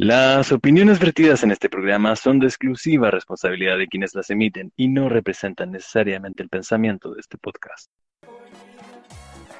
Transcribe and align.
Las 0.00 0.52
opiniones 0.52 1.00
vertidas 1.00 1.42
en 1.42 1.50
este 1.50 1.68
programa 1.68 2.14
son 2.14 2.38
de 2.38 2.46
exclusiva 2.46 3.10
responsabilidad 3.10 3.76
de 3.78 3.88
quienes 3.88 4.14
las 4.14 4.30
emiten 4.30 4.72
y 4.76 4.86
no 4.86 5.08
representan 5.08 5.72
necesariamente 5.72 6.40
el 6.40 6.48
pensamiento 6.48 7.12
de 7.12 7.20
este 7.20 7.36
podcast. 7.36 7.90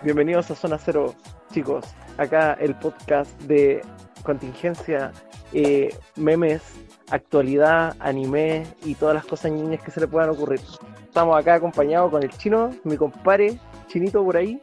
Bienvenidos 0.01 0.48
a 0.53 0.54
Zona 0.54 0.79
Cero, 0.79 1.16
chicos. 1.53 1.87
Acá 2.19 2.53
el 2.53 2.77
podcast 2.77 3.37
de 3.43 3.80
contingencia, 4.22 5.11
eh, 5.53 5.93
memes, 6.14 6.62
actualidad, 7.11 7.96
anime 7.98 8.64
y 8.84 8.95
todas 8.95 9.16
las 9.16 9.27
cosas 9.27 9.50
niñas 9.50 9.82
que 9.82 9.91
se 9.91 9.98
le 9.98 10.07
puedan 10.07 10.30
ocurrir. 10.30 10.61
Estamos 11.02 11.36
acá 11.36 11.55
acompañados 11.55 12.12
con 12.12 12.23
el 12.23 12.30
chino, 12.30 12.70
mi 12.84 12.96
compadre, 12.96 13.59
chinito 13.89 14.25
por 14.25 14.36
ahí. 14.36 14.61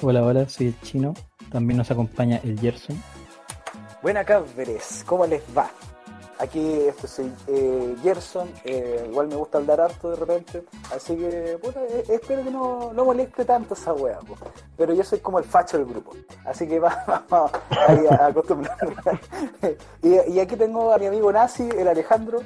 Hola, 0.00 0.24
hola, 0.24 0.48
soy 0.48 0.66
el 0.66 0.80
chino. 0.80 1.14
También 1.52 1.78
nos 1.78 1.92
acompaña 1.92 2.40
el 2.42 2.58
Gerson. 2.58 3.00
Buena 4.04 4.22
cabres, 4.22 5.02
¿cómo 5.06 5.24
les 5.24 5.42
va? 5.56 5.70
Aquí 6.38 6.60
este, 6.86 7.08
soy 7.08 7.32
eh, 7.46 7.96
Gerson, 8.02 8.52
eh, 8.62 9.06
igual 9.08 9.28
me 9.28 9.36
gusta 9.36 9.56
hablar 9.56 9.80
harto 9.80 10.10
de 10.10 10.16
repente, 10.16 10.62
así 10.94 11.16
que 11.16 11.58
puta, 11.62 11.80
eh, 11.84 12.04
espero 12.10 12.44
que 12.44 12.50
no, 12.50 12.92
no 12.92 13.04
moleste 13.06 13.46
tanto 13.46 13.72
esa 13.72 13.94
wea, 13.94 14.18
pero 14.76 14.92
yo 14.92 15.02
soy 15.04 15.20
como 15.20 15.38
el 15.38 15.46
facho 15.46 15.78
del 15.78 15.86
grupo, 15.86 16.12
así 16.44 16.68
que 16.68 16.78
va- 16.80 17.24
vamos 17.30 17.50
a 18.10 18.26
acostumbrarnos. 18.26 18.94
y, 20.02 20.38
aquí 20.38 20.54
tengo 20.54 20.92
a 20.92 20.98
mi 20.98 21.06
amigo 21.06 21.32
nazi, 21.32 21.66
el 21.74 21.88
Alejandro, 21.88 22.40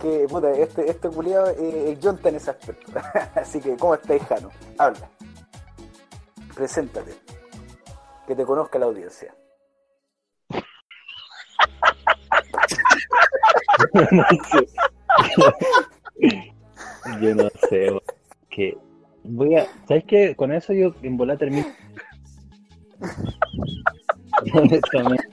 que 0.00 0.26
puta, 0.26 0.52
este, 0.52 0.90
este 0.90 1.10
culiado 1.10 1.48
el 1.50 1.98
Jonta 2.02 2.30
en 2.30 2.36
ese 2.36 2.48
aspecto, 2.50 2.92
así 3.34 3.60
que 3.60 3.76
¿cómo 3.76 3.92
estás, 3.92 4.22
Jano? 4.22 4.48
Habla, 4.78 5.06
preséntate, 6.54 7.14
que 8.26 8.34
te 8.34 8.46
conozca 8.46 8.78
la 8.78 8.86
audiencia. 8.86 9.34
No 13.94 14.24
sé. 14.50 14.66
yo 17.20 17.34
no 17.34 17.48
sé, 17.68 17.92
que 18.50 18.76
voy 19.22 19.56
a, 19.56 19.66
¿sabes 19.86 20.04
qué? 20.06 20.34
Con 20.34 20.52
eso 20.52 20.72
yo 20.72 20.94
en 21.02 21.16
volar 21.16 21.38
termino. 21.38 21.66
Honestamente. 24.54 25.24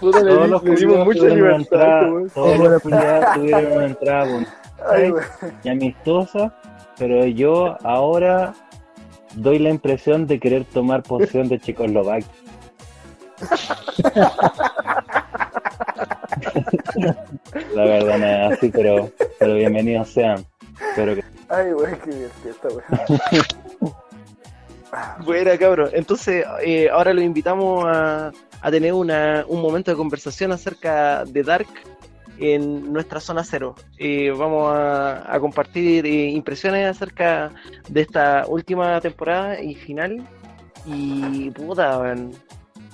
Puta, 0.00 0.22
le, 0.22 0.34
Todos 0.34 0.48
los 0.48 0.62
culiados 0.62 1.06
mucha 1.06 1.26
libertad, 1.26 2.02
todos 2.34 2.58
los 2.58 2.82
culiados 2.82 3.34
tuvieron 3.34 3.72
una 3.72 3.86
entrada 3.86 4.46
y 5.62 5.68
amistosa, 5.68 6.54
pero 6.98 7.24
yo 7.26 7.76
ahora 7.84 8.54
doy 9.34 9.58
la 9.58 9.70
impresión 9.70 10.26
de 10.26 10.38
querer 10.38 10.64
tomar 10.64 11.02
posesión 11.02 11.48
de 11.48 11.58
Checoslovaquia. 11.58 12.28
La 17.74 17.84
verdad 17.84 18.18
no 18.18 18.26
es 18.26 18.58
así, 18.58 18.68
pero, 18.70 19.10
pero 19.38 19.54
bienvenidos 19.54 20.08
sean. 20.10 20.44
Espero 20.90 21.14
que 21.14 21.24
Ay, 21.48 21.72
wey, 21.72 21.94
qué 22.04 22.10
divertido 22.10 22.50
esta 22.50 22.68
wea. 22.68 23.94
Buena, 25.24 25.58
cabrón. 25.58 25.90
Entonces, 25.92 26.44
eh, 26.62 26.88
ahora 26.90 27.12
lo 27.12 27.20
invitamos 27.20 27.84
a, 27.86 28.32
a 28.60 28.70
tener 28.70 28.92
una, 28.92 29.44
un 29.48 29.60
momento 29.60 29.90
de 29.90 29.96
conversación 29.96 30.52
acerca 30.52 31.24
de 31.24 31.42
Dark 31.42 31.66
en 32.38 32.92
nuestra 32.92 33.20
zona 33.20 33.44
cero. 33.44 33.74
Eh, 33.98 34.30
vamos 34.30 34.72
a, 34.72 35.32
a 35.32 35.40
compartir 35.40 36.06
eh, 36.06 36.30
impresiones 36.30 36.86
acerca 36.88 37.50
de 37.88 38.00
esta 38.00 38.44
última 38.48 39.00
temporada 39.00 39.60
y 39.60 39.74
final. 39.74 40.26
Y 40.86 41.50
puta, 41.50 41.98
weón, 41.98 42.32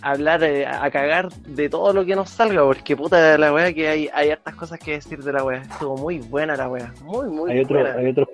hablar 0.03 0.43
eh, 0.45 0.67
a 0.67 0.91
cagar 0.91 1.31
de 1.33 1.69
todo 1.69 1.93
lo 1.93 2.05
que 2.05 2.17
nos 2.17 2.31
salga, 2.31 2.63
porque 2.65 2.97
puta 2.97 3.37
la 3.39 3.53
weá 3.53 3.73
que 3.73 3.89
hay, 3.89 4.09
hay 4.13 4.31
hartas 4.31 4.55
cosas 4.55 4.79
que 4.79 4.93
decir 4.93 5.23
de 5.23 5.33
la 5.33 5.45
weá. 5.45 5.63
Estuvo 5.63 5.97
muy 5.97 6.19
buena 6.19 6.57
la 6.57 6.69
weá. 6.69 6.93
Muy, 7.03 7.29
muy 7.29 7.51
hay 7.53 7.61
otro, 7.61 7.81
buena. 7.81 7.95
hay 7.99 8.07
otro, 8.09 8.27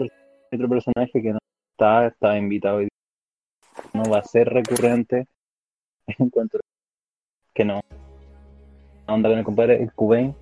otro 0.53 0.69
personaje 0.69 1.23
que 1.23 1.33
no 1.33 1.39
está, 1.73 2.07
está 2.07 2.36
invitado 2.39 2.83
y 2.83 2.89
no 3.92 4.05
va 4.11 4.18
a 4.18 4.24
ser 4.24 4.48
recurrente. 4.48 5.27
Encuentro 6.18 6.61
que 7.55 7.64
no. 7.64 7.80
Onda 9.07 9.29
con 9.29 9.39
el 9.39 9.45
compadre 9.45 9.83
el 9.83 9.92
Cubain 9.92 10.35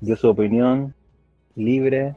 dio 0.00 0.16
su 0.16 0.28
opinión 0.28 0.94
libre, 1.54 2.14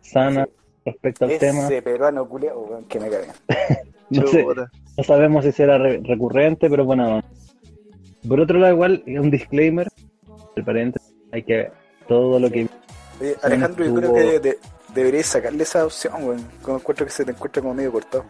sana 0.00 0.48
respecto 0.84 1.24
al 1.26 1.38
tema. 1.38 1.64
Ese 1.66 1.82
peruano 1.82 2.28
culiao, 2.28 2.84
que 2.88 3.00
me 3.00 3.10
caga. 3.10 3.34
No, 4.12 4.26
sé, 4.26 4.44
no 4.44 5.04
sabemos 5.04 5.44
si 5.44 5.52
será 5.52 5.78
re- 5.78 6.00
recurrente, 6.02 6.68
pero 6.68 6.84
bueno. 6.84 7.22
Por 8.26 8.40
otro 8.40 8.58
lado, 8.58 8.72
igual, 8.74 9.02
un 9.06 9.30
disclaimer, 9.30 9.88
el 10.56 10.64
paréntesis, 10.64 11.14
hay 11.32 11.42
que 11.42 11.70
todo 12.08 12.38
lo 12.38 12.50
que 12.50 12.68
Oye, 13.20 13.36
Alejandro, 13.42 13.84
yo 13.84 13.94
creo 13.94 14.14
que 14.14 14.40
de- 14.40 14.58
deberías 14.94 15.26
sacarle 15.26 15.62
esa 15.62 15.84
opción, 15.84 16.14
weón. 16.24 16.44
Como 16.62 16.78
encuentro 16.78 17.06
que 17.06 17.12
se 17.12 17.24
te 17.24 17.32
encuentra 17.32 17.62
como 17.62 17.74
medio 17.74 17.92
cortado. 17.92 18.24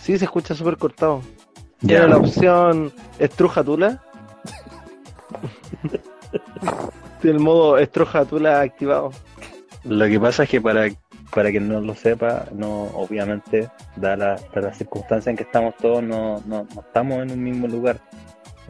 Sí, 0.00 0.16
se 0.18 0.24
escucha 0.24 0.54
súper 0.54 0.76
cortado. 0.76 1.20
Ya. 1.80 1.88
Tiene 1.98 2.08
la 2.08 2.16
opción 2.18 2.92
estruja 3.18 3.62
tula. 3.64 4.02
Tiene 7.20 7.36
el 7.36 7.42
modo 7.42 7.78
estruja 7.78 8.24
tula 8.24 8.60
activado. 8.60 9.10
Lo 9.84 10.06
que 10.06 10.20
pasa 10.20 10.44
es 10.44 10.48
que 10.50 10.60
para, 10.60 10.88
para 11.34 11.50
quien 11.50 11.68
no 11.68 11.80
lo 11.80 11.94
sepa, 11.94 12.46
no, 12.52 12.84
obviamente, 12.94 13.68
da 13.96 14.16
la, 14.16 14.36
da 14.54 14.60
la 14.60 14.74
circunstancia 14.74 15.30
en 15.30 15.36
que 15.36 15.42
estamos 15.44 15.74
todos, 15.76 16.02
no, 16.02 16.40
no, 16.46 16.66
no 16.74 16.80
estamos 16.80 17.22
en 17.22 17.32
un 17.32 17.42
mismo 17.42 17.66
lugar. 17.66 17.98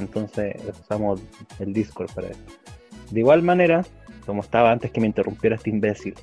Entonces 0.00 0.56
usamos 0.80 1.22
el 1.58 1.72
Discord 1.72 2.10
para 2.12 2.28
eso. 2.28 2.40
De 3.10 3.20
igual 3.20 3.42
manera, 3.42 3.84
como 4.26 4.42
estaba 4.42 4.70
antes 4.72 4.90
que 4.90 5.00
me 5.00 5.06
interrumpiera 5.06 5.56
este 5.56 5.70
imbécil, 5.70 6.14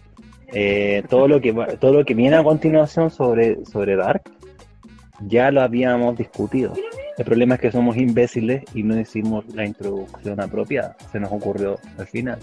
eh, 0.54 1.04
todo 1.10 1.28
lo 1.28 1.42
que 1.42 1.54
todo 1.80 1.94
lo 1.94 2.06
que 2.06 2.14
viene 2.14 2.38
a 2.38 2.44
continuación 2.44 3.12
sobre, 3.12 3.66
sobre 3.66 3.96
Dark 3.98 4.24
ya 5.22 5.52
lo 5.52 5.62
habíamos 5.62 6.18
discutido. 6.18 6.74
El 7.18 7.26
problema 7.26 7.56
es 7.56 7.62
que 7.62 7.72
somos 7.72 7.98
imbéciles 7.98 8.64
y 8.76 8.84
no 8.84 9.00
hicimos 9.00 9.46
la 9.54 9.66
introducción 9.66 10.40
apropiada. 10.40 10.96
Se 11.12 11.20
nos 11.20 11.32
ocurrió 11.32 11.80
al 11.98 12.08
final. 12.08 12.40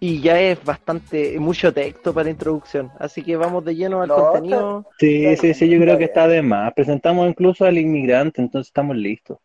Y 0.00 0.20
ya 0.20 0.40
es 0.40 0.64
bastante, 0.64 1.38
mucho 1.38 1.72
texto 1.72 2.12
para 2.12 2.30
introducción. 2.30 2.90
Así 2.98 3.22
que 3.22 3.36
vamos 3.36 3.64
de 3.64 3.76
lleno 3.76 4.02
al 4.02 4.08
No, 4.08 4.16
contenido. 4.16 4.86
Sí, 4.98 5.36
sí, 5.36 5.54
sí, 5.54 5.68
yo 5.68 5.78
creo 5.78 5.96
que 5.98 6.04
Está 6.04 6.22
está 6.24 6.28
de 6.34 6.42
más. 6.42 6.72
Presentamos 6.74 7.28
incluso 7.28 7.64
al 7.66 7.78
inmigrante, 7.78 8.40
entonces 8.40 8.68
estamos 8.68 8.96
listos. 8.96 9.38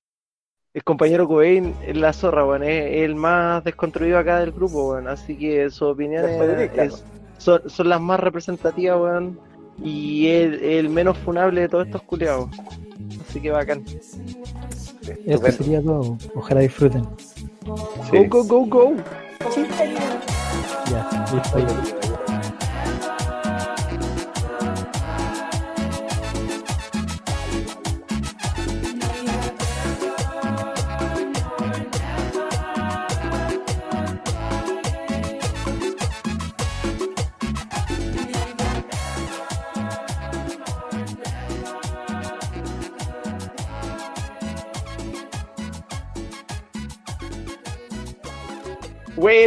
El 0.78 0.84
compañero 0.84 1.28
Cobain 1.28 1.74
es 1.88 1.98
la 1.98 2.14
zorra, 2.14 2.46
weón. 2.46 2.62
Es 2.62 3.02
el 3.02 3.16
más 3.16 3.64
desconstruido 3.64 4.20
acá 4.20 4.38
del 4.42 4.52
grupo, 4.52 4.92
weón. 4.92 5.08
Así 5.08 5.36
que 5.36 5.72
sus 5.72 5.82
opiniones 5.82 6.38
claro. 6.72 6.84
es- 6.94 7.04
son, 7.40 7.68
son 7.68 7.90
las 7.90 8.00
más 8.00 8.20
representativas, 8.20 9.00
weón. 9.02 9.40
Y 9.84 10.28
es 10.28 10.62
el 10.62 10.90
menos 10.90 11.18
funable 11.18 11.62
de 11.62 11.70
todos 11.70 11.88
estos 11.88 12.04
culiados. 12.04 12.50
Así 13.28 13.42
que 13.42 13.50
bacán. 13.50 13.84
Esto 13.88 15.12
Estupendo. 15.26 15.52
sería 15.52 15.82
todo. 15.82 16.18
Ojalá 16.36 16.60
disfruten. 16.62 17.04
Sí. 18.12 18.28
Go, 18.28 18.44
go, 18.44 18.44
go, 18.44 18.66
go. 18.68 18.94
Ya, 20.92 21.26
listo. 21.34 22.07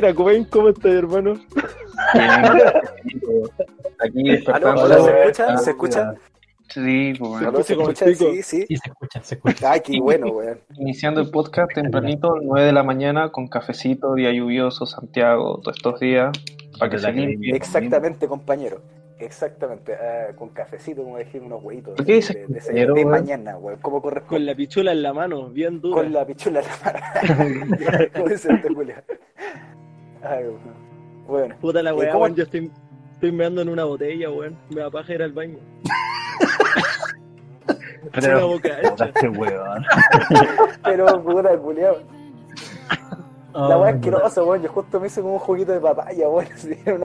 Buena, 0.01 0.15
Cobain, 0.15 0.45
¿cómo 0.45 0.71
estás, 0.71 0.95
hermano? 0.95 1.35
Aquí 4.01 4.31
¿Aló? 4.31 4.33
despertando. 4.33 4.89
¿se 4.89 4.89
la- 4.89 5.19
escucha? 5.25 5.59
¿Se 5.59 5.71
escucha? 5.73 6.15
Sí, 6.71 7.13
pues, 7.19 7.31
bueno. 7.31 7.63
¿Se 7.63 7.73
escucha? 7.75 8.07
Sí, 8.07 8.15
sí. 8.43 8.65
Sí, 8.67 8.77
se 8.79 8.89
escucha, 8.89 9.23
se 9.23 9.35
escucha. 9.35 9.73
Ay, 9.73 9.81
qué 9.85 10.01
bueno, 10.01 10.29
weón. 10.29 10.59
Iniciando 10.79 11.21
el 11.21 11.31
podcast 11.31 11.75
tempranito, 11.75 12.35
9 12.41 12.65
de 12.67 12.73
la 12.73 12.83
mañana, 12.83 13.31
con 13.31 13.49
cafecito, 13.49 14.15
día 14.15 14.33
lluvioso, 14.33 14.87
Santiago, 14.87 15.61
todos 15.63 15.77
estos 15.77 16.01
días, 16.01 16.31
para 16.79 16.91
que 16.91 16.99
se 16.99 17.13
limpie. 17.13 17.55
Exactamente, 17.55 18.27
compañero. 18.27 18.81
Exactamente. 19.19 19.93
ah, 19.97 20.33
con 20.35 20.49
cafecito, 20.49 21.03
como 21.05 21.19
dijimos, 21.19 21.49
unos 21.49 21.63
huevitos. 21.63 21.95
¿Por 21.95 22.07
qué 22.07 22.15
dices 22.15 22.37
de, 22.37 22.47
de, 22.47 22.59
compañero, 22.61 22.95
de 22.95 23.05
mañana, 23.05 23.59
weón. 23.59 23.79
Como 23.81 24.01
Con 24.01 24.13
corresponde. 24.13 24.47
la 24.47 24.55
pichula 24.55 24.93
en 24.93 25.03
la 25.03 25.13
mano, 25.13 25.51
bien 25.51 25.79
dura. 25.83 26.03
Con 26.03 26.11
la 26.11 26.25
pichula 26.25 26.61
en 26.61 26.67
la 26.67 26.77
mano. 26.87 28.09
Como 28.15 28.29
dice 28.29 28.51
este 28.51 28.73
culiao. 28.75 29.03
Ay, 30.23 30.45
weón. 30.45 30.61
Bueno. 31.27 31.55
Puta 31.61 31.83
la 31.83 31.91
¿Y 31.91 31.95
weá, 31.95 32.17
weón. 32.17 32.35
Yo 32.35 32.45
estoy, 32.45 32.71
estoy 33.13 33.33
meando 33.33 33.63
en 33.63 33.69
una 33.69 33.85
botella, 33.85 34.31
weón. 34.31 34.57
Me 34.71 34.81
da 34.81 34.91
paja 34.91 35.15
ir 35.15 35.23
al 35.23 35.33
baño. 35.33 35.59
Una 38.03 38.11
Pero, 38.13 38.49
boca 38.49 38.69
este 38.81 39.29
weón. 39.29 39.85
Pero, 40.85 41.23
puta, 41.23 41.57
culiao. 41.57 41.97
La 43.53 43.79
weá 43.79 43.95
asquerosa, 43.95 44.43
weón. 44.43 44.63
Yo 44.63 44.69
justo 44.71 45.01
me 45.01 45.07
hice 45.07 45.21
como 45.21 45.35
un 45.35 45.41
juguito 45.41 45.73
de 45.73 45.81
papaya, 45.81 46.29
weón. 46.29 46.47
Así, 46.55 46.77
una... 46.87 47.05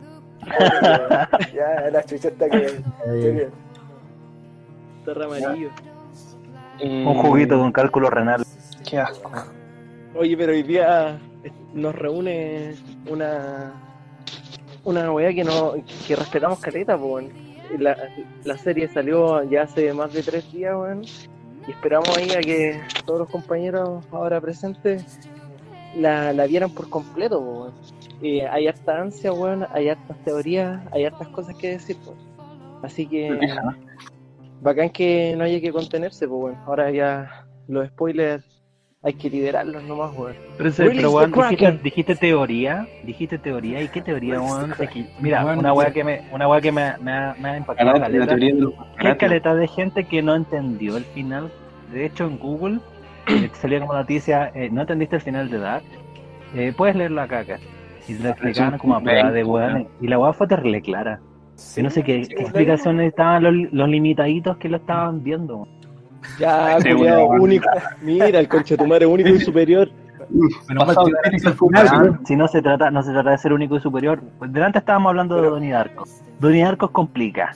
ya, 1.53 1.89
la 1.91 2.03
chucheta 2.03 2.49
que. 2.49 2.65
Está 2.65 2.83
Terra 5.05 5.25
amarillo. 5.25 5.69
Un 6.81 7.13
juguito 7.15 7.57
con 7.59 7.71
cálculo 7.71 8.09
renal. 8.09 8.43
Qué 8.87 8.99
asco. 8.99 9.31
Oye, 10.15 10.35
pero 10.37 10.53
hoy 10.53 10.63
día 10.63 11.19
nos 11.73 11.95
reúne 11.95 12.75
una 13.09 13.73
una 14.83 15.11
weá 15.11 15.33
que 15.33 15.43
no 15.43 15.73
que 16.07 16.15
respetamos 16.15 16.59
caleta, 16.59 16.97
pues 16.97 17.25
la, 17.79 17.97
la 18.43 18.57
serie 18.57 18.87
salió 18.87 19.43
ya 19.43 19.63
hace 19.63 19.91
más 19.93 20.13
de 20.13 20.23
tres 20.23 20.51
días, 20.51 20.75
weón. 20.75 21.03
Y 21.67 21.71
esperamos 21.71 22.15
ahí 22.15 22.29
a 22.31 22.41
que 22.41 22.79
todos 23.05 23.21
los 23.21 23.29
compañeros 23.29 24.05
ahora 24.11 24.39
presentes 24.39 25.19
la, 25.97 26.31
la 26.33 26.45
vieran 26.45 26.69
por 26.69 26.89
completo, 26.89 27.39
weón. 27.39 27.73
Eh, 28.21 28.47
hay 28.47 28.67
harta 28.67 29.01
ansia, 29.01 29.33
weón, 29.33 29.65
hay 29.71 29.89
hartas 29.89 30.17
teorías, 30.23 30.79
hay 30.91 31.05
hartas 31.05 31.27
cosas 31.29 31.55
que 31.55 31.71
decir, 31.71 31.97
weón. 32.05 32.17
Así 32.83 33.07
que 33.07 33.37
bacán 34.61 34.91
que 34.91 35.33
no 35.35 35.43
haya 35.43 35.59
que 35.59 35.71
contenerse, 35.71 36.27
pues 36.27 36.39
bueno. 36.39 36.63
Ahora 36.67 36.91
ya 36.91 37.47
los 37.67 37.87
spoilers 37.87 38.54
hay 39.05 39.13
que 39.13 39.29
liderarlos 39.29 39.83
nomás, 39.83 40.17
weón. 40.17 40.33
Pero, 40.57 40.71
pero 40.75 41.11
weón, 41.11 41.31
dijiste, 41.31 41.79
dijiste, 41.83 42.15
teoría, 42.15 42.87
dijiste 43.03 43.37
teoría, 43.37 43.83
¿y 43.83 43.87
qué 43.87 44.01
teoría, 44.01 44.41
weón? 44.41 44.73
mira, 45.19 45.45
una 45.45 45.73
weá 45.73 45.91
que 45.91 46.03
me, 46.03 46.21
una 46.31 46.47
weá 46.47 46.59
que 46.59 46.71
me, 46.71 46.97
me, 46.99 47.11
ha, 47.11 47.35
me 47.39 47.49
ha 47.49 47.57
impactado 47.57 47.93
la 47.93 47.99
caleta. 47.99 48.35
Qué 48.99 49.17
caleta 49.17 49.53
de 49.53 49.67
gente 49.67 50.05
que 50.05 50.23
no 50.23 50.33
entendió 50.33 50.97
el 50.97 51.03
final. 51.05 51.51
De 51.93 52.03
hecho, 52.03 52.25
en 52.25 52.39
Google 52.39 52.79
eh, 53.27 53.51
salía 53.53 53.79
como 53.79 53.93
noticia, 53.93 54.51
eh, 54.55 54.69
no 54.71 54.81
entendiste 54.81 55.17
el 55.17 55.21
final 55.21 55.51
de 55.51 55.59
Dark, 55.59 55.85
eh, 56.55 56.73
puedes 56.75 56.95
leerlo 56.95 57.21
acá, 57.21 57.39
acá. 57.39 57.59
Y 58.07 58.15
lo 58.15 58.29
explicaban 58.29 58.79
como 58.79 58.95
a 58.95 59.01
prueba 59.01 59.31
de 59.31 59.43
weón. 59.43 59.87
Y 60.01 60.07
la 60.07 60.17
weá 60.17 60.33
fue 60.33 60.47
terrible 60.47 60.81
clara. 60.81 61.19
Yo 61.75 61.83
no 61.83 61.89
sé 61.91 62.03
qué, 62.03 62.21
explicaciones 62.21 63.09
estaban 63.09 63.43
los, 63.43 63.71
los 63.71 63.87
limitaditos 63.87 64.57
que 64.57 64.67
lo 64.67 64.77
estaban 64.77 65.23
viendo. 65.23 65.67
Ya, 66.39 66.77
cuidado, 66.81 67.27
único. 67.27 67.67
Mira, 68.01 68.27
el 68.27 68.47
conche 68.47 68.77
tu 68.77 68.85
madre 68.85 69.05
único 69.05 69.29
y 69.29 69.39
superior. 69.39 69.89
si 72.25 72.35
no 72.35 72.47
se 72.47 72.61
trata, 72.61 72.91
no 72.91 73.03
se 73.03 73.11
trata 73.11 73.31
de 73.31 73.37
ser 73.37 73.53
único 73.53 73.75
y 73.75 73.79
superior. 73.79 74.21
Pues 74.37 74.51
delante 74.51 74.79
estábamos 74.79 75.09
hablando 75.09 75.41
de 75.41 75.49
Donnie 75.49 75.71
Darko. 75.71 76.05
Donnie 76.39 76.63
Darko 76.63 76.91
complica, 76.91 77.53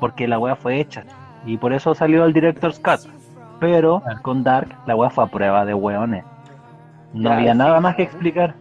porque 0.00 0.26
la 0.28 0.38
wea 0.38 0.56
fue 0.56 0.80
hecha. 0.80 1.04
Y 1.46 1.56
por 1.56 1.72
eso 1.72 1.94
salió 1.94 2.24
el 2.24 2.32
Director's 2.32 2.78
Cut. 2.78 3.10
Pero 3.60 4.02
con 4.22 4.44
Dark 4.44 4.68
la 4.86 4.94
wea 4.94 5.10
fue 5.10 5.24
a 5.24 5.26
prueba 5.26 5.64
de 5.64 5.74
weones. 5.74 6.24
No 7.12 7.32
había 7.32 7.54
nada 7.54 7.80
más 7.80 7.96
que 7.96 8.02
explicar. 8.04 8.54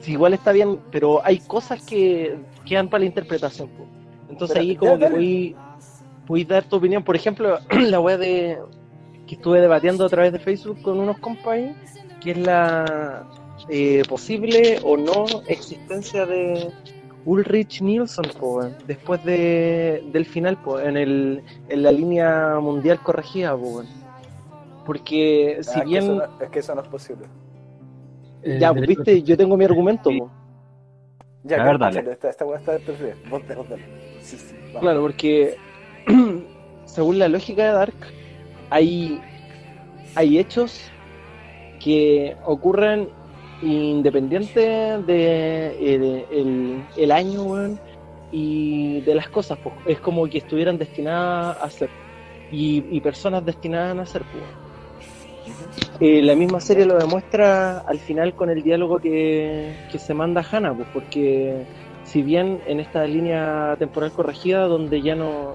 Sí, 0.00 0.12
igual 0.12 0.34
está 0.34 0.52
bien, 0.52 0.78
pero 0.90 1.24
hay 1.24 1.38
cosas 1.38 1.84
que 1.84 2.36
quedan 2.64 2.88
para 2.88 3.00
la 3.00 3.06
interpretación. 3.06 3.68
Entonces 4.28 4.56
ahí 4.56 4.76
como 4.76 4.98
que 4.98 5.08
voy 5.08 5.56
¿Puedes 6.26 6.48
dar 6.48 6.64
tu 6.64 6.76
opinión? 6.76 7.02
Por 7.02 7.16
ejemplo, 7.16 7.58
la 7.70 8.00
web 8.00 8.18
de 8.18 8.58
que 9.26 9.34
estuve 9.34 9.60
debatiendo 9.60 10.04
a 10.04 10.08
través 10.08 10.32
de 10.32 10.38
Facebook 10.38 10.80
con 10.82 10.98
unos 10.98 11.18
compadres, 11.18 11.74
que 12.20 12.32
es 12.32 12.38
la 12.38 13.26
eh, 13.68 14.02
posible 14.08 14.78
o 14.84 14.96
no 14.96 15.24
existencia 15.48 16.26
de 16.26 16.70
Ulrich 17.24 17.82
Nielsen 17.82 18.24
después 18.86 19.24
de, 19.24 20.04
del 20.12 20.24
final 20.24 20.58
en, 20.84 20.96
el, 20.96 21.42
en 21.68 21.82
la 21.82 21.90
línea 21.90 22.58
mundial 22.60 23.02
corregida. 23.02 23.56
porque 24.84 25.58
si 25.62 25.80
bien... 25.80 26.20
es 26.40 26.48
que 26.50 26.60
eso 26.60 26.74
no 26.74 26.82
es 26.82 26.88
posible. 26.88 27.26
Ya, 28.60 28.72
pues, 28.72 28.86
viste, 28.86 29.22
yo 29.22 29.36
tengo 29.36 29.56
mi 29.56 29.64
argumento. 29.64 30.08
Ya, 31.42 31.62
a 31.62 31.64
ver, 31.64 31.78
dale. 31.78 32.12
Esta, 32.12 32.30
esta 32.30 32.76
está 32.76 32.76
Claro, 34.80 35.00
porque 35.00 35.56
según 36.84 37.18
la 37.18 37.28
lógica 37.28 37.64
de 37.64 37.72
Dark, 37.72 37.94
hay, 38.70 39.20
hay 40.14 40.38
hechos 40.38 40.90
que 41.82 42.36
ocurren 42.44 43.08
independiente 43.62 44.60
de, 44.60 45.76
eh, 45.80 46.84
el, 46.96 47.12
año 47.12 47.78
y 48.32 49.00
de 49.00 49.14
las 49.14 49.28
cosas. 49.28 49.58
Es 49.86 50.00
como 50.00 50.26
que 50.26 50.38
estuvieran 50.38 50.78
destinadas 50.78 51.56
a 51.62 51.70
ser 51.70 51.90
y, 52.50 53.00
personas 53.00 53.44
destinadas 53.44 53.98
a 53.98 54.12
ser. 54.12 54.22
Eh, 56.00 56.22
la 56.22 56.34
misma 56.34 56.60
serie 56.60 56.84
lo 56.84 56.98
demuestra 56.98 57.78
al 57.78 57.98
final 57.98 58.34
con 58.34 58.50
el 58.50 58.62
diálogo 58.62 58.98
que, 58.98 59.74
que 59.90 59.98
se 59.98 60.12
manda 60.12 60.44
Hannah, 60.50 60.74
pues, 60.74 60.88
porque 60.92 61.64
si 62.04 62.22
bien 62.22 62.60
en 62.66 62.80
esta 62.80 63.06
línea 63.06 63.76
temporal 63.78 64.12
corregida, 64.12 64.66
donde 64.66 65.00
ya 65.00 65.14
no, 65.14 65.54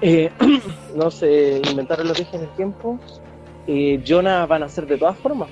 eh, 0.00 0.30
no 0.96 1.10
se 1.10 1.60
inventaron 1.70 2.08
los 2.08 2.16
viajes 2.16 2.34
en 2.34 2.42
el 2.42 2.56
tiempo, 2.56 2.98
eh, 3.66 4.02
Jonah 4.06 4.46
van 4.46 4.62
a 4.62 4.68
ser 4.68 4.86
de 4.86 4.96
todas 4.96 5.16
formas, 5.18 5.48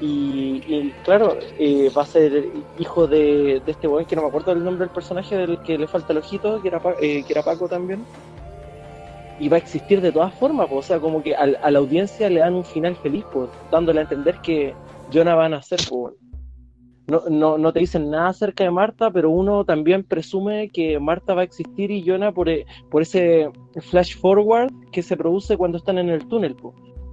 y, 0.00 0.92
claro, 1.04 1.36
eh, 1.58 1.90
va 1.96 2.02
a 2.02 2.06
ser 2.06 2.46
hijo 2.78 3.08
de, 3.08 3.60
este 3.66 3.88
weón 3.88 4.04
que 4.04 4.14
no 4.14 4.22
me 4.22 4.28
acuerdo 4.28 4.52
el 4.52 4.62
nombre 4.62 4.86
del 4.86 4.94
personaje 4.94 5.36
del 5.36 5.60
que 5.62 5.76
le 5.76 5.88
falta 5.88 6.12
el 6.12 6.18
ojito, 6.18 6.62
que 6.62 6.68
era, 6.68 6.80
que 6.80 7.24
era 7.28 7.42
Paco 7.42 7.68
también. 7.68 8.04
Y 9.40 9.48
va 9.48 9.56
a 9.56 9.58
existir 9.58 10.00
de 10.00 10.12
todas 10.12 10.34
formas, 10.34 10.68
o 10.70 10.82
sea, 10.82 11.00
como 11.00 11.22
que 11.22 11.34
a, 11.34 11.46
la 11.46 11.78
audiencia 11.78 12.28
le 12.30 12.40
dan 12.40 12.54
un 12.54 12.64
final 12.64 12.96
feliz, 12.96 13.24
dándole 13.70 14.00
a 14.00 14.02
entender 14.02 14.38
que 14.40 14.74
Jonah 15.12 15.34
van 15.34 15.54
a 15.54 15.62
ser, 15.62 15.80
pues, 15.88 16.14
no, 17.08 17.22
no, 17.30 17.56
no, 17.56 17.72
te 17.72 17.80
dicen 17.80 18.10
nada 18.10 18.28
acerca 18.28 18.64
de 18.64 18.70
Marta, 18.70 19.10
pero 19.10 19.30
uno 19.30 19.64
también 19.64 20.04
presume 20.04 20.68
que 20.68 21.00
Marta 21.00 21.32
va 21.32 21.40
a 21.40 21.44
existir 21.44 21.90
y 21.90 22.04
Jonah 22.06 22.32
por, 22.32 22.50
e, 22.50 22.66
por 22.90 23.00
ese 23.00 23.50
flash 23.80 24.16
forward 24.18 24.70
que 24.92 25.02
se 25.02 25.16
produce 25.16 25.56
cuando 25.56 25.78
están 25.78 25.96
en 25.96 26.10
el 26.10 26.28
túnel, 26.28 26.54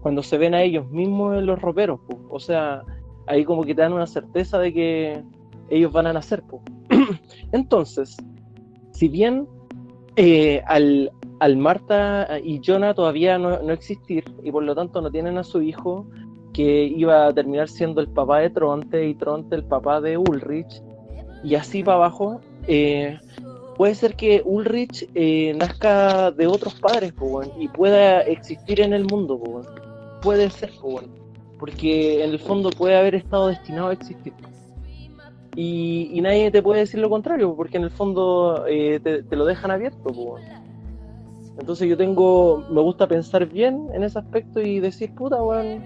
cuando 0.02 0.22
se 0.22 0.38
ven 0.38 0.54
a 0.54 0.62
ellos 0.62 0.90
mismos 0.92 1.38
en 1.38 1.46
los 1.46 1.62
roperos. 1.62 2.02
O 2.30 2.40
sea, 2.40 2.84
ahí 3.28 3.46
como 3.46 3.64
que 3.64 3.74
te 3.74 3.82
dan 3.82 3.94
una 3.94 4.06
certeza 4.06 4.60
de 4.60 4.74
que 4.74 5.24
ellos 5.70 5.94
van 5.94 6.08
a 6.08 6.14
nacer. 6.14 6.44
Entonces, 7.54 8.18
si 8.92 9.08
bien 9.08 9.48
eh, 10.18 10.62
al, 10.68 11.10
al, 11.40 11.56
Marta 11.56 12.40
y 12.44 12.60
Jonah 12.64 12.94
todavía 12.94 13.38
no, 13.38 13.62
no 13.62 13.72
existir 13.72 14.26
y 14.44 14.52
por 14.52 14.64
lo 14.64 14.76
tanto 14.76 15.02
no 15.02 15.10
tienen 15.10 15.38
a 15.38 15.44
su 15.44 15.62
hijo, 15.62 16.06
que 16.56 16.86
iba 16.86 17.28
a 17.28 17.34
terminar 17.34 17.68
siendo 17.68 18.00
el 18.00 18.08
papá 18.08 18.40
de 18.40 18.50
Tronte 18.50 19.06
y 19.06 19.14
Tronte 19.16 19.58
el 19.58 19.66
papá 19.66 20.00
de 20.00 20.18
Ulrich, 20.18 20.82
y 21.44 21.56
así 21.56 21.84
para 21.84 21.98
abajo, 21.98 22.40
eh, 22.66 23.20
puede 23.76 23.94
ser 23.94 24.16
que 24.16 24.42
Ulrich 24.46 25.08
eh, 25.14 25.54
nazca 25.60 26.32
de 26.32 26.48
otros 26.48 26.76
padres 26.76 27.14
y 27.60 27.68
pueda 27.68 28.22
existir 28.22 28.80
en 28.80 28.94
el 28.94 29.04
mundo. 29.04 29.38
puede 30.22 30.50
ser, 30.50 30.72
porque 31.60 32.24
en 32.24 32.32
el 32.32 32.40
fondo 32.40 32.70
puede 32.70 32.98
haber 32.98 33.16
estado 33.16 33.48
destinado 33.48 33.90
a 33.90 33.94
existir. 33.94 34.34
Y, 35.58 36.20
nadie 36.22 36.52
te 36.52 36.64
puede 36.64 36.80
decir 36.82 37.00
lo 37.02 37.10
contrario, 37.10 37.54
porque 37.56 37.78
en 37.78 37.84
el 37.84 37.92
fondo 37.92 38.66
eh, 38.68 39.00
te, 39.02 39.36
lo 39.36 39.46
dejan 39.46 39.72
abierto. 39.72 40.38
Entonces 41.60 41.88
yo 41.88 41.98
tengo, 41.98 42.64
me 42.70 42.82
gusta 42.82 43.08
pensar 43.08 43.46
bien 43.46 43.88
en 43.94 44.04
ese 44.04 44.20
aspecto 44.20 44.62
y 44.62 44.80
decir, 44.80 45.14
puta, 45.16 45.42
weón, 45.42 45.84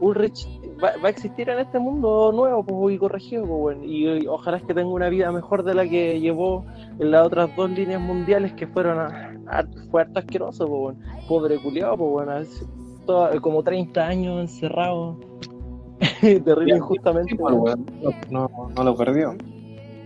Ulrich 0.00 0.46
va, 0.82 0.92
a 1.02 1.08
existir 1.08 1.48
en 1.48 1.58
este 1.58 1.78
mundo 1.78 2.32
nuevo 2.32 2.64
pues, 2.64 2.96
y 2.96 2.98
corregido, 2.98 3.46
pues, 3.46 3.78
y, 3.82 4.26
ojalá 4.26 4.58
es 4.58 4.64
que 4.64 4.74
tenga 4.74 4.90
una 4.90 5.08
vida 5.08 5.30
mejor 5.32 5.62
de 5.62 5.74
la 5.74 5.88
que 5.88 6.20
llevó 6.20 6.64
en 6.98 7.10
las 7.10 7.26
otras 7.26 7.54
dos 7.56 7.70
líneas 7.70 8.00
mundiales 8.00 8.52
que 8.54 8.66
fueron 8.66 8.98
a, 8.98 9.34
fue 9.90 10.02
harto 10.02 10.18
asqueroso, 10.18 10.68
pues, 10.68 10.96
pobre 11.28 11.58
culiado, 11.60 11.96
pues, 11.96 12.66
como 13.40 13.62
30 13.62 14.06
años 14.06 14.40
encerrado, 14.40 15.18
terrible 16.20 16.76
injustamente. 16.76 17.36
no, 18.30 18.48
no, 18.76 18.84
lo 18.84 18.96
perdió. 18.96 19.36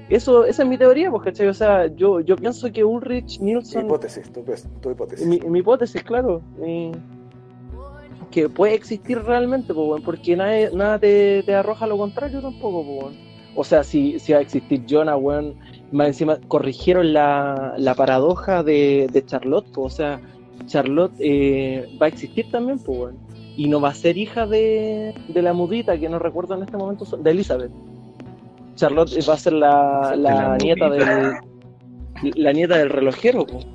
Eso, 0.09 0.47
esa 0.47 0.62
es 0.62 0.68
mi 0.68 0.78
teoría, 0.78 1.11
pues, 1.11 1.23
¿cachai? 1.23 1.49
O 1.49 1.54
sea, 1.54 1.87
yo, 1.87 2.21
yo 2.21 2.35
pienso 2.37 2.73
que 2.73 2.83
Ulrich 2.83 3.40
Nielsen... 3.40 3.83
Mi 3.83 3.88
hipótesis, 3.88 4.33
tu, 4.33 4.42
tu 4.80 4.90
hipótesis. 4.90 5.26
Mi, 5.26 5.38
mi 5.40 5.59
hipótesis, 5.59 6.02
claro 6.02 6.40
que 8.30 8.49
puede 8.49 8.75
existir 8.75 9.18
realmente, 9.23 9.73
porque 9.75 10.37
nada, 10.37 10.70
nada 10.73 10.99
te, 10.99 11.54
arroja 11.54 11.87
lo 11.87 11.97
contrario 11.97 12.40
tampoco. 12.40 13.11
O 13.54 13.64
sea, 13.64 13.82
si, 13.82 14.18
si 14.18 14.32
va 14.32 14.38
a 14.38 14.42
existir 14.42 14.85
Jonah, 14.88 15.16
weón, 15.16 15.54
más 15.90 16.08
encima 16.08 16.38
corrigieron 16.49 17.12
la, 17.12 17.75
la 17.76 17.94
paradoja 17.94 18.62
de, 18.62 19.08
de 19.12 19.25
Charlotte, 19.25 19.66
o 19.76 19.90
sea, 19.90 20.20
Charlotte 20.66 21.14
eh, 21.18 21.88
va 22.00 22.06
a 22.06 22.08
existir 22.08 22.50
también, 22.50 22.78
pues, 22.78 23.14
y 23.56 23.68
no 23.68 23.80
va 23.80 23.88
a 23.88 23.94
ser 23.94 24.16
hija 24.16 24.47
de, 24.47 25.14
de, 25.28 25.42
la 25.42 25.52
mudita, 25.52 25.99
que 25.99 26.08
no 26.08 26.18
recuerdo 26.18 26.54
en 26.54 26.62
este 26.62 26.76
momento, 26.76 27.04
de 27.16 27.30
Elizabeth. 27.30 27.73
Charlotte 28.76 29.11
va 29.28 29.35
a 29.35 29.38
ser 29.38 29.54
la, 29.54 30.14
la 30.16 30.56
nieta 30.58 30.88
del 30.88 31.32
la 32.35 32.52
nieta 32.52 32.78
del 32.78 32.90
relojero, 32.90 33.47
pues 33.47 33.66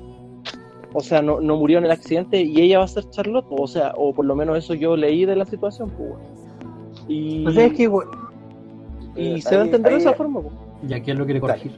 o 0.94 1.00
sea, 1.00 1.20
no, 1.20 1.40
no, 1.40 1.56
murió 1.56 1.76
en 1.78 1.84
el 1.84 1.90
accidente 1.90 2.40
y 2.40 2.58
ella 2.62 2.78
va 2.78 2.84
a 2.84 2.88
ser 2.88 3.10
Charlotte, 3.10 3.46
o 3.50 3.66
sea, 3.66 3.92
o 3.96 4.14
por 4.14 4.24
lo 4.24 4.34
menos 4.34 4.56
eso 4.56 4.72
yo 4.74 4.96
leí 4.96 5.26
de 5.26 5.36
la 5.36 5.44
situación, 5.44 5.90
pues. 5.90 6.12
Y... 7.08 7.42
Pues 7.44 7.56
es 7.58 7.72
que, 7.74 7.82
Y 9.16 9.36
Eh, 9.36 9.40
se 9.42 9.54
va 9.56 9.60
a 9.60 9.64
ahí- 9.64 9.68
entender 9.68 9.90
de 9.92 9.96
ahí- 9.98 10.02
esa 10.02 10.14
forma. 10.14 10.40
¿Y 10.88 10.94
a 10.94 11.02
quién 11.02 11.18
lo 11.18 11.24
quiere 11.24 11.40
corregir? 11.40 11.72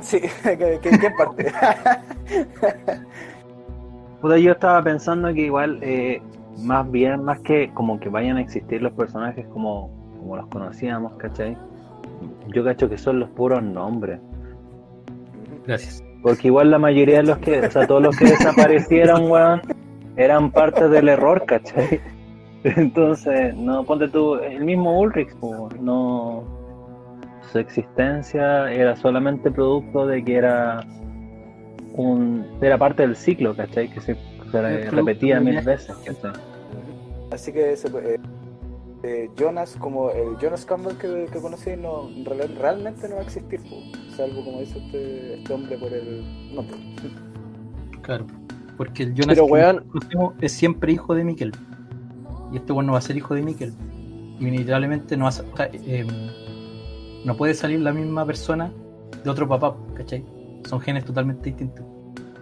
Sí, 0.00 0.20
¿qué, 0.42 0.78
qué- 0.82 0.98
qué 0.98 1.10
parte? 1.18 1.52
Puta, 4.20 4.38
yo 4.38 4.52
estaba 4.52 4.82
pensando 4.82 5.32
que 5.34 5.42
igual, 5.42 5.78
eh, 5.82 6.22
más 6.62 6.90
bien, 6.90 7.22
más 7.24 7.40
que 7.40 7.70
como 7.74 7.98
que 8.00 8.08
vayan 8.08 8.36
a 8.38 8.40
existir 8.40 8.80
los 8.80 8.92
personajes 8.92 9.46
como, 9.48 9.90
como 10.18 10.36
los 10.36 10.46
conocíamos, 10.48 11.12
¿cachai? 11.14 11.56
Yo 12.54 12.64
cacho 12.64 12.88
que 12.88 12.96
son 12.96 13.20
los 13.20 13.28
puros 13.30 13.62
nombres. 13.62 14.20
Gracias. 15.66 16.02
Porque 16.24 16.48
igual 16.48 16.70
la 16.70 16.78
mayoría 16.78 17.18
de 17.18 17.24
los 17.24 17.38
que, 17.38 17.60
o 17.60 17.70
sea, 17.70 17.86
todos 17.86 18.02
los 18.02 18.16
que 18.16 18.24
desaparecieron, 18.24 19.24
weón, 19.30 19.60
eran 20.16 20.50
parte 20.50 20.88
del 20.88 21.10
error, 21.10 21.44
¿cachai? 21.46 22.00
Entonces, 22.64 23.54
no, 23.54 23.84
ponte 23.84 24.08
tú, 24.08 24.36
el 24.36 24.64
mismo 24.64 24.98
Ulrich, 24.98 25.28
no, 25.80 26.42
su 27.52 27.58
existencia 27.58 28.72
era 28.72 28.96
solamente 28.96 29.50
producto 29.50 30.06
de 30.06 30.24
que 30.24 30.36
era 30.36 30.80
un, 31.92 32.46
era 32.62 32.78
parte 32.78 33.02
del 33.02 33.16
ciclo, 33.16 33.54
¿cachai? 33.54 33.88
Que 33.90 34.00
se, 34.00 34.16
se 34.50 34.90
repetía 34.90 35.40
mil 35.40 35.60
veces, 35.60 35.94
¿cachai? 36.06 36.32
Así 37.30 37.52
que 37.52 37.76
se 37.76 37.90
puede- 37.90 38.14
eh, 38.14 38.20
Jonas, 39.36 39.76
como 39.78 40.10
el 40.10 40.36
Jonas 40.40 40.64
Campbell 40.64 40.96
que, 40.96 41.26
que 41.32 41.38
conocí, 41.40 41.76
no, 41.76 42.08
real- 42.24 42.54
realmente 42.58 43.08
no 43.08 43.16
va 43.16 43.20
a 43.20 43.24
existir, 43.24 43.60
po, 43.62 43.76
salvo 44.16 44.44
como 44.44 44.60
dice 44.60 44.78
este, 44.78 45.34
este 45.34 45.52
hombre 45.52 45.76
por 45.78 45.92
el 45.92 46.22
nombre. 46.54 46.76
Claro. 48.02 48.26
Porque 48.76 49.04
el 49.04 49.14
Jonas 49.14 49.36
Pero, 49.36 49.46
weón- 49.46 49.84
es 50.40 50.52
siempre 50.52 50.92
hijo 50.92 51.14
de 51.14 51.24
Mikkel. 51.24 51.52
Y 52.52 52.56
este 52.56 52.72
weón 52.72 52.86
no 52.86 52.92
va 52.92 52.98
a 52.98 53.02
ser 53.02 53.16
hijo 53.16 53.34
de 53.34 53.42
Mikkel. 53.42 53.72
Y 54.40 54.46
inevitablemente 54.48 55.16
no 55.16 55.24
va 55.26 55.30
a 55.30 55.68
eh, 55.72 56.06
no 57.24 57.36
puede 57.36 57.54
salir 57.54 57.80
la 57.80 57.92
misma 57.92 58.26
persona 58.26 58.70
de 59.22 59.30
otro 59.30 59.48
papá, 59.48 59.74
¿cachai? 59.94 60.24
Son 60.64 60.80
genes 60.80 61.04
totalmente 61.04 61.50
distintos. 61.50 61.84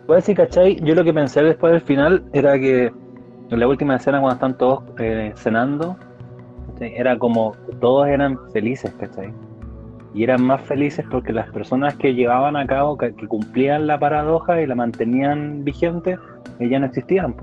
Pues 0.07 0.25
sí, 0.25 0.35
¿cachai? 0.35 0.77
Yo 0.85 0.95
lo 0.95 1.05
que 1.05 1.13
pensé 1.15 1.43
después 1.43 1.73
del 1.73 1.83
final 1.83 2.25
era 2.33 2.59
que 2.59 2.91
en 3.51 3.61
la 3.61 3.69
última 3.69 3.97
escena 3.97 4.19
cuando 4.21 4.35
están 4.35 4.59
todos 4.59 4.83
eh, 4.99 5.33
cenando, 5.37 5.97
era 6.83 7.19
como 7.19 7.55
todos 7.81 8.09
eran 8.09 8.39
felices, 8.53 8.93
¿cachai? 8.99 9.33
Y 10.15 10.25
eran 10.25 10.43
más 10.43 10.61
felices 10.63 11.05
porque 11.11 11.33
las 11.33 11.49
personas 11.51 11.97
que 11.97 12.15
llevaban 12.15 12.57
a 12.57 12.67
cabo, 12.67 12.99
que, 12.99 13.13
cumplían 13.13 13.87
la 13.87 13.99
paradoja 13.99 14.61
y 14.61 14.67
la 14.67 14.75
mantenían 14.75 15.65
vigente, 15.65 16.19
eh, 16.59 16.69
ya 16.69 16.79
no 16.79 16.87
existían, 16.87 17.35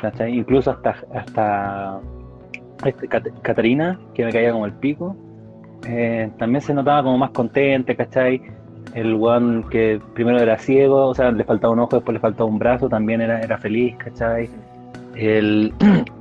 ¿cachai? 0.00 0.36
Incluso 0.36 0.70
hasta, 0.70 0.96
hasta 1.14 2.00
este, 2.84 3.08
Cat- 3.08 3.40
Catarina, 3.42 3.98
que 4.14 4.24
me 4.24 4.32
caía 4.32 4.52
como 4.52 4.66
el 4.66 4.72
pico, 4.72 5.16
eh, 5.86 6.30
también 6.38 6.60
se 6.62 6.74
notaba 6.74 7.02
como 7.02 7.18
más 7.18 7.30
contente, 7.30 7.96
¿cachai? 7.96 8.40
El 8.94 9.14
one 9.14 9.64
que 9.70 10.00
primero 10.14 10.38
era 10.38 10.58
ciego, 10.58 11.06
o 11.06 11.14
sea, 11.14 11.30
le 11.30 11.44
faltaba 11.44 11.72
un 11.72 11.80
ojo, 11.80 11.96
después 11.96 12.14
le 12.14 12.20
faltaba 12.20 12.48
un 12.48 12.58
brazo, 12.58 12.88
también 12.88 13.20
era, 13.20 13.40
era 13.40 13.58
feliz, 13.58 13.96
¿cachai? 13.96 14.48
El, 15.16 15.72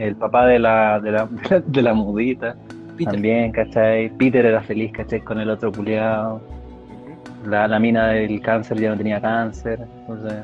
el 0.00 0.16
papá 0.16 0.46
de 0.46 0.58
la, 0.58 0.98
de 1.00 1.12
la, 1.12 1.28
de 1.66 1.82
la 1.82 1.94
mudita, 1.94 2.56
Peter, 2.96 3.12
también, 3.12 3.52
¿cachai? 3.52 4.08
Peter 4.16 4.46
era 4.46 4.62
feliz, 4.62 4.92
¿cachai? 4.92 5.20
Con 5.20 5.40
el 5.40 5.50
otro 5.50 5.70
culiado. 5.70 6.40
La, 7.46 7.68
la 7.68 7.78
mina 7.78 8.08
del 8.08 8.40
cáncer 8.40 8.80
ya 8.80 8.90
no 8.90 8.96
tenía 8.96 9.20
cáncer, 9.20 9.86
entonces, 10.00 10.34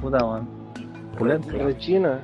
puta, 0.00 0.24
weón. 0.24 0.48
Pulento. 1.18 1.50
Regina. 1.50 2.20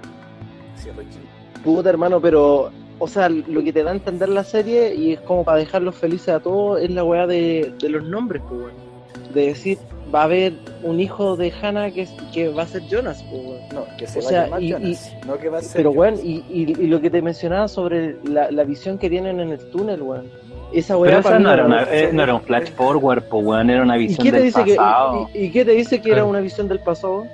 Sí, 0.75 0.89
Regina. 0.91 1.25
Puta, 1.62 1.91
hermano, 1.91 2.21
pero. 2.21 2.71
O 3.03 3.09
sea, 3.09 3.31
lo 3.31 3.62
que 3.62 3.73
te 3.73 3.83
da 3.83 3.93
a 3.93 3.95
entender 3.95 4.29
la 4.29 4.45
serie, 4.45 4.95
y 4.95 5.12
es 5.12 5.21
como 5.21 5.43
para 5.43 5.59
dejarlos 5.59 5.95
felices 5.95 6.29
a 6.29 6.41
todos, 6.41 6.83
es 6.83 6.91
la 6.91 7.03
weá 7.03 7.27
de, 7.27 7.73
de 7.81 7.89
los 7.89 8.05
nombres, 8.05 8.43
pues, 8.49 8.61
weón. 8.61 9.33
De 9.33 9.47
decir, 9.47 9.79
va 10.14 10.23
a 10.23 10.25
haber 10.25 10.52
un 10.83 11.00
hijo 11.00 11.37
de 11.37 11.52
Hannah 11.62 11.90
que, 11.90 12.02
es- 12.02 12.14
que 12.33 12.49
va 12.49 12.62
a 12.62 12.67
ser 12.67 12.83
Jonas, 12.88 13.25
pues. 13.31 13.43
No, 13.73 13.85
que 13.97 14.07
se 14.07 14.19
O 14.19 14.23
va 14.23 14.29
sea, 14.29 14.40
a 14.40 14.45
llamar 14.45 14.62
y- 14.62 14.71
Jonas, 14.73 15.12
no 15.26 15.38
que 15.38 15.49
va 15.49 15.59
a 15.59 15.62
ser 15.62 15.76
Pero, 15.76 15.90
weón, 15.93 16.14
y, 16.23 16.43
y, 16.50 16.62
y 16.79 16.87
lo 16.87 17.00
que 17.00 17.11
te 17.11 17.23
mencionaba 17.23 17.69
sobre 17.69 18.17
la, 18.25 18.50
la 18.50 18.64
visión 18.64 18.99
que 18.99 19.09
tienen 19.09 19.40
en 19.40 19.50
el 19.50 19.71
túnel, 19.71 20.02
weón. 20.02 20.26
Esa 20.73 20.95
Pero 21.00 21.21
weá 21.21 21.38
mí 21.38 21.45
no 21.45 21.52
era, 21.52 21.62
no- 21.62 21.69
una, 21.69 21.83
eh, 21.90 22.11
no 22.12 22.23
era 22.23 22.35
un 22.35 22.40
flash 22.43 22.71
forward, 22.73 23.25
pues, 23.25 23.45
weón, 23.45 23.71
era 23.71 23.83
una 23.83 23.97
¿Y 23.97 24.07
visión 24.07 24.31
del 24.31 24.52
que, 24.52 24.75
pasado. 24.76 25.29
y, 25.35 25.38
y 25.47 25.50
qué 25.50 25.64
te 25.64 25.73
dice 25.73 26.00
que 26.00 26.12
era 26.12 26.25
una 26.25 26.40
visión 26.40 26.69
del 26.69 26.79
pasado? 26.81 27.25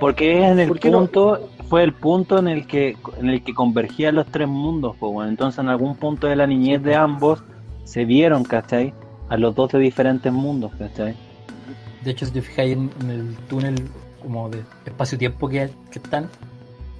Porque 0.00 0.38
es 0.44 0.50
en 0.52 0.60
el 0.60 0.68
¿Por 0.68 0.78
qué 0.80 0.90
no? 0.90 0.98
punto, 0.98 1.48
fue 1.68 1.82
el 1.82 1.92
punto 1.92 2.38
en 2.38 2.48
el 2.48 2.66
que 2.66 2.96
en 3.18 3.30
el 3.30 3.42
que 3.42 3.54
convergían 3.54 4.14
los 4.16 4.26
tres 4.26 4.46
mundos, 4.48 4.94
pues 5.00 5.28
entonces 5.28 5.58
en 5.60 5.68
algún 5.68 5.96
punto 5.96 6.26
de 6.26 6.36
la 6.36 6.46
niñez 6.46 6.82
de 6.82 6.94
ambos 6.94 7.42
se 7.84 8.04
vieron, 8.04 8.44
¿cachai? 8.44 8.92
A 9.28 9.36
los 9.36 9.54
dos 9.54 9.72
de 9.72 9.78
diferentes 9.78 10.32
mundos, 10.32 10.72
¿cachai? 10.78 11.14
De 12.04 12.10
hecho, 12.10 12.26
si 12.26 12.32
te 12.32 12.42
fijáis 12.42 12.76
en, 12.76 12.90
en 13.00 13.10
el 13.10 13.36
túnel 13.48 13.74
como 14.22 14.48
de 14.48 14.62
espacio-tiempo 14.84 15.48
que, 15.48 15.70
que 15.90 15.98
están, 15.98 16.28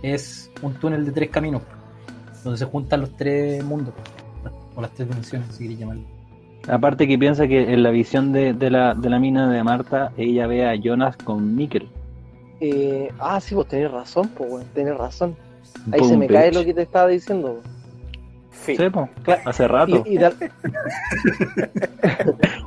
es 0.03 0.50
un 0.62 0.75
túnel 0.75 1.05
de 1.05 1.12
tres 1.12 1.31
caminos, 1.31 1.62
donde 2.45 2.59
se 2.59 2.65
juntan 2.65 3.00
los 3.00 3.17
tres 3.17 3.65
mundos, 3.65 3.95
o 4.75 4.81
las 4.81 4.93
tres 4.93 5.09
dimensiones, 5.09 5.49
si 5.53 5.65
queréis 5.65 5.81
llamarlo. 5.81 6.03
Aparte 6.69 7.07
que 7.07 7.19
piensa 7.19 7.47
que 7.47 7.73
en 7.73 7.83
la 7.83 7.91
visión 7.91 8.33
de, 8.33 8.53
de 8.53 8.71
la, 8.71 8.95
de 8.95 9.09
la 9.09 9.19
mina 9.19 9.49
de 9.49 9.62
Marta, 9.62 10.12
ella 10.17 10.47
ve 10.47 10.67
a 10.67 10.75
Jonas 10.75 11.17
con 11.17 11.55
Mikkel. 11.55 11.88
Eh, 12.61 13.09
ah, 13.21 13.41
sí, 13.41 13.55
vos 13.55 13.69
tenés 13.69 13.91
razón, 13.91 14.29
pues, 14.37 14.65
tenés 14.75 14.97
razón. 14.97 15.37
Ahí 15.93 16.00
Boom, 16.00 16.11
se 16.11 16.17
me 16.17 16.26
cae 16.26 16.53
lo 16.53 16.65
que 16.65 16.75
te 16.75 16.83
estaba 16.83 17.09
diciendo. 17.09 17.61
Fin. 18.67 18.77
Sí, 18.77 18.91
po, 18.91 19.09
hace 19.45 19.69
rato. 19.69 20.03
Y, 20.07 20.15
y 20.15 20.19
da- 20.19 20.33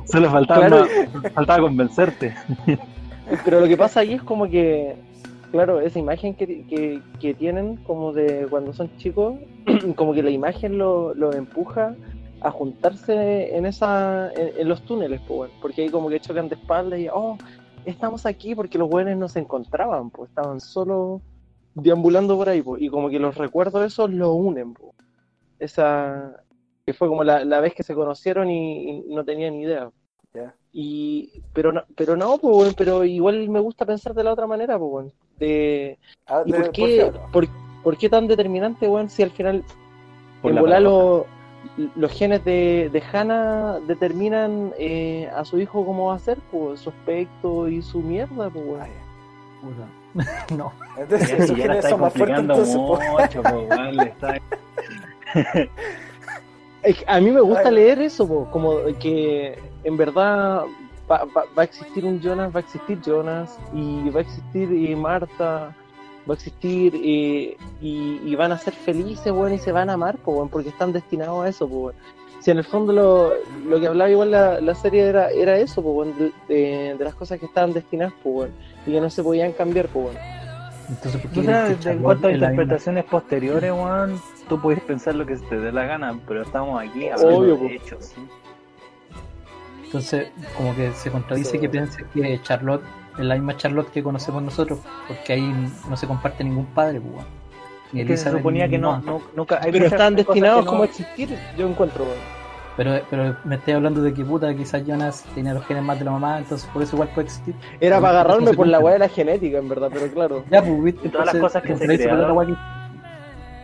Solo 0.06 0.30
faltaba, 0.30 0.66
Claro. 0.66 0.86
más- 1.22 1.32
faltaba 1.32 1.60
convencerte. 1.62 2.34
Pero 3.44 3.60
lo 3.60 3.68
que 3.68 3.76
pasa 3.76 4.00
ahí 4.00 4.14
es 4.14 4.22
como 4.22 4.48
que, 4.48 4.96
claro, 5.52 5.80
esa 5.80 5.98
imagen 5.98 6.34
que, 6.34 6.64
que, 6.66 7.00
que 7.20 7.34
tienen 7.34 7.76
como 7.76 8.12
de 8.12 8.46
cuando 8.50 8.72
son 8.72 8.90
chicos, 8.96 9.36
como 9.96 10.12
que 10.14 10.22
la 10.22 10.30
imagen 10.30 10.78
lo, 10.78 11.14
lo 11.14 11.32
empuja 11.32 11.94
a 12.40 12.50
juntarse 12.50 13.54
en 13.56 13.66
esa 13.66 14.32
en, 14.32 14.50
en 14.58 14.68
los 14.68 14.82
túneles, 14.82 15.20
pues, 15.28 15.50
porque 15.62 15.82
ahí 15.82 15.90
como 15.90 16.08
que 16.08 16.18
chocan 16.20 16.48
de 16.48 16.56
espalda 16.56 16.98
y, 16.98 17.06
oh, 17.12 17.36
estamos 17.84 18.26
aquí 18.26 18.54
porque 18.54 18.78
los 18.78 18.88
buenos 18.88 19.16
no 19.16 19.28
se 19.28 19.40
encontraban, 19.40 20.10
pues 20.10 20.30
estaban 20.30 20.60
solo 20.60 21.20
deambulando 21.74 22.36
por 22.36 22.48
ahí, 22.48 22.62
pues, 22.62 22.82
y 22.82 22.88
como 22.88 23.10
que 23.10 23.18
los 23.20 23.36
recuerdos 23.36 23.84
esos 23.86 24.10
lo 24.10 24.32
unen, 24.32 24.74
pues. 24.74 24.92
Esa, 25.60 26.42
que 26.84 26.92
fue 26.94 27.06
como 27.08 27.22
la, 27.22 27.44
la 27.44 27.60
vez 27.60 27.74
que 27.74 27.82
se 27.84 27.94
conocieron 27.94 28.50
y, 28.50 29.04
y 29.08 29.14
no 29.14 29.24
tenían 29.24 29.56
ni 29.56 29.62
idea. 29.64 29.90
Ya. 30.34 30.54
Y, 30.72 31.42
pero 31.52 31.72
no, 31.72 31.82
pero 31.96 32.16
no, 32.16 32.38
pues, 32.38 32.56
weón, 32.56 32.74
pero 32.76 33.04
igual 33.04 33.48
me 33.48 33.60
gusta 33.60 33.84
pensar 33.84 34.14
de 34.14 34.24
la 34.24 34.32
otra 34.32 34.46
manera, 34.46 34.78
pues, 34.78 34.90
weón. 34.92 35.12
De, 35.38 35.98
Ah, 36.26 36.42
¿Y 36.46 36.52
de- 36.52 36.58
por 36.58 36.70
qué, 36.72 37.12
por, 37.32 37.46
por 37.82 37.96
qué 37.96 38.08
tan 38.08 38.26
determinante, 38.26 38.88
weón, 38.88 39.08
si 39.10 39.22
al 39.22 39.30
final 39.30 39.62
Por 40.42 40.50
en 40.50 40.54
la 40.56 40.60
volar 40.60 40.82
paradoja. 40.82 41.26
los, 41.76 41.90
los 41.96 42.12
genes 42.12 42.44
de, 42.44 42.88
de 42.92 43.02
Hannah 43.12 43.80
determinan 43.86 44.72
eh, 44.78 45.28
a 45.34 45.44
su 45.44 45.58
hijo 45.58 45.84
cómo 45.84 46.06
va 46.06 46.14
a 46.14 46.18
ser, 46.20 46.38
pues, 46.50 46.80
su 46.80 46.90
aspecto 46.90 47.68
y 47.68 47.82
su 47.82 47.98
mierda, 48.00 48.48
pues, 48.50 48.64
ya. 48.66 48.88
Puta. 49.60 49.88
no. 50.56 50.72
Entonces, 50.96 51.50
Ya, 51.50 51.56
ya 51.56 51.66
la 51.66 51.78
está 51.80 51.96
complicando 51.98 52.54
entonces, 52.54 52.74
po. 52.76 52.98
mucho, 52.98 53.42
le 53.92 54.02
está- 54.04 54.38
a 57.06 57.20
mí 57.20 57.30
me 57.30 57.40
gusta 57.40 57.68
Ay. 57.68 57.74
leer 57.74 58.00
eso, 58.00 58.26
po, 58.26 58.48
como 58.50 58.78
que 58.98 59.58
en 59.84 59.96
verdad 59.96 60.62
va, 61.10 61.24
va- 61.24 61.44
va 61.56 61.62
a 61.62 61.64
existir 61.64 62.04
un 62.04 62.20
Jonas, 62.20 62.54
va 62.54 62.60
a 62.60 62.62
existir 62.62 62.98
Jonas, 63.04 63.58
y 63.72 64.08
va 64.10 64.20
a 64.20 64.22
existir 64.22 64.72
Marta, 64.96 65.74
va 66.28 66.32
a 66.32 66.34
existir 66.34 66.94
eh, 66.96 67.56
y, 67.80 68.20
y 68.24 68.34
van 68.34 68.52
a 68.52 68.58
ser 68.58 68.72
felices, 68.74 69.30
weón, 69.32 69.52
y 69.54 69.58
se 69.58 69.72
van 69.72 69.90
a 69.90 69.94
amar, 69.94 70.16
po, 70.18 70.46
porque 70.50 70.70
están 70.70 70.92
destinados 70.92 71.44
a 71.44 71.48
eso, 71.48 71.68
po. 71.68 71.92
Si 72.40 72.50
en 72.50 72.56
el 72.56 72.64
fondo 72.64 72.94
lo, 72.94 73.32
lo 73.68 73.78
que 73.78 73.86
hablaba 73.86 74.08
igual 74.10 74.30
la, 74.30 74.60
la 74.62 74.74
serie 74.74 75.02
era, 75.02 75.28
era 75.28 75.58
eso, 75.58 75.82
po, 75.82 75.90
weón, 75.92 76.14
de, 76.18 76.32
de- 76.54 76.94
de 76.96 77.04
las 77.04 77.14
cosas 77.14 77.38
que 77.38 77.46
estaban 77.46 77.72
destinadas, 77.74 78.14
y 78.86 78.92
que 78.92 79.00
no 79.00 79.10
se 79.10 79.22
podían 79.22 79.52
cambiar. 79.52 79.88
Entonces, 80.88 81.20
¿por 81.20 81.30
qué 81.30 81.40
O 81.40 81.42
sea, 81.42 81.66
en 81.92 82.02
cuanto 82.02 82.26
a 82.26 82.30
misma? 82.30 82.46
interpretaciones 82.48 83.04
posteriores, 83.04 83.70
weón, 83.72 84.20
tú 84.50 84.60
puedes 84.60 84.82
pensar 84.82 85.14
lo 85.14 85.24
que 85.24 85.36
se 85.36 85.46
te 85.46 85.58
dé 85.58 85.70
la 85.70 85.84
gana, 85.84 86.18
pero 86.26 86.42
estamos 86.42 86.82
aquí 86.82 87.08
hablando 87.08 87.38
Obvio, 87.38 87.56
de 87.56 87.76
hechos. 87.76 88.12
Entonces, 89.84 90.28
como 90.56 90.74
que 90.74 90.92
se 90.92 91.10
contradice 91.10 91.58
que 91.58 91.68
piense 91.68 92.04
que 92.12 92.40
Charlotte 92.42 92.82
es 93.16 93.24
la 93.24 93.36
misma 93.36 93.56
Charlotte 93.56 93.90
que 93.90 94.02
conocemos 94.02 94.42
nosotros, 94.42 94.80
porque 95.06 95.34
ahí 95.34 95.70
no 95.88 95.96
se 95.96 96.06
comparte 96.06 96.42
ningún 96.42 96.66
padre, 96.66 97.00
pues. 97.00 97.24
Ni 97.92 98.04
que 98.04 98.16
se 98.16 98.30
suponía 98.30 98.68
que 98.68 98.78
no, 98.78 99.02
nunca 99.34 99.60
hay 99.62 99.72
Pero 99.72 99.86
están 99.86 100.16
destinados 100.16 100.64
no- 100.64 100.70
como 100.70 100.82
a 100.82 100.86
existir, 100.86 101.28
yo 101.56 101.68
encuentro, 101.68 102.04
weón. 102.04 102.40
Pero, 102.76 103.00
pero 103.10 103.36
me 103.44 103.56
estoy 103.56 103.74
hablando 103.74 104.00
de 104.00 104.14
que 104.14 104.24
puta, 104.24 104.54
quizás 104.54 104.84
Jonas 104.86 105.24
tenía 105.34 105.54
los 105.54 105.64
genes 105.66 105.82
más 105.82 105.98
de 105.98 106.04
la 106.04 106.12
mamá, 106.12 106.38
entonces 106.38 106.68
por 106.72 106.82
eso 106.82 106.96
igual 106.96 107.10
puede 107.14 107.26
existir. 107.26 107.54
Era 107.80 108.00
para 108.00 108.20
agarrarme 108.20 108.54
por 108.54 108.66
la 108.66 108.78
weá 108.80 108.94
de 108.94 109.00
la 109.00 109.08
genética, 109.08 109.58
en 109.58 109.68
verdad, 109.68 109.90
pero 109.92 110.08
claro. 110.08 110.44
Ya, 110.50 110.62
pues, 110.62 110.82
viste, 110.82 111.08
Y 111.08 111.10
todas 111.10 111.26
las 111.26 111.36
cosas 111.36 111.62
que 111.62 111.76
se 111.76 111.86
crearon. 111.86 112.56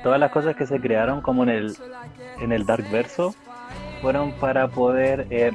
Todas 0.06 0.20
las 0.20 0.30
cosas 0.30 0.54
que 0.54 0.66
se 0.66 0.80
crearon 0.80 1.20
como 1.20 1.42
en 1.42 1.48
el 1.48 1.76
en 2.38 2.52
el 2.52 2.64
Dark 2.64 2.88
Verso 2.92 3.34
fueron 4.00 4.30
para 4.34 4.68
poder 4.68 5.26
eh, 5.30 5.50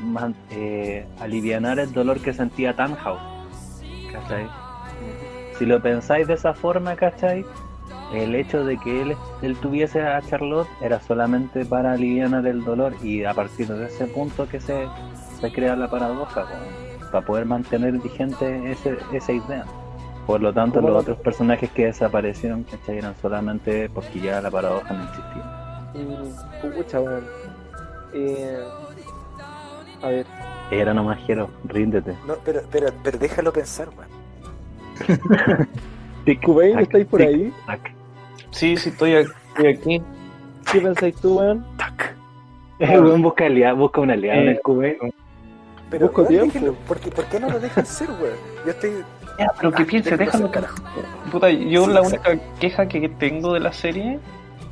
eh, 0.50 1.08
alivianar 1.22 1.80
el 1.80 1.94
dolor 1.94 2.20
que 2.20 2.34
sentía 2.34 2.76
Tannhaus. 2.76 3.22
¿Cachai? 4.12 4.46
Si 5.58 5.66
lo 5.66 5.82
pensáis 5.82 6.28
de 6.28 6.34
esa 6.34 6.54
forma, 6.54 6.98
¿cachai? 6.98 7.46
El 8.14 8.36
hecho 8.36 8.66
de 8.66 8.78
que 8.78 9.04
él, 9.04 9.16
él 9.42 9.56
tuviese 9.56 10.02
a 10.02 10.22
Charlotte 10.22 10.68
era 10.82 11.00
solamente 11.00 11.64
para 11.64 11.94
aliviar 11.94 12.46
el 12.46 12.66
dolor 12.66 12.94
y 13.02 13.24
a 13.24 13.34
partir 13.34 13.70
de 13.70 13.86
ese 13.86 14.06
punto 14.08 14.50
que 14.50 14.60
se, 14.60 14.86
se 15.40 15.50
crea 15.54 15.78
la 15.78 15.90
paradoja, 15.90 16.46
para 17.10 17.26
poder 17.26 17.46
mantener 17.46 17.94
vigente 18.00 18.70
ese, 18.70 18.98
esa 19.14 19.32
idea. 19.32 19.66
Por 20.32 20.42
lo 20.42 20.54
tanto, 20.54 20.76
¿Cómo 20.76 20.88
los 20.88 20.96
lo- 20.96 21.02
otros 21.02 21.18
personajes 21.18 21.70
que 21.72 21.86
desaparecieron, 21.88 22.64
¿cachai? 22.64 23.00
Eran 23.00 23.14
solamente 23.22 23.90
porque 23.90 24.22
ya 24.22 24.40
la 24.40 24.50
paradoja 24.50 24.94
no 24.94 25.04
existía. 25.04 25.44
Mm, 25.94 26.72
Pucha, 26.78 27.00
weón. 27.02 27.26
Eh, 28.14 28.64
a 30.02 30.08
ver. 30.08 30.26
Era 30.72 30.94
nomás, 30.94 31.20
Jero, 31.28 31.50
ríndete. 31.66 32.16
No, 32.26 32.36
pero, 32.46 32.62
pero, 32.72 32.88
pero 33.04 33.18
déjalo 33.18 33.52
pensar, 33.52 33.90
weón. 33.90 34.10
Kubain, 36.46 36.74
tac, 36.76 36.84
¿estáis 36.84 37.06
por 37.08 37.20
tic, 37.20 37.28
ahí? 37.30 37.54
tac. 37.66 37.92
Sí, 38.52 38.78
sí, 38.78 38.90
estoy 38.90 39.16
aquí. 39.16 39.32
Estoy 39.50 39.68
aquí. 39.68 40.02
¿Qué 40.72 40.80
pensáis 40.80 41.16
tú, 41.18 41.40
weón? 41.40 41.66
Tac. 41.78 42.16
El 42.80 43.04
weón 43.04 43.22
busca, 43.22 43.46
alia- 43.48 43.74
busca 43.74 44.00
un 44.02 44.12
aliado 44.12 44.42
en 44.42 44.48
Eh, 44.48 44.52
el 44.52 44.62
cube. 44.62 44.98
Pero, 45.90 46.06
Busco 46.08 46.22
weón, 46.22 46.30
tiempo. 46.30 46.54
déjenlo. 46.54 46.74
¿Por 46.88 47.00
qué, 47.02 47.12
por 47.12 47.26
qué 47.26 47.38
no 47.40 47.50
lo 47.50 47.60
dejan 47.60 47.86
ser, 47.86 48.10
weón? 48.12 48.38
Yo 48.66 48.72
estoy. 48.72 48.92
Ya, 49.38 49.48
pero 49.58 49.72
que 49.72 49.84
Ah, 49.84 49.86
piense, 49.86 50.18
déjalo 50.18 50.52
carajo. 50.52 50.76
Puta, 51.32 51.50
yo 51.50 51.86
Sí, 51.86 51.92
la 51.94 52.02
única 52.02 52.32
queja 52.60 52.88
que 52.88 53.10
tengo 53.10 53.54
de 53.54 53.60
la 53.60 53.74
serie 53.74 54.20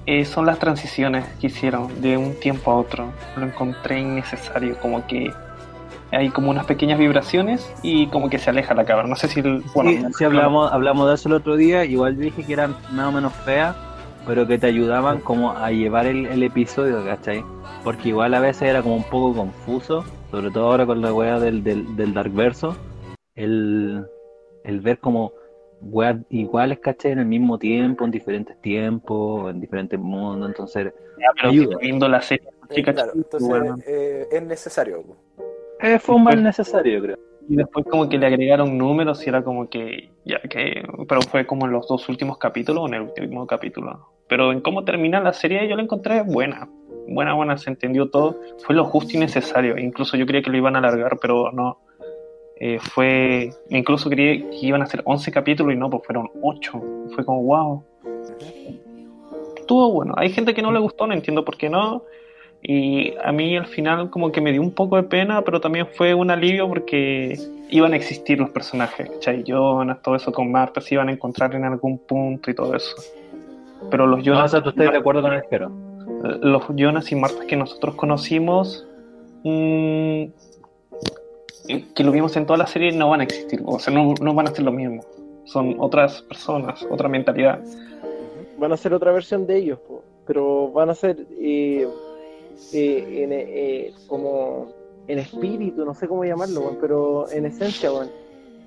eh, 0.05 0.25
son 0.25 0.45
las 0.45 0.59
transiciones 0.59 1.25
que 1.39 1.47
hicieron 1.47 2.01
de 2.01 2.17
un 2.17 2.33
tiempo 2.39 2.71
a 2.71 2.75
otro. 2.75 3.11
Lo 3.37 3.45
encontré 3.45 3.99
innecesario, 3.99 4.75
como 4.79 5.05
que 5.07 5.31
hay 6.11 6.29
como 6.29 6.49
unas 6.49 6.65
pequeñas 6.65 6.97
vibraciones 6.97 7.71
y 7.83 8.07
como 8.07 8.29
que 8.29 8.39
se 8.39 8.49
aleja 8.49 8.73
la 8.73 8.85
cámara. 8.85 9.07
No 9.07 9.15
sé 9.15 9.27
si... 9.27 9.39
el- 9.41 9.63
bueno, 9.73 9.91
sí, 9.91 10.13
sí 10.17 10.23
hablamos, 10.23 10.71
hablamos 10.71 11.07
de 11.07 11.15
eso 11.15 11.29
el 11.29 11.35
otro 11.35 11.55
día, 11.55 11.85
igual 11.85 12.17
dije 12.17 12.43
que 12.43 12.53
eran 12.53 12.75
más 12.91 13.07
o 13.07 13.11
menos 13.11 13.33
feas, 13.45 13.75
pero 14.25 14.45
que 14.47 14.57
te 14.57 14.67
ayudaban 14.67 15.19
como 15.21 15.51
a 15.51 15.71
llevar 15.71 16.05
el, 16.07 16.25
el 16.25 16.43
episodio, 16.43 17.03
¿cachai? 17.05 17.43
Porque 17.83 18.09
igual 18.09 18.33
a 18.33 18.39
veces 18.39 18.63
era 18.63 18.81
como 18.81 18.95
un 18.95 19.03
poco 19.03 19.35
confuso, 19.35 20.03
sobre 20.31 20.49
todo 20.51 20.65
ahora 20.65 20.85
con 20.85 21.01
la 21.01 21.13
wea 21.13 21.39
del, 21.39 21.63
del, 21.63 21.95
del 21.95 22.13
Dark 22.13 22.33
Verso, 22.33 22.75
el, 23.35 24.05
el 24.69 24.79
ver 24.81 24.99
como 24.99 25.33
weas 25.81 26.17
iguales, 26.29 26.79
¿cachai? 26.79 27.11
En 27.13 27.19
el 27.19 27.25
mismo 27.25 27.57
tiempo, 27.57 28.05
en 28.05 28.11
diferentes 28.11 28.59
tiempos, 28.61 29.49
en 29.51 29.59
diferentes 29.61 29.99
mundos, 29.99 30.49
entonces 30.49 30.93
Ya, 31.17 31.27
pero 31.35 31.49
ayuda. 31.49 31.77
viendo 31.81 32.07
la 32.07 32.21
serie, 32.21 32.47
Eh, 32.69 32.73
chica, 32.75 32.93
claro, 32.93 33.11
entonces 33.15 33.47
bueno. 33.49 33.77
eh, 33.87 34.27
es 34.31 34.43
necesario. 34.43 35.03
eh, 35.81 35.97
fue 35.99 36.15
un 36.15 36.23
mal 36.25 36.43
necesario, 36.43 37.01
creo. 37.01 37.17
y 37.47 37.55
después 37.55 37.85
como 37.89 38.07
que 38.09 38.17
le 38.17 38.27
agregaron 38.27 38.77
números 38.77 39.25
y 39.25 39.29
era 39.29 39.41
como 39.43 39.69
que 39.69 40.11
ya 40.25 40.39
que 40.41 40.83
pero 41.07 41.21
fue 41.21 41.47
como 41.47 41.65
en 41.65 41.71
los 41.71 41.87
dos 41.87 42.07
últimos 42.09 42.37
capítulos 42.37 42.83
o 42.83 42.87
en 42.87 42.93
el 42.95 43.01
último 43.03 43.47
capítulo 43.47 44.07
pero 44.27 44.51
en 44.51 44.61
cómo 44.61 44.83
termina 44.83 45.19
la 45.19 45.33
serie 45.33 45.67
yo 45.67 45.75
la 45.75 45.81
encontré 45.81 46.21
buena 46.21 46.69
buena 47.07 47.33
buena 47.33 47.57
se 47.57 47.71
entendió 47.71 48.09
todo 48.11 48.37
fue 48.59 48.75
lo 48.75 48.85
justo 48.85 49.17
y 49.17 49.19
necesario 49.19 49.77
incluso 49.79 50.15
yo 50.15 50.27
creía 50.27 50.43
que 50.43 50.51
lo 50.51 50.57
iban 50.57 50.75
a 50.75 50.79
alargar 50.79 51.17
pero 51.19 51.51
no 51.51 51.79
Eh, 52.59 52.77
fue 52.79 53.51
incluso 53.69 54.09
creí 54.09 54.43
que 54.49 54.65
iban 54.65 54.81
a 54.81 54.85
ser 54.85 55.01
11 55.05 55.31
capítulos 55.31 55.73
y 55.73 55.77
no 55.77 55.89
pues 55.89 56.03
fueron 56.05 56.29
8 56.41 56.83
fue 57.15 57.23
como 57.23 57.41
wow 57.43 57.83
estuvo 59.55 59.93
bueno 59.93 60.13
hay 60.17 60.29
gente 60.29 60.53
que 60.53 60.61
no 60.61 60.69
le 60.73 60.79
gustó 60.79 61.07
no 61.07 61.13
entiendo 61.13 61.45
por 61.45 61.55
qué 61.55 61.69
no 61.69 62.03
y 62.61 63.13
a 63.23 63.31
mí 63.31 63.55
al 63.55 63.67
final 63.67 64.09
como 64.09 64.31
que 64.31 64.41
me 64.41 64.51
dio 64.51 64.61
un 64.61 64.71
poco 64.71 64.97
de 64.97 65.03
pena, 65.03 65.43
pero 65.43 65.61
también 65.61 65.87
fue 65.95 66.13
un 66.13 66.29
alivio 66.29 66.67
porque 66.67 67.37
iban 67.69 67.93
a 67.93 67.95
existir 67.95 68.39
los 68.39 68.49
personajes, 68.49 69.09
¿cachai? 69.09 69.43
Jonas, 69.45 70.01
todo 70.01 70.15
eso 70.15 70.31
con 70.31 70.51
Marta 70.51 70.81
se 70.81 70.95
iban 70.95 71.07
a 71.09 71.13
encontrar 71.13 71.55
en 71.55 71.63
algún 71.63 71.99
punto 71.99 72.51
y 72.51 72.53
todo 72.53 72.75
eso. 72.75 72.95
Pero 73.89 74.07
los 74.07 74.17
No, 74.17 74.23
o 74.23 74.25
Jonas, 74.25 74.51
sea, 74.51 74.61
tú 74.61 74.69
estás 74.69 74.91
de 74.91 74.97
acuerdo 74.97 75.21
con 75.21 75.33
el 75.33 75.43
Jero. 75.49 75.71
los 76.41 76.63
Jonas 76.75 77.11
y 77.11 77.15
Marta 77.15 77.45
que 77.47 77.55
nosotros 77.55 77.95
conocimos, 77.95 78.85
mm, 79.43 80.23
que 81.95 82.03
lo 82.03 82.11
vimos 82.11 82.35
en 82.35 82.45
toda 82.45 82.57
la 82.57 82.67
serie, 82.67 82.91
no 82.91 83.09
van 83.09 83.21
a 83.21 83.23
existir, 83.23 83.61
o 83.65 83.79
sea, 83.79 83.93
no, 83.93 84.13
no 84.21 84.33
van 84.33 84.47
a 84.47 84.51
ser 84.51 84.63
lo 84.63 84.71
mismo. 84.71 85.03
Son 85.45 85.75
otras 85.79 86.21
personas, 86.23 86.85
otra 86.89 87.07
mentalidad. 87.09 87.59
Van 88.57 88.71
a 88.71 88.77
ser 88.77 88.93
otra 88.93 89.11
versión 89.11 89.47
de 89.47 89.57
ellos, 89.57 89.79
pero 90.25 90.71
van 90.71 90.89
a 90.89 90.95
ser 90.95 91.25
eh, 91.39 91.87
eh, 92.73 93.23
en, 93.23 93.29
eh, 93.31 93.93
como 94.07 94.67
en 95.07 95.19
espíritu, 95.19 95.85
no 95.85 95.93
sé 95.93 96.07
cómo 96.07 96.23
llamarlo, 96.23 96.77
pero 96.79 97.29
en 97.31 97.45
esencia, 97.45 97.91
weón. 97.91 98.09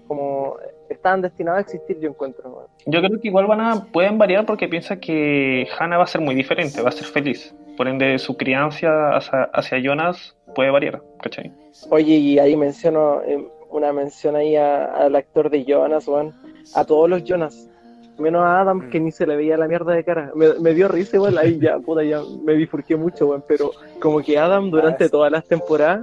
como 0.08 0.56
están 0.88 1.22
destinados 1.22 1.58
a 1.58 1.62
existir, 1.62 1.98
yo 2.00 2.10
encuentro. 2.10 2.68
Yo 2.86 3.00
creo 3.00 3.20
que 3.20 3.28
igual 3.28 3.46
van 3.46 3.60
a, 3.60 3.84
pueden 3.92 4.18
variar 4.18 4.46
porque 4.46 4.68
piensa 4.68 4.98
que 4.98 5.68
Hannah 5.78 5.98
va 5.98 6.04
a 6.04 6.08
ser 6.08 6.20
muy 6.20 6.34
diferente, 6.34 6.82
va 6.82 6.88
a 6.88 6.92
ser 6.92 7.06
feliz. 7.06 7.54
Por 7.76 7.88
ende, 7.88 8.18
su 8.18 8.36
crianza 8.36 9.16
hacia, 9.16 9.44
hacia 9.52 9.78
Jonas 9.78 10.36
puede 10.54 10.70
variar, 10.70 11.02
¿cachai? 11.22 11.52
Oye, 11.90 12.14
y 12.14 12.38
ahí 12.38 12.56
menciono 12.56 13.22
eh, 13.22 13.46
una 13.70 13.92
mención 13.92 14.36
ahí 14.36 14.56
a- 14.56 14.84
al 14.86 15.16
actor 15.16 15.48
de 15.50 15.64
Jonas, 15.64 16.06
weón, 16.06 16.32
a 16.74 16.84
todos 16.84 17.08
los 17.08 17.24
Jonas. 17.24 17.68
Menos 18.18 18.42
a 18.42 18.60
Adam, 18.60 18.90
que 18.90 19.00
ni 19.00 19.10
se 19.10 19.26
le 19.26 19.36
veía 19.36 19.56
la 19.56 19.66
mierda 19.66 19.94
de 19.94 20.04
cara. 20.04 20.30
Me, 20.34 20.52
me 20.60 20.74
dio 20.74 20.86
risa 20.86 21.16
igual, 21.16 21.38
ahí 21.38 21.58
ya, 21.58 21.78
puta, 21.78 22.04
ya 22.04 22.20
me 22.44 22.54
bifurqué 22.54 22.94
mucho, 22.94 23.26
weón. 23.26 23.42
Pero 23.48 23.70
como 24.00 24.20
que 24.20 24.38
Adam 24.38 24.70
durante 24.70 25.04
Ah, 25.04 25.08
todas 25.08 25.32
las 25.32 25.44
temporadas 25.46 26.02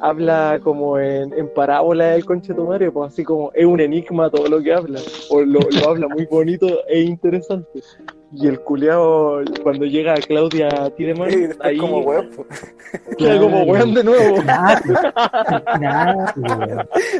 habla 0.00 0.60
como 0.62 0.98
en, 0.98 1.32
en 1.34 1.52
parábola 1.54 2.06
del 2.12 2.24
conche 2.24 2.54
tu 2.54 2.64
madre, 2.66 2.90
pues 2.90 3.12
así 3.12 3.24
como 3.24 3.50
es 3.54 3.64
un 3.64 3.80
enigma 3.80 4.30
todo 4.30 4.46
lo 4.48 4.60
que 4.62 4.72
habla. 4.72 5.00
O 5.30 5.40
lo, 5.40 5.60
lo 5.60 5.88
habla 5.88 6.08
muy 6.08 6.26
bonito 6.26 6.66
e 6.88 7.00
interesante. 7.00 7.80
Y 8.32 8.46
el 8.46 8.60
culeado, 8.60 9.42
cuando 9.64 9.86
llega 9.86 10.12
a 10.14 10.18
Claudia 10.18 10.68
Tideman, 10.96 11.32
Y 11.32 11.36
después 11.36 11.58
ahí 11.68 11.76
como 11.78 11.98
weón. 11.98 12.30
queda 13.18 13.40
como 13.40 13.62
weón 13.64 13.92
de 13.92 14.04
nuevo. 14.04 14.40
Nada. 14.44 14.80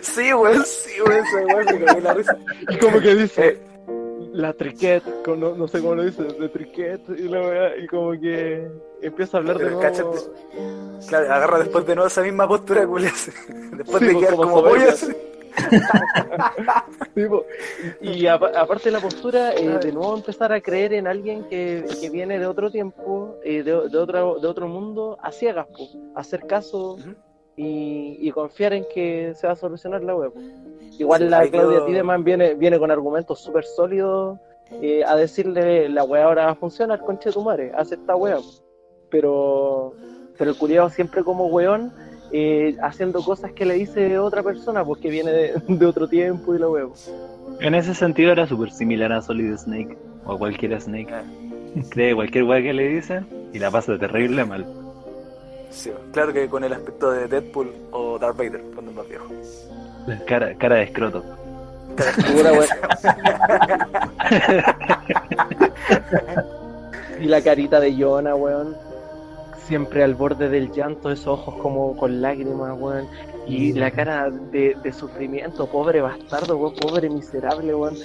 Sí, 0.03 0.33
weón, 0.33 0.65
sí, 0.65 1.01
weón, 1.05 1.25
ese 1.27 1.45
weón 1.47 1.95
me 1.97 2.01
la 2.01 2.15
risa. 2.15 2.37
Y 2.71 2.77
como 2.79 3.01
que 3.01 3.15
dice, 3.15 3.49
Eh, 3.49 3.61
la 4.33 4.53
triquet, 4.53 5.03
no, 5.27 5.55
no 5.55 5.69
sé 5.69 5.81
cómo 5.81 5.95
lo 5.97 6.05
dice, 6.05 6.23
de 6.23 6.49
triquet, 6.49 7.01
y, 7.19 7.23
la 7.29 7.77
y 7.77 7.87
como 7.87 8.13
que 8.13 8.69
empieza 9.03 9.37
a 9.37 9.41
hablar 9.41 9.59
de 9.59 9.65
Pero 9.65 9.77
nuevo. 9.77 9.93
cáchate. 9.93 11.07
Claro, 11.09 11.33
agarra 11.35 11.59
después 11.61 11.87
de 11.87 11.95
nuevo 11.95 12.07
esa 12.09 12.23
misma 12.23 12.47
postura, 12.49 12.87
culia. 12.87 13.11
Después 13.77 13.99
Sí, 13.99 14.07
de 14.07 14.13
pues, 14.13 14.25
quedar 14.25 14.37
como 14.37 14.43
como 14.51 14.59
soberbia. 14.61 14.85
pollo. 14.87 14.93
así. 14.93 15.13
Sí, 17.15 17.25
po. 17.27 17.45
y 18.01 18.27
apa- 18.27 18.53
aparte 18.57 18.85
de 18.85 18.91
la 18.93 19.01
postura, 19.01 19.53
eh, 19.55 19.79
de 19.83 19.93
nuevo 19.93 20.17
empezar 20.17 20.53
a 20.53 20.61
creer 20.61 20.93
en 20.95 21.07
alguien 21.07 21.45
que, 21.49 21.85
que 22.01 22.11
viene 22.11 22.39
de 22.39 22.47
otro 22.47 22.71
tiempo, 22.71 23.37
eh, 23.45 23.63
de, 23.63 23.89
de, 23.89 23.99
otra, 23.99 24.21
de 24.21 24.47
otro 24.47 24.69
mundo, 24.69 25.19
a 25.23 25.33
ciegas, 25.33 25.67
po. 25.67 25.89
hacer 26.15 26.47
caso. 26.47 26.99
Y, 27.61 28.17
y 28.21 28.31
confiar 28.31 28.73
en 28.73 28.87
que 28.93 29.35
se 29.35 29.47
va 29.47 29.53
a 29.53 29.57
solucionar 29.57 30.03
la 30.03 30.15
web. 30.15 30.33
Igual 30.99 31.31
la 31.31 31.47
Claudia 31.47 31.85
Tideman 31.85 32.25
viene, 32.25 32.55
viene 32.55 32.79
con 32.79 32.91
argumentos 32.91 33.41
súper 33.41 33.65
sólidos 33.65 34.39
eh, 34.81 35.03
a 35.05 35.15
decirle 35.17 35.89
la 35.89 36.05
wea 36.05 36.25
ahora 36.25 36.47
va 36.47 36.53
a 36.53 36.55
funcionar, 36.55 37.01
conche 37.01 37.31
tu 37.33 37.43
madre, 37.43 37.73
hace 37.77 37.97
esta 37.97 38.17
wea. 38.17 38.39
Pero, 39.11 39.93
pero 40.39 40.53
el 40.53 40.57
culiado 40.57 40.89
siempre 40.89 41.23
como 41.23 41.49
weón, 41.49 41.93
eh, 42.33 42.77
haciendo 42.83 43.23
cosas 43.23 43.53
que 43.53 43.67
le 43.67 43.75
dice 43.75 44.19
otra 44.19 44.43
persona, 44.43 44.85
porque 44.85 45.11
viene 45.11 45.33
de, 45.33 45.63
de 45.69 45.87
otro 45.87 46.09
tiempo 46.09 46.55
y 46.55 46.59
la 46.59 46.69
wea. 46.69 46.87
En 47.61 47.75
ese 47.75 47.95
sentido 47.95 48.33
era 48.33 48.47
súper 48.47 48.71
similar 48.71 49.13
a 49.13 49.21
Solid 49.21 49.55
Snake 49.57 49.99
o 50.25 50.33
a 50.33 50.39
cualquier 50.39 50.81
Snake. 50.81 51.13
Ah, 51.13 51.25
Cree 51.91 52.15
cualquier 52.15 52.45
weá 52.45 52.63
que 52.63 52.73
le 52.73 52.89
dicen 52.89 53.27
y 53.53 53.59
la 53.59 53.71
pasa 53.71 53.99
terrible 53.99 54.45
mal. 54.45 54.67
Sí, 55.71 55.91
claro 56.13 56.33
que 56.33 56.49
con 56.49 56.65
el 56.65 56.73
aspecto 56.73 57.11
de 57.11 57.29
Deadpool 57.29 57.73
o 57.93 58.19
Darth 58.19 58.37
Vader, 58.37 58.63
cuando 58.75 58.91
es 58.91 58.97
más 58.97 59.09
viejo. 59.09 59.27
Cara, 60.27 60.55
cara 60.55 60.77
de 60.77 60.83
escroto. 60.85 61.25
Wea. 62.35 62.67
y 67.21 67.25
la 67.27 67.43
carita 67.43 67.81
de 67.81 67.97
Jonah, 67.97 68.35
weón. 68.35 68.77
Siempre 69.65 70.03
al 70.03 70.15
borde 70.15 70.49
del 70.49 70.73
llanto, 70.73 71.11
esos 71.11 71.29
ojos 71.29 71.55
como 71.61 71.97
con 71.97 72.21
lágrimas, 72.23 72.77
weón. 72.79 73.07
Y 73.47 73.73
la 73.73 73.91
cara 73.91 74.31
de, 74.31 74.77
de 74.83 74.93
sufrimiento, 74.93 75.67
pobre 75.67 76.01
bastardo, 76.01 76.57
weón, 76.57 76.75
pobre 76.75 77.09
miserable, 77.11 77.75
weón. 77.75 77.97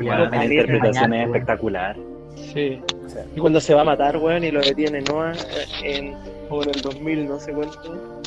La 0.00 0.44
interpretación 0.44 1.14
es 1.14 1.20
weón. 1.20 1.34
espectacular. 1.34 1.96
Sí. 2.52 2.80
O 3.04 3.08
sea, 3.08 3.24
Y 3.34 3.40
cuando 3.40 3.60
se 3.60 3.74
va 3.74 3.82
a 3.82 3.84
matar, 3.84 4.16
weón, 4.16 4.44
y 4.44 4.50
lo 4.50 4.60
detiene 4.60 5.02
Noah 5.02 5.32
eh, 5.32 5.66
en, 5.84 6.06
en 6.06 6.68
el 6.74 6.80
2000, 6.82 7.28
no 7.28 7.38
sé 7.38 7.52
cuánto. 7.52 8.20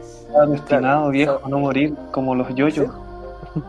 Está 0.00 0.46
destinado, 0.46 0.66
Claro, 0.66 1.10
viejo, 1.10 1.40
a 1.44 1.48
no 1.48 1.58
morir 1.58 1.94
como 2.12 2.34
los 2.34 2.54
yoyos. 2.54 2.90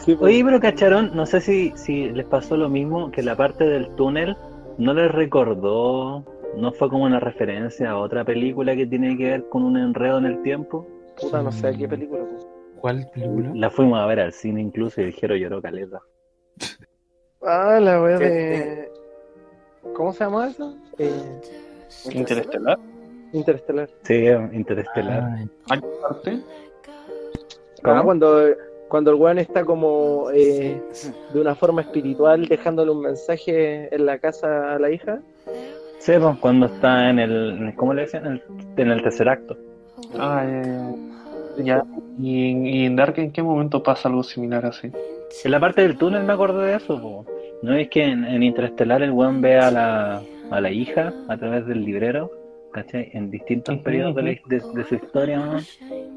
Sí, 0.00 0.14
pues. 0.14 0.32
Oye, 0.32 0.42
pero 0.42 0.60
cacharon, 0.60 1.10
no 1.14 1.26
sé 1.26 1.42
si, 1.42 1.74
si 1.76 2.08
les 2.08 2.24
pasó 2.24 2.56
lo 2.56 2.70
mismo, 2.70 3.10
que 3.10 3.22
la 3.22 3.36
parte 3.36 3.64
del 3.64 3.94
túnel 3.96 4.34
no 4.78 4.94
les 4.94 5.12
recordó 5.12 6.24
¿No 6.56 6.72
fue 6.72 6.88
como 6.88 7.04
una 7.04 7.20
referencia 7.20 7.90
a 7.90 7.98
otra 7.98 8.24
película 8.24 8.74
que 8.74 8.86
tiene 8.86 9.16
que 9.16 9.24
ver 9.24 9.48
con 9.48 9.62
un 9.62 9.76
enredo 9.76 10.18
en 10.18 10.26
el 10.26 10.42
tiempo? 10.42 10.86
Puta, 11.20 11.42
no 11.42 11.52
sé 11.52 11.76
qué 11.76 11.88
película. 11.88 12.24
pues. 12.28 12.46
¿Cuál 12.80 13.08
película? 13.14 13.52
La 13.54 13.70
fuimos 13.70 14.00
a 14.00 14.06
ver 14.06 14.20
al 14.20 14.32
cine 14.32 14.60
incluso 14.60 15.00
y 15.00 15.04
el 15.04 15.12
Jero 15.12 15.36
lloró 15.36 15.62
caleta. 15.62 16.00
Ah, 17.42 17.78
la 17.80 18.02
wea 18.02 18.18
de. 18.18 18.90
¿Cómo 19.94 20.12
se 20.12 20.24
llama 20.24 20.48
eso? 20.48 20.74
Eh, 20.98 21.40
Interestelar. 22.12 22.78
Interestelar. 23.32 23.88
Sí, 24.02 24.26
Interestelar. 24.52 25.20
Ah, 25.22 25.44
¿Hay 25.70 25.80
parte? 26.02 26.40
¿Cómo? 27.82 27.96
Ah, 27.96 28.02
cuando, 28.02 28.42
cuando 28.88 29.10
el 29.12 29.16
weón 29.16 29.38
está 29.38 29.64
como 29.64 30.28
eh, 30.34 30.82
de 31.32 31.40
una 31.40 31.54
forma 31.54 31.80
espiritual 31.82 32.46
dejándole 32.46 32.90
un 32.90 33.00
mensaje 33.00 33.94
en 33.94 34.04
la 34.06 34.18
casa 34.18 34.74
a 34.74 34.78
la 34.78 34.90
hija. 34.90 35.20
Sí, 35.98 36.12
pues, 36.20 36.36
cuando 36.40 36.66
está 36.66 37.08
en 37.10 37.18
el. 37.18 37.72
¿Cómo 37.76 37.94
le 37.94 38.02
decían? 38.02 38.26
En 38.26 38.32
el, 38.32 38.42
en 38.76 38.90
el 38.90 39.02
tercer 39.02 39.28
acto. 39.28 39.56
Ah, 40.18 40.44
eh, 40.46 40.94
ya. 41.64 41.82
¿Y, 42.18 42.50
en- 42.50 42.66
y 42.66 42.84
en 42.86 42.96
Dark 42.96 43.14
en 43.18 43.32
qué 43.32 43.42
momento 43.42 43.82
pasa 43.82 44.08
algo 44.08 44.22
similar 44.22 44.66
así? 44.66 44.90
En 45.44 45.50
la 45.50 45.60
parte 45.60 45.82
del 45.82 45.96
túnel 45.96 46.24
me 46.24 46.32
acordé 46.32 46.66
de 46.66 46.76
eso, 46.76 47.00
po. 47.00 47.26
¿No 47.62 47.74
es 47.74 47.88
que 47.88 48.02
en, 48.04 48.24
en 48.24 48.42
Interestelar 48.42 49.02
el 49.02 49.10
weón 49.12 49.40
ve 49.40 49.58
a 49.58 49.70
la, 49.70 50.22
a 50.50 50.60
la 50.60 50.70
hija 50.70 51.12
a 51.28 51.36
través 51.36 51.66
del 51.66 51.84
librero? 51.84 52.30
¿Cachai? 52.72 53.10
En 53.14 53.30
distintos 53.30 53.78
periodos 53.78 54.14
de, 54.16 54.22
la- 54.22 54.28
de, 54.46 54.62
de 54.74 54.84
su 54.84 54.94
historia, 54.94 55.40
weón. 55.40 55.62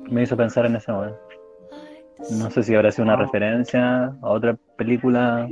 Me 0.10 0.24
hizo 0.24 0.38
pensar 0.38 0.66
en 0.66 0.76
esa 0.76 0.98
weón. 0.98 1.16
No 2.32 2.50
sé 2.52 2.64
si 2.64 2.76
habrá 2.76 2.92
sido 2.92 3.04
una 3.06 3.14
Ah. 3.14 3.18
referencia 3.18 4.06
a 4.06 4.30
otra 4.30 4.56
película 4.78 5.48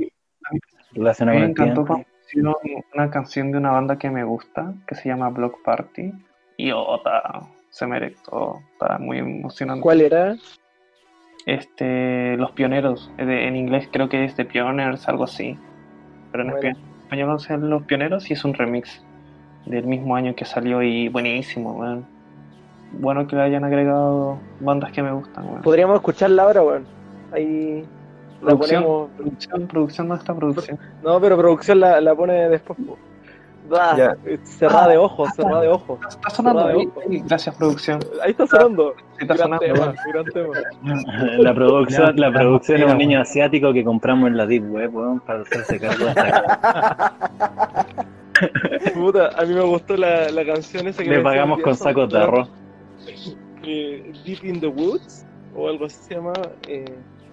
relacionada 0.92 1.38
Me 1.38 1.54
con 1.54 1.64
el 1.64 1.70
encantó 1.72 1.84
tiempo. 2.32 2.58
una 2.94 3.10
canción 3.10 3.52
de 3.52 3.58
una 3.58 3.72
banda 3.72 3.98
que 3.98 4.10
me 4.10 4.24
gusta, 4.24 4.72
que 4.86 4.94
se 4.94 5.08
llama 5.08 5.28
Block 5.30 5.62
Party. 5.64 6.12
Y 6.56 6.70
oh, 6.72 7.00
ta- 7.02 7.40
se 7.70 7.86
me 7.86 7.96
erectó, 7.96 8.60
está 8.72 8.98
muy 8.98 9.18
emocionante. 9.18 9.82
¿Cuál 9.82 10.00
era? 10.02 10.36
Este, 11.46 12.36
Los 12.36 12.52
Pioneros, 12.52 13.10
eh, 13.18 13.46
en 13.48 13.56
inglés 13.56 13.88
creo 13.92 14.08
que 14.08 14.24
es 14.24 14.34
The 14.36 14.44
Pioneers, 14.44 15.08
algo 15.08 15.24
así. 15.24 15.58
Pero 16.30 16.44
en 16.44 16.50
Bueno. 16.50 16.68
espa- 16.68 16.78
español 17.02 17.36
es 17.38 17.50
Los 17.60 17.82
Pioneros 17.82 18.30
y 18.30 18.34
es 18.34 18.44
un 18.44 18.54
remix 18.54 19.04
del 19.66 19.86
mismo 19.86 20.16
año 20.16 20.34
que 20.34 20.44
salió 20.44 20.82
y 20.82 21.08
buenísimo, 21.08 21.72
weón. 21.72 22.04
Bueno 23.00 23.26
que 23.26 23.36
le 23.36 23.42
hayan 23.42 23.64
agregado 23.64 24.38
bandas 24.60 24.92
que 24.92 25.02
me 25.02 25.12
gustan, 25.12 25.46
weón. 25.48 25.62
Podríamos 25.62 25.96
escucharla 25.96 26.42
ahora, 26.44 26.62
weón. 26.62 26.84
Ahí 27.32 27.84
la 28.40 28.48
Producción. 28.48 28.82
ponemos. 28.82 29.10
Producción, 29.16 29.66
producción, 29.68 30.08
¿dónde 30.08 30.20
está 30.22 30.34
producción? 30.34 30.78
No, 31.02 31.20
pero 31.20 31.36
producción 31.38 31.80
la, 31.80 32.00
la 32.00 32.14
pone 32.14 32.48
después. 32.48 32.78
Ah, 33.70 33.94
Ya. 33.96 34.16
Cerrada 34.44 34.84
Ah, 34.84 34.88
de 34.88 34.96
ojos, 34.98 35.30
cerrada 35.36 35.60
de 35.62 35.68
ojos. 35.68 35.98
Está 36.08 36.30
sonando 36.30 36.66
ahí, 36.66 36.88
gracias 37.26 37.54
producción. 37.56 38.00
Ahí 38.22 38.32
está 38.32 38.46
sonando. 38.46 38.94
Está 39.20 39.34
Gran 39.34 39.38
sonando. 39.60 39.64
tema, 39.66 39.94
gran 40.12 40.24
tema. 40.26 40.54
La 41.38 41.54
producción, 41.54 42.16
la 42.16 42.32
producción 42.32 42.82
es 42.82 42.90
un 42.92 42.98
niño 42.98 43.20
asiático 43.20 43.72
que 43.72 43.84
compramos 43.84 44.28
en 44.28 44.36
la 44.36 44.46
Deep 44.46 44.70
Web, 44.72 44.94
weón, 44.94 45.20
para 45.20 45.42
hacerse 45.42 45.78
cargo 45.78 46.04
de 46.06 46.10
esta 46.10 47.14
Puta, 48.94 49.28
a 49.38 49.44
mí 49.44 49.54
me 49.54 49.60
gustó 49.62 49.96
la, 49.96 50.28
la 50.30 50.44
canción 50.44 50.88
esa 50.88 51.02
que 51.04 51.10
Le 51.10 51.20
pagamos 51.20 51.60
con 51.60 51.76
sacos 51.76 52.10
de 52.12 52.18
arroz. 52.18 52.50
Deep 53.62 54.44
in 54.44 54.60
the 54.60 54.66
Woods, 54.66 55.24
o 55.54 55.68
algo 55.68 55.84
así 55.86 55.96
se 56.08 56.14
llama. 56.16 56.32
eh, 56.66 56.84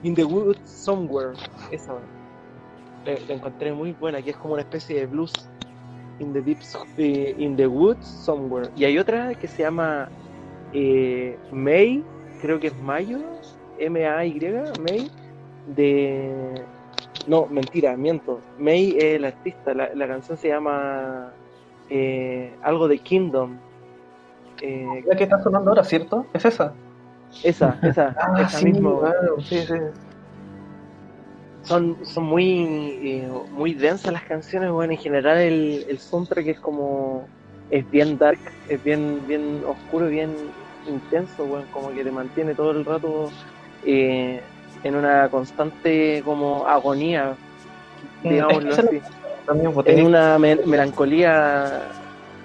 in 0.03 0.13
the 0.15 0.23
Woods 0.23 0.59
Somewhere. 0.69 1.33
Esa. 1.71 1.93
La, 3.05 3.13
la 3.27 3.33
encontré 3.33 3.73
muy 3.73 3.93
buena, 3.93 4.21
que 4.21 4.31
es 4.31 4.37
como 4.37 4.53
una 4.53 4.61
especie 4.61 4.99
de 4.99 5.05
blues. 5.07 5.33
In 6.19 6.33
the, 6.33 6.41
deep, 6.41 6.59
eh, 6.97 7.33
in 7.37 7.55
the 7.55 7.65
Woods 7.67 8.05
Somewhere. 8.05 8.69
Y 8.75 8.83
hay 8.85 8.97
otra 8.97 9.33
que 9.35 9.47
se 9.47 9.63
llama 9.63 10.09
eh, 10.73 11.37
May, 11.51 12.03
creo 12.41 12.59
que 12.59 12.67
es 12.67 12.77
Mayo, 12.81 13.19
M-A-Y, 13.77 14.39
May, 14.81 15.09
de. 15.75 16.61
No, 17.27 17.45
mentira, 17.47 17.95
miento. 17.95 18.39
May 18.57 18.97
es 18.97 19.03
el 19.15 19.25
artista. 19.25 19.73
La, 19.73 19.93
la 19.93 20.07
canción 20.07 20.37
se 20.37 20.49
llama 20.49 21.31
eh, 21.89 22.53
algo 22.63 22.87
de 22.87 22.97
Kingdom. 22.99 23.57
Eh, 24.61 25.03
La 25.05 25.15
que 25.15 25.23
está 25.23 25.41
sonando 25.41 25.69
ahora, 25.71 25.83
¿cierto? 25.83 26.25
¿Es 26.33 26.43
esa? 26.45 26.73
esa, 27.43 27.77
esa, 27.83 28.15
Ah, 28.19 28.41
esa 28.41 28.57
sí, 28.57 28.65
misma. 28.65 28.99
claro, 28.99 29.39
sí, 29.41 29.59
sí. 29.59 29.73
Son, 31.69 32.03
son 32.05 32.23
muy, 32.25 32.45
eh, 33.03 33.29
muy 33.51 33.73
densas 33.75 34.11
las 34.13 34.23
canciones, 34.25 34.71
bueno, 34.71 34.93
en 34.93 34.99
general 34.99 35.37
el, 35.39 35.85
el 35.87 35.99
soundtrack 35.99 36.47
es 36.47 36.59
como, 36.59 37.29
es 37.69 37.87
bien 37.89 38.17
dark, 38.17 38.39
es 38.67 38.81
bien, 38.81 39.25
bien 39.27 39.63
oscuro, 39.65 40.07
bien 40.07 40.53
intenso, 40.85 41.45
bueno, 41.45 41.67
como 41.69 41.91
que 41.91 42.03
te 42.03 42.11
mantiene 42.11 42.55
todo 42.55 42.71
el 42.71 42.85
rato 42.85 43.29
eh, 43.81 44.41
en 44.83 44.95
una 44.95 45.29
constante 45.29 46.21
como 46.23 46.65
agonía, 46.67 47.37
Mm, 48.21 48.29
digámoslo 48.29 48.75
así. 48.75 49.01
Pues, 49.45 49.57
en 49.85 50.01
una 50.01 50.39
me- 50.39 50.57
melancolía, 50.65 51.95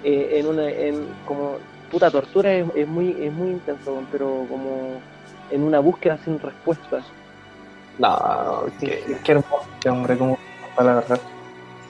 eh, 0.01 0.39
en 0.39 0.47
una, 0.47 0.69
en 0.71 1.15
como 1.23 1.59
puta 1.89 2.11
tortura 2.11 2.53
es, 2.55 2.65
es 2.75 2.87
muy, 2.87 3.23
es 3.25 3.31
muy 3.33 3.51
intenso, 3.51 4.07
pero 4.11 4.47
como 4.49 5.05
en 5.49 5.63
una 5.63 5.79
búsqueda 5.79 6.17
sin 6.17 6.39
respuesta. 6.39 7.01
No, 7.99 8.63
qué, 8.79 9.17
qué 9.23 9.31
hermoso 9.31 9.63
este 9.75 9.89
hombre, 9.89 10.17
como 10.17 10.37
para 10.75 10.89
la 10.89 10.95
verdad. 11.01 11.19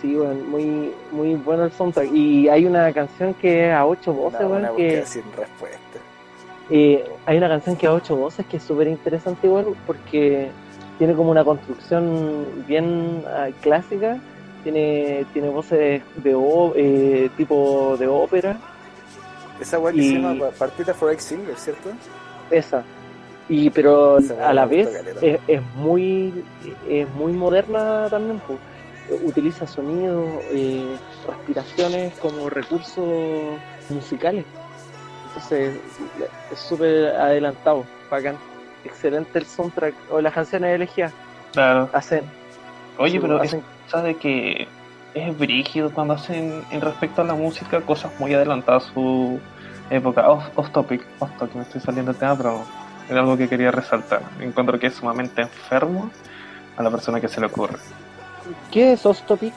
Sí, 0.02 0.16
weón, 0.16 0.50
muy, 0.50 0.92
muy 1.12 1.36
bueno 1.36 1.64
el 1.66 1.72
soundtrack. 1.72 2.14
Y 2.14 2.48
hay 2.48 2.66
una 2.66 2.92
canción 2.94 3.34
que 3.36 3.70
es 3.70 3.74
a 3.74 3.86
ocho 3.86 4.14
voces, 4.14 4.42
weón, 4.42 4.58
una 4.66 4.72
que 4.76 5.06
sin 5.06 5.24
respuesta. 5.36 5.80
eh, 6.70 7.04
hay 7.26 7.38
una 7.38 7.48
canción 7.48 7.76
que 7.76 7.88
a 7.88 7.94
ocho 7.94 8.16
voces 8.16 8.46
que 8.46 8.58
es 8.58 8.64
súper 8.64 8.88
interesante 8.88 9.48
igual 9.48 9.66
porque 9.88 10.50
tiene 11.00 11.14
como 11.16 11.32
una 11.32 11.44
construcción 11.44 12.46
bien 12.68 13.24
ah, 13.28 13.48
clásica, 13.62 14.18
tiene, 14.64 15.26
tiene 15.34 15.50
voces 15.50 16.02
de 16.18 16.36
eh, 16.76 17.30
tipo 17.38 17.96
de 17.98 18.08
ópera, 18.08 18.58
Esa 19.60 19.80
weá 19.80 19.92
que 19.94 20.00
Y- 20.00 20.10
se 20.10 20.16
llama 20.20 20.36
Pa- 20.40 20.52
Partita 20.52 20.94
for 20.94 21.12
Ex 21.12 21.24
Silver, 21.24 21.56
¿cierto? 21.58 21.90
esa. 22.52 22.84
Y 23.48 23.70
pero 23.70 24.18
a 24.42 24.54
la 24.54 24.66
vez 24.66 24.90
es, 25.22 25.40
es 25.48 25.62
muy 25.76 26.44
es 26.90 27.08
muy 27.14 27.32
moderna 27.34 28.08
también, 28.10 28.42
pues. 28.48 28.60
utiliza 29.24 29.68
sonidos, 29.68 30.28
eh, 30.52 30.98
respiraciones 31.28 32.14
como 32.20 32.50
recursos 32.50 33.60
musicales. 33.90 34.46
Entonces 35.28 35.76
es 36.52 36.60
súper 36.60 37.16
adelantado, 37.16 37.86
bacán. 38.10 38.38
Excelente 38.84 39.40
el 39.40 39.46
soundtrack 39.46 39.94
o 40.12 40.22
las 40.22 40.34
canciones 40.34 40.74
elegidas. 40.74 41.12
Claro. 41.54 41.90
Hacen, 41.94 42.24
Oye, 42.98 43.20
pero 43.20 43.42
es 43.42 43.50
hacen 43.50 43.64
cosa 43.86 44.02
de 44.04 44.16
que 44.16 44.68
es 45.14 45.38
brígido 45.38 45.92
cuando 45.92 46.14
hacen 46.16 46.64
en 46.72 46.82
respecto 46.82 47.22
a 47.22 47.26
la 47.26 47.34
música 47.34 47.82
cosas 47.82 48.12
muy 48.20 48.34
adelantadas 48.34 48.86
a 48.86 48.94
su 48.94 49.40
época. 49.90 50.30
Off, 50.30 50.46
off 50.56 50.70
topic, 50.72 51.06
off 51.20 51.30
topic, 51.38 51.56
me 51.56 51.62
estoy 51.64 51.82
saliendo 51.82 52.12
del 52.12 52.20
tema, 52.20 52.36
pero 52.36 52.64
era 53.10 53.20
algo 53.22 53.38
que 53.38 53.48
quería 53.48 53.72
resaltar. 53.72 54.22
Encuentro 54.40 54.80
que 54.80 54.88
es 54.88 54.94
sumamente 54.96 55.42
enfermo 55.42 56.10
a 56.78 56.84
la 56.84 56.90
persona 56.92 57.20
que 57.22 57.28
se 57.28 57.40
le 57.40 57.48
ocurre. 57.48 57.78
¿Qué 58.72 58.94
es 58.94 59.06
Off 59.06 59.22
Topic? 59.24 59.54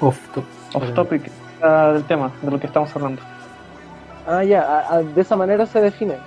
Off 0.00 0.18
top. 0.34 0.44
Off 0.74 0.92
topic 0.94 1.30
ah, 1.62 1.92
del 1.94 2.04
tema, 2.04 2.30
de 2.42 2.50
lo 2.50 2.60
que 2.60 2.66
estamos 2.66 2.94
hablando. 2.94 3.22
Ah, 4.26 4.44
ya, 4.44 4.60
a- 4.62 4.96
a- 4.96 5.02
de 5.02 5.20
esa 5.22 5.36
manera 5.36 5.64
se 5.64 5.80
define. 5.80 6.18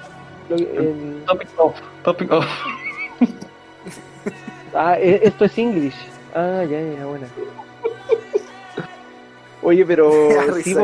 Lo 0.49 0.55
el- 0.55 1.23
Topic 1.27 1.47
off, 1.57 1.79
topic 2.03 2.31
off. 2.31 2.47
Ah, 4.73 4.97
e- 4.99 5.19
esto 5.23 5.45
es 5.45 5.57
English. 5.57 5.95
Ah, 6.35 6.63
ya, 6.63 6.79
ya, 6.79 7.05
buena. 7.05 7.27
Oye, 9.63 9.83
pero 9.85 10.11
sí, 10.63 10.75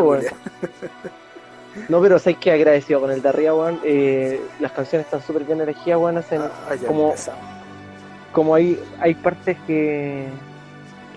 No, 1.89 2.01
pero 2.01 2.19
sé 2.19 2.35
que 2.35 2.51
agradecido 2.51 3.01
con 3.01 3.11
el 3.11 3.21
de 3.21 3.29
arriba, 3.29 3.53
weón. 3.53 3.79
Eh, 3.83 4.41
las 4.59 4.71
canciones 4.71 5.05
están 5.05 5.21
súper 5.21 5.43
bien 5.43 5.61
elegidas, 5.61 5.99
weón. 5.99 6.17
Hacen 6.17 6.41
Ah, 6.41 6.75
como, 6.87 7.05
empezamos. 7.09 7.41
como 8.31 8.55
hay, 8.55 8.79
hay 8.99 9.13
partes 9.13 9.57
que, 9.67 10.25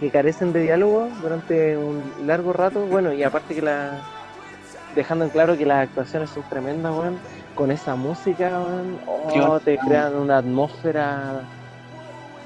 que 0.00 0.10
carecen 0.10 0.52
de 0.52 0.60
diálogo 0.62 1.08
durante 1.22 1.76
un 1.76 2.02
largo 2.26 2.52
rato. 2.52 2.86
Bueno, 2.86 3.12
y 3.12 3.22
aparte 3.22 3.54
que 3.54 3.62
la. 3.62 4.00
Dejando 4.94 5.24
en 5.26 5.30
claro 5.30 5.56
que 5.56 5.64
las 5.66 5.84
actuaciones 5.88 6.30
son 6.30 6.42
tremendas, 6.48 6.92
weón. 6.92 7.18
Con 7.54 7.70
esa 7.70 7.94
música, 7.96 8.50
weón. 8.60 8.98
Oh, 9.06 9.60
te 9.60 9.78
crean 9.78 10.16
una 10.16 10.38
atmósfera 10.38 11.40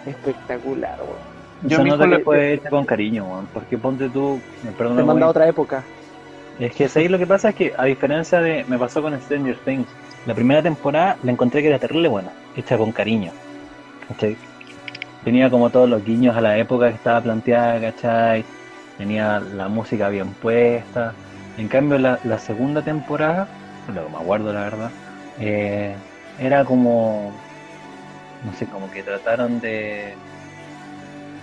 espectacular, 0.07 0.99
weón. 1.01 1.33
Yo 1.65 1.83
mismo 1.85 2.05
le- 2.07 2.19
puede 2.19 2.55
irse 2.55 2.69
con 2.69 2.85
cariño, 2.85 3.25
weón, 3.25 3.47
porque 3.55 3.79
ponte 3.79 4.09
tú, 4.09 4.41
me 4.65 4.73
perdona, 4.73 4.97
Te 4.97 5.03
manda 5.05 5.13
a 5.13 5.15
weón, 5.27 5.31
otra 5.31 5.47
época. 5.49 5.85
Es 6.59 6.75
que 6.75 6.89
ahí 6.95 7.09
lo 7.09 7.19
que 7.19 7.27
pasa 7.27 7.51
es 7.51 7.55
que, 7.55 7.73
a 7.77 7.85
diferencia 7.85 8.41
de. 8.41 8.65
Me 8.65 8.79
pasó 8.79 9.03
con 9.03 9.19
Stranger 9.21 9.57
Things. 9.65 9.89
La 10.27 10.35
primera 10.35 10.63
temporada 10.63 11.17
la 11.23 11.33
encontré 11.33 11.63
que 11.63 11.69
era 11.69 11.79
terrible 11.79 12.09
buena, 12.09 12.33
hecha 12.57 12.77
con 12.79 12.93
cariño. 12.93 13.33
¿Cachai? 14.09 14.37
Tenía 15.25 15.51
como 15.51 15.71
todos 15.71 15.89
los 15.89 16.05
guiños 16.05 16.37
a 16.37 16.41
la 16.41 16.59
época 16.59 16.89
que 16.89 16.97
estaba 16.97 17.21
planteada, 17.21 17.81
¿cachai? 17.81 18.45
Tenía 18.99 19.41
la 19.41 19.69
música 19.69 20.09
bien 20.09 20.35
puesta. 20.35 21.15
En 21.57 21.69
cambio, 21.69 21.99
la, 21.99 22.39
segunda 22.39 22.83
temporada, 22.83 23.49
lo 23.93 24.09
me 24.09 24.17
acuerdo 24.17 24.53
la 24.53 24.61
verdad, 24.63 24.91
eh, 25.39 25.97
era 26.39 26.65
como, 26.65 27.33
no 28.45 28.53
sé, 28.55 28.67
como 28.67 28.91
que 28.91 29.03
trataron 29.03 29.61
de, 29.61 30.15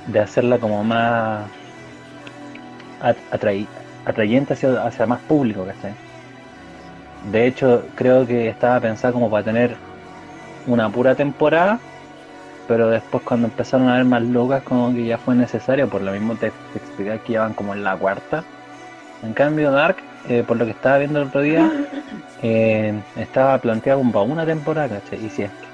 de 0.07 0.19
hacerla 0.19 0.57
como 0.57 0.83
más 0.83 1.49
at- 3.01 3.17
atrai- 3.31 3.67
atrayente 4.05 4.53
hacia, 4.53 4.83
hacia 4.83 5.05
más 5.05 5.19
público, 5.21 5.65
¿cachai? 5.65 5.93
De 7.31 7.47
hecho, 7.47 7.83
creo 7.95 8.25
que 8.25 8.47
estaba 8.47 8.79
pensada 8.79 9.13
como 9.13 9.29
para 9.29 9.43
tener 9.43 9.75
una 10.67 10.89
pura 10.89 11.15
temporada, 11.15 11.79
pero 12.67 12.89
después 12.89 13.23
cuando 13.23 13.47
empezaron 13.47 13.89
a 13.89 13.95
ver 13.95 14.05
más 14.05 14.21
locas 14.23 14.63
como 14.63 14.93
que 14.93 15.05
ya 15.05 15.17
fue 15.17 15.35
necesario, 15.35 15.89
por 15.89 16.01
lo 16.01 16.11
mismo 16.11 16.35
te, 16.35 16.51
te 16.71 16.79
expliqué 16.79 17.19
que 17.25 17.33
ya 17.33 17.41
van 17.41 17.53
como 17.53 17.73
en 17.73 17.83
la 17.83 17.97
cuarta. 17.97 18.43
En 19.23 19.33
cambio 19.33 19.71
Dark, 19.71 19.97
eh, 20.29 20.43
por 20.47 20.57
lo 20.57 20.65
que 20.65 20.71
estaba 20.71 20.97
viendo 20.97 21.21
el 21.21 21.27
otro 21.27 21.41
día, 21.41 21.69
eh, 22.41 22.93
estaba 23.17 23.57
planteado 23.57 23.99
como 23.99 24.11
para 24.11 24.25
una 24.25 24.45
temporada, 24.45 24.99
¿cachai? 24.99 25.25
Y 25.25 25.29
si 25.29 25.43
es 25.43 25.49
que, 25.51 25.67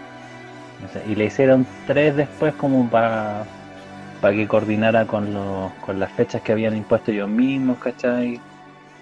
no 0.82 0.88
sé, 0.90 1.04
y 1.08 1.16
le 1.16 1.26
hicieron 1.26 1.66
tres 1.86 2.16
después 2.16 2.54
como 2.56 2.90
para 2.90 3.46
para 4.26 4.36
que 4.38 4.48
coordinara 4.48 5.06
con 5.06 5.32
los, 5.36 5.72
con 5.86 6.00
las 6.00 6.12
fechas 6.14 6.42
que 6.42 6.52
habían 6.52 6.76
impuesto 6.76 7.12
ellos 7.12 7.30
mismos, 7.30 7.78
¿cachai? 7.78 8.40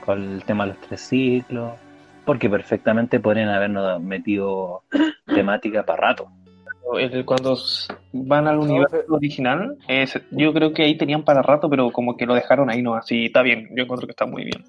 Con 0.05 0.21
el 0.21 0.43
tema 0.43 0.65
de 0.65 0.71
los 0.73 0.81
tres 0.81 0.99
ciclos, 0.99 1.75
porque 2.25 2.49
perfectamente 2.49 3.21
podrían 3.21 3.47
habernos 3.47 4.01
metido 4.01 4.83
temática 5.25 5.85
para 5.85 6.09
rato. 6.09 6.27
Cuando 7.25 7.55
van 8.11 8.47
al 8.49 8.57
universo 8.59 8.97
original, 9.07 9.77
es- 9.87 10.19
yo 10.31 10.51
creo 10.51 10.73
que 10.73 10.83
ahí 10.83 10.97
tenían 10.97 11.23
para 11.23 11.41
rato, 11.41 11.69
pero 11.69 11.89
como 11.91 12.17
que 12.17 12.25
lo 12.25 12.33
dejaron 12.33 12.69
ahí, 12.69 12.81
no, 12.81 12.95
así 12.95 13.27
está 13.27 13.43
bien, 13.43 13.69
yo 13.77 13.83
encuentro 13.83 14.05
que 14.05 14.11
está 14.11 14.25
muy 14.25 14.43
bien. 14.43 14.65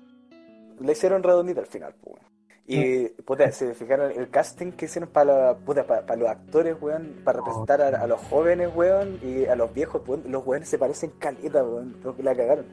Le 0.80 0.92
hicieron 0.92 1.24
redondita 1.24 1.62
al 1.62 1.66
final, 1.66 1.94
pues. 2.00 2.22
Y, 2.66 3.08
puta, 3.24 3.50
se 3.52 3.74
fijaron 3.74 4.10
el 4.16 4.30
casting 4.30 4.72
que 4.72 4.86
hicieron 4.86 5.10
para, 5.10 5.48
la- 5.48 5.54
puta, 5.54 5.84
para, 5.86 6.06
para 6.06 6.18
los 6.20 6.28
actores, 6.30 6.76
weón, 6.80 7.16
para 7.22 7.38
representar 7.40 7.82
a, 7.82 7.88
a 8.00 8.06
los 8.06 8.20
jóvenes, 8.22 8.70
weón, 8.74 9.18
y 9.22 9.44
a 9.44 9.54
los 9.54 9.72
viejos, 9.74 10.00
weón. 10.06 10.22
Los 10.28 10.46
weones 10.46 10.68
se 10.68 10.78
parecen 10.78 11.10
caleta, 11.18 11.62
weón. 11.62 11.96
Los 12.02 12.16
que 12.16 12.22
la 12.22 12.34
cagaron. 12.34 12.64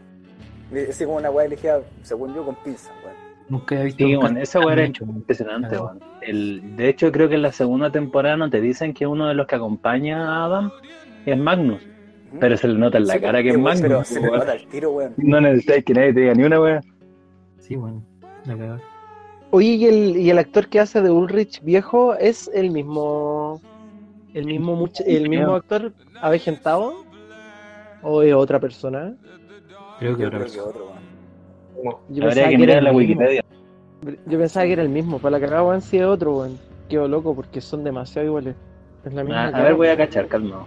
Es 0.73 0.97
como 1.04 1.17
una 1.17 1.30
weá 1.30 1.45
elegida, 1.45 1.82
según 2.04 2.34
yo, 2.34 2.45
con 2.45 2.56
pinza, 2.63 2.89
weón. 3.04 3.15
Nunca 3.49 3.82
he 3.82 3.84
visto 3.84 4.06
Sí, 4.06 4.15
bueno, 4.15 4.39
esa 4.39 4.60
weá 4.62 4.73
era 4.73 4.84
hecho, 4.86 5.04
impresionante, 5.04 5.77
weón. 5.77 5.99
El, 6.21 6.75
de 6.77 6.88
hecho, 6.88 7.12
creo 7.12 7.27
que 7.27 7.36
en 7.36 7.41
la 7.41 7.51
segunda 7.51 7.91
temporada 7.91 8.38
no 8.38 8.49
te 8.49 8.62
dicen 8.62 8.93
que 8.93 9.06
uno 9.06 9.27
de 9.27 9.34
los 9.34 9.45
que 9.45 9.56
acompaña 9.56 10.25
a 10.25 10.45
Adam 10.45 10.71
es 11.25 11.38
Magnus, 11.38 11.86
pero 12.39 12.56
se 12.56 12.69
le 12.69 12.80
nota 12.80 12.97
en 12.97 13.08
la 13.08 13.15
Sí, 13.15 13.19
cara 13.19 13.43
que 13.43 13.49
es 13.49 13.58
weón, 13.58 13.77
Pero 13.82 13.89
Magnus. 13.95 14.08
se 14.08 14.21
le 14.21 14.32
nota 14.32 14.54
el 14.54 14.67
tiro, 14.67 14.91
weón. 14.91 15.13
No 15.17 15.41
necesitáis 15.41 15.84
que 15.84 15.93
nadie 15.93 16.13
te 16.13 16.19
diga 16.21 16.34
ni 16.34 16.43
una 16.43 16.62
weá. 16.62 16.82
Sí, 17.60 17.75
bueno, 17.75 18.01
la 18.45 18.56
cagada. 18.58 18.82
Oye, 19.51 19.67
¿y 19.67 19.85
el, 19.85 20.17
y 20.17 20.29
el 20.29 20.37
actor 20.37 20.67
que 20.67 20.79
hace 20.79 21.01
de 21.01 21.11
Ulrich 21.11 21.61
viejo 21.61 22.15
es 22.15 22.49
el 22.53 22.71
mismo. 22.71 23.61
el 24.33 24.45
mismo, 24.45 24.75
much- 24.77 25.03
el 25.05 25.27
mismo 25.29 25.55
actor 25.55 25.93
avejentado? 26.21 26.93
¿O 28.01 28.21
es 28.21 28.33
otra 28.33 28.59
persona? 28.59 29.13
Creo 29.99 30.15
que 30.15 30.21
Yo 30.23 30.27
otra 30.29 30.39
creo 30.39 30.51
que 30.51 30.57
persona. 30.57 31.01
Yo 31.83 31.91
Habría 31.91 32.21
pensaba 32.27 32.47
que 32.47 32.51
que, 32.51 32.57
mirar 32.57 32.83
la 32.83 32.89
el 32.89 32.95
mismo. 32.95 33.13
Wikipedia. 33.21 33.41
Yo 34.25 34.39
pensaba 34.39 34.65
que 34.65 34.73
era 34.73 34.81
el 34.83 34.89
mismo. 34.89 35.19
Para 35.19 35.37
la 35.37 35.39
cagada, 35.45 35.63
weón, 35.63 35.81
si 35.81 35.97
es 35.97 36.05
otro, 36.05 36.37
weón. 36.37 36.57
Quedo 36.89 37.07
loco 37.07 37.35
porque 37.35 37.61
son 37.61 37.83
demasiado 37.83 38.27
iguales. 38.27 38.55
Es 39.05 39.13
la 39.13 39.23
misma 39.23 39.45
Ah, 39.45 39.51
a 39.53 39.63
ver, 39.63 39.75
voy 39.75 39.87
a 39.89 39.97
cachar, 39.97 40.27
calma. 40.27 40.65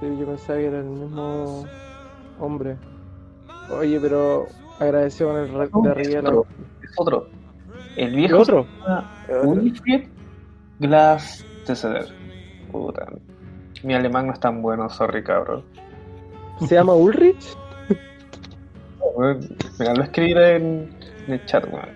Sí, 0.00 0.06
yo 0.20 0.26
pensaba 0.26 0.58
que 0.58 0.66
era 0.66 0.78
el 0.78 0.84
mismo 0.84 1.64
hombre. 2.40 2.76
Oye, 3.70 3.98
pero 4.00 4.46
agradecido 4.78 5.30
con 5.30 5.38
el 5.38 5.70
de 5.82 5.90
arriba. 5.90 6.20
otro. 6.20 6.46
Es 6.82 6.90
otro. 6.96 7.26
El 7.96 8.08
¿El 8.10 8.16
viejo 8.16 8.38
otro? 8.38 8.66
se 9.26 9.32
llama 9.32 10.04
Glass 10.78 11.44
Tesseder. 11.64 12.06
Puta. 12.70 13.06
Mi 13.82 13.94
alemán 13.94 14.26
no 14.26 14.32
es 14.32 14.40
tan 14.40 14.60
bueno, 14.62 14.88
sorry, 14.90 15.22
cabrón. 15.22 15.62
¿Se 16.66 16.74
llama 16.74 16.94
Ulrich? 16.94 17.56
Mira, 19.78 19.94
lo 19.94 20.02
escribiré 20.02 20.56
en, 20.56 20.90
en 21.26 21.32
el 21.34 21.44
chat, 21.46 21.64
weón. 21.72 21.88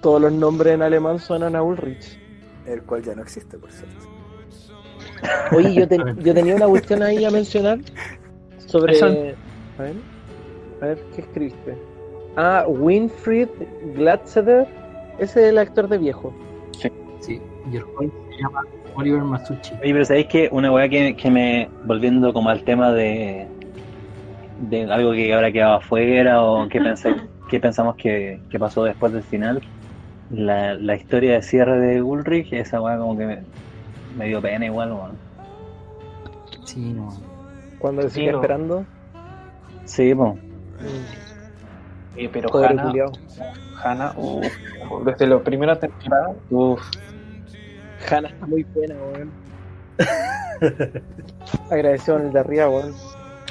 Todos 0.00 0.20
los 0.22 0.32
nombres 0.32 0.74
en 0.74 0.82
alemán 0.82 1.18
suenan 1.18 1.54
a 1.54 1.62
Ulrich. 1.62 2.18
El 2.66 2.82
cual 2.82 3.02
ya 3.02 3.14
no 3.14 3.22
existe, 3.22 3.56
por 3.58 3.70
cierto. 3.70 3.96
Oye, 5.54 5.74
yo, 5.74 5.86
ten- 5.86 6.16
yo 6.24 6.34
tenía 6.34 6.56
una 6.56 6.66
cuestión 6.66 7.02
ahí 7.02 7.24
a 7.24 7.30
mencionar 7.30 7.78
sobre. 8.66 8.94
Eso. 8.94 9.06
A 9.06 9.82
ver, 9.82 9.94
a 10.80 10.86
ver, 10.86 10.98
¿qué 11.14 11.20
escribiste? 11.22 11.78
Ah, 12.36 12.64
Winfried 12.68 13.48
Glatzeder. 13.94 14.66
Ese 15.18 15.42
es 15.44 15.48
el 15.50 15.58
actor 15.58 15.88
de 15.88 15.98
viejo. 15.98 16.32
Sí, 17.20 17.40
y 17.70 17.76
el 17.76 17.82
joven 17.82 18.12
se 18.30 18.42
llama 18.42 18.62
Oliver 18.96 19.22
Masucci. 19.22 19.74
Oye, 19.82 19.92
pero 19.92 20.04
¿sabéis 20.04 20.26
que 20.26 20.48
una 20.50 20.72
weá 20.72 20.88
que, 20.88 21.14
que 21.14 21.30
me, 21.30 21.68
volviendo 21.84 22.32
como 22.32 22.48
al 22.48 22.64
tema 22.64 22.90
de, 22.92 23.46
de 24.68 24.92
algo 24.92 25.12
que 25.12 25.32
habrá 25.32 25.52
quedado 25.52 25.74
afuera 25.76 26.42
o 26.42 26.68
que, 26.68 26.80
pensé, 26.82 27.14
que 27.48 27.60
pensamos 27.60 27.94
que, 27.96 28.40
que 28.50 28.58
pasó 28.58 28.82
después 28.84 29.12
del 29.12 29.22
final, 29.22 29.62
la, 30.30 30.74
la 30.74 30.96
historia 30.96 31.34
de 31.34 31.42
cierre 31.42 31.78
de 31.78 32.02
Ulrich, 32.02 32.52
esa 32.52 32.80
weá 32.80 32.98
como 32.98 33.16
que 33.16 33.26
me, 33.26 33.38
me 34.16 34.26
dio 34.26 34.40
pena 34.42 34.66
igual, 34.66 34.92
weón. 34.92 35.12
Sí, 36.64 36.92
no. 36.92 37.10
Cuando 37.78 38.02
Sí, 38.08 38.10
sigue 38.16 38.32
no. 38.32 38.38
esperando. 38.38 38.84
Sí, 39.84 40.12
pues. 40.14 40.34
Eh, 42.16 42.28
pero 42.32 42.48
Pobre 42.50 42.68
Hannah, 42.68 42.82
culiao. 42.84 43.12
Hannah, 43.82 44.12
uff, 44.16 44.46
desde 45.04 45.26
la 45.26 45.38
primera 45.42 45.78
temporada, 45.78 46.34
uff, 46.50 46.80
Hannah 48.10 48.28
está 48.28 48.46
muy 48.46 48.64
buena, 48.74 48.94
weón. 48.96 49.30
Agradecido 51.70 52.16
con 52.18 52.26
el 52.26 52.32
de 52.32 52.38
arriba, 52.40 52.68
weón. 52.68 52.94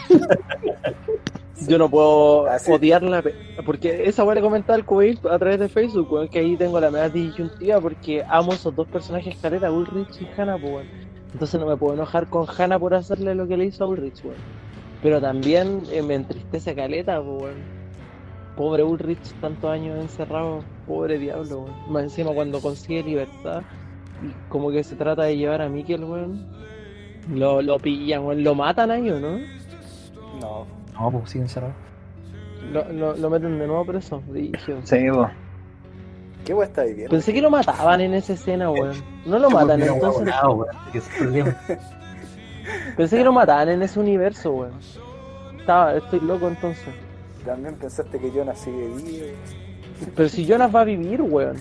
Yo 1.68 1.78
no 1.78 1.90
puedo 1.90 2.48
Ah, 2.48 2.58
sí. 2.58 2.72
odiarla, 2.72 3.24
porque 3.66 4.06
esa 4.06 4.24
weá 4.24 4.34
le 4.36 4.42
comentaba 4.42 4.76
al 4.76 4.84
Kuwait 4.86 5.24
a 5.28 5.38
través 5.38 5.60
de 5.60 5.70
Facebook, 5.70 6.12
weón, 6.12 6.28
que 6.28 6.40
ahí 6.40 6.56
tengo 6.58 6.80
la 6.80 6.90
media 6.90 7.10
disyuntiva 7.10 7.80
porque 7.80 8.24
amo 8.28 8.54
esos 8.54 8.76
dos 8.76 8.88
personajes 8.88 9.38
caleta, 9.40 9.72
Ulrich 9.72 10.22
y 10.22 10.28
Hannah, 10.40 10.58
pues, 10.58 10.74
weón. 10.74 10.88
Entonces 11.34 11.60
no 11.60 11.68
me 11.68 11.78
puedo 11.78 11.94
enojar 11.94 12.28
con 12.28 12.46
Hannah 12.58 12.80
por 12.80 12.94
hacerle 12.96 13.36
lo 13.36 13.48
que 13.48 13.58
le 13.58 13.66
hizo 13.66 13.84
a 13.84 13.88
Ulrich, 13.88 14.24
weón. 14.26 14.38
Pero 15.04 15.22
también 15.22 15.82
eh, 15.92 16.02
me 16.02 16.16
entristece 16.16 16.74
caleta, 16.76 17.22
pues, 17.22 17.42
weón. 17.44 17.81
Pobre 18.56 18.84
Ulrich, 18.84 19.34
tantos 19.40 19.72
años 19.72 20.00
encerrado, 20.00 20.64
pobre 20.86 21.18
diablo, 21.18 21.62
weón. 21.62 21.92
Más 21.92 22.04
encima 22.04 22.32
cuando 22.34 22.60
consigue 22.60 23.02
libertad 23.04 23.62
y 24.22 24.50
como 24.50 24.72
que 24.72 24.84
se 24.84 24.96
trata 24.96 25.24
de 25.24 25.38
llevar 25.38 25.62
a 25.62 25.70
Mikkel, 25.70 26.04
weón. 26.04 26.48
Lo, 27.30 27.62
lo 27.62 27.78
pillan, 27.80 28.26
weón. 28.26 28.44
Lo 28.44 28.54
matan 28.56 28.92
ahí, 28.92 29.10
¿o 29.10 29.20
no? 29.20 29.40
No. 30.40 30.66
No, 30.94 31.12
pues 31.12 31.32
siguen 31.32 31.48
cerrados. 31.50 31.76
Lo, 32.72 32.92
lo, 32.92 33.16
lo 33.16 33.30
meten 33.30 33.58
de 33.58 33.68
nuevo 33.68 33.86
preso, 33.86 34.22
brígido. 34.28 34.80
Sí, 34.84 34.98
pues. 35.12 35.30
¿Qué 36.46 36.54
weá 36.54 36.68
está 36.68 36.84
viviendo? 36.84 37.12
Pensé 37.12 37.34
que 37.34 37.42
lo 37.42 37.50
mataban 37.50 38.02
en 38.02 38.14
esa 38.14 38.34
escena, 38.34 38.70
weón. 38.70 38.96
No 39.26 39.40
lo 39.40 39.50
matan 39.50 39.82
entonces. 39.82 40.34
Weón. 40.44 41.56
Pensé 42.98 43.18
que 43.18 43.24
lo 43.24 43.32
mataban 43.32 43.70
en 43.70 43.82
ese 43.82 44.00
universo, 44.00 44.52
weón. 44.52 44.74
Estaba, 45.60 45.96
estoy 45.96 46.20
loco 46.20 46.48
entonces. 46.48 46.94
También 47.46 47.76
pensaste 47.76 48.20
que 48.20 48.32
Jonas 48.32 48.60
sigue 48.60 48.88
vivo. 48.88 49.26
Pero 50.16 50.30
si 50.30 50.46
Jonas 50.46 50.74
va 50.74 50.82
a 50.82 50.84
vivir, 50.84 51.22
weón. 51.22 51.58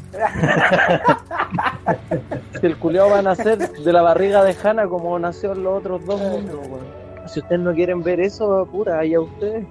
si 2.61 2.67
el 2.67 2.77
culiao 2.77 3.11
va 3.11 3.19
a 3.19 3.23
nacer 3.23 3.59
de 3.59 3.93
la 3.93 4.03
barriga 4.03 4.43
de 4.45 4.57
Hannah 4.63 4.87
como 4.87 5.19
nació 5.19 5.53
en 5.53 5.63
los 5.63 5.79
otros 5.79 6.05
dos 6.05 6.21
mundos, 6.21 6.59
weón. 6.69 7.01
Si 7.27 7.41
ustedes 7.41 7.61
no 7.61 7.75
quieren 7.75 8.03
ver 8.03 8.21
eso, 8.21 8.67
puta, 8.71 8.99
allá 8.99 9.21
ustedes. 9.21 9.67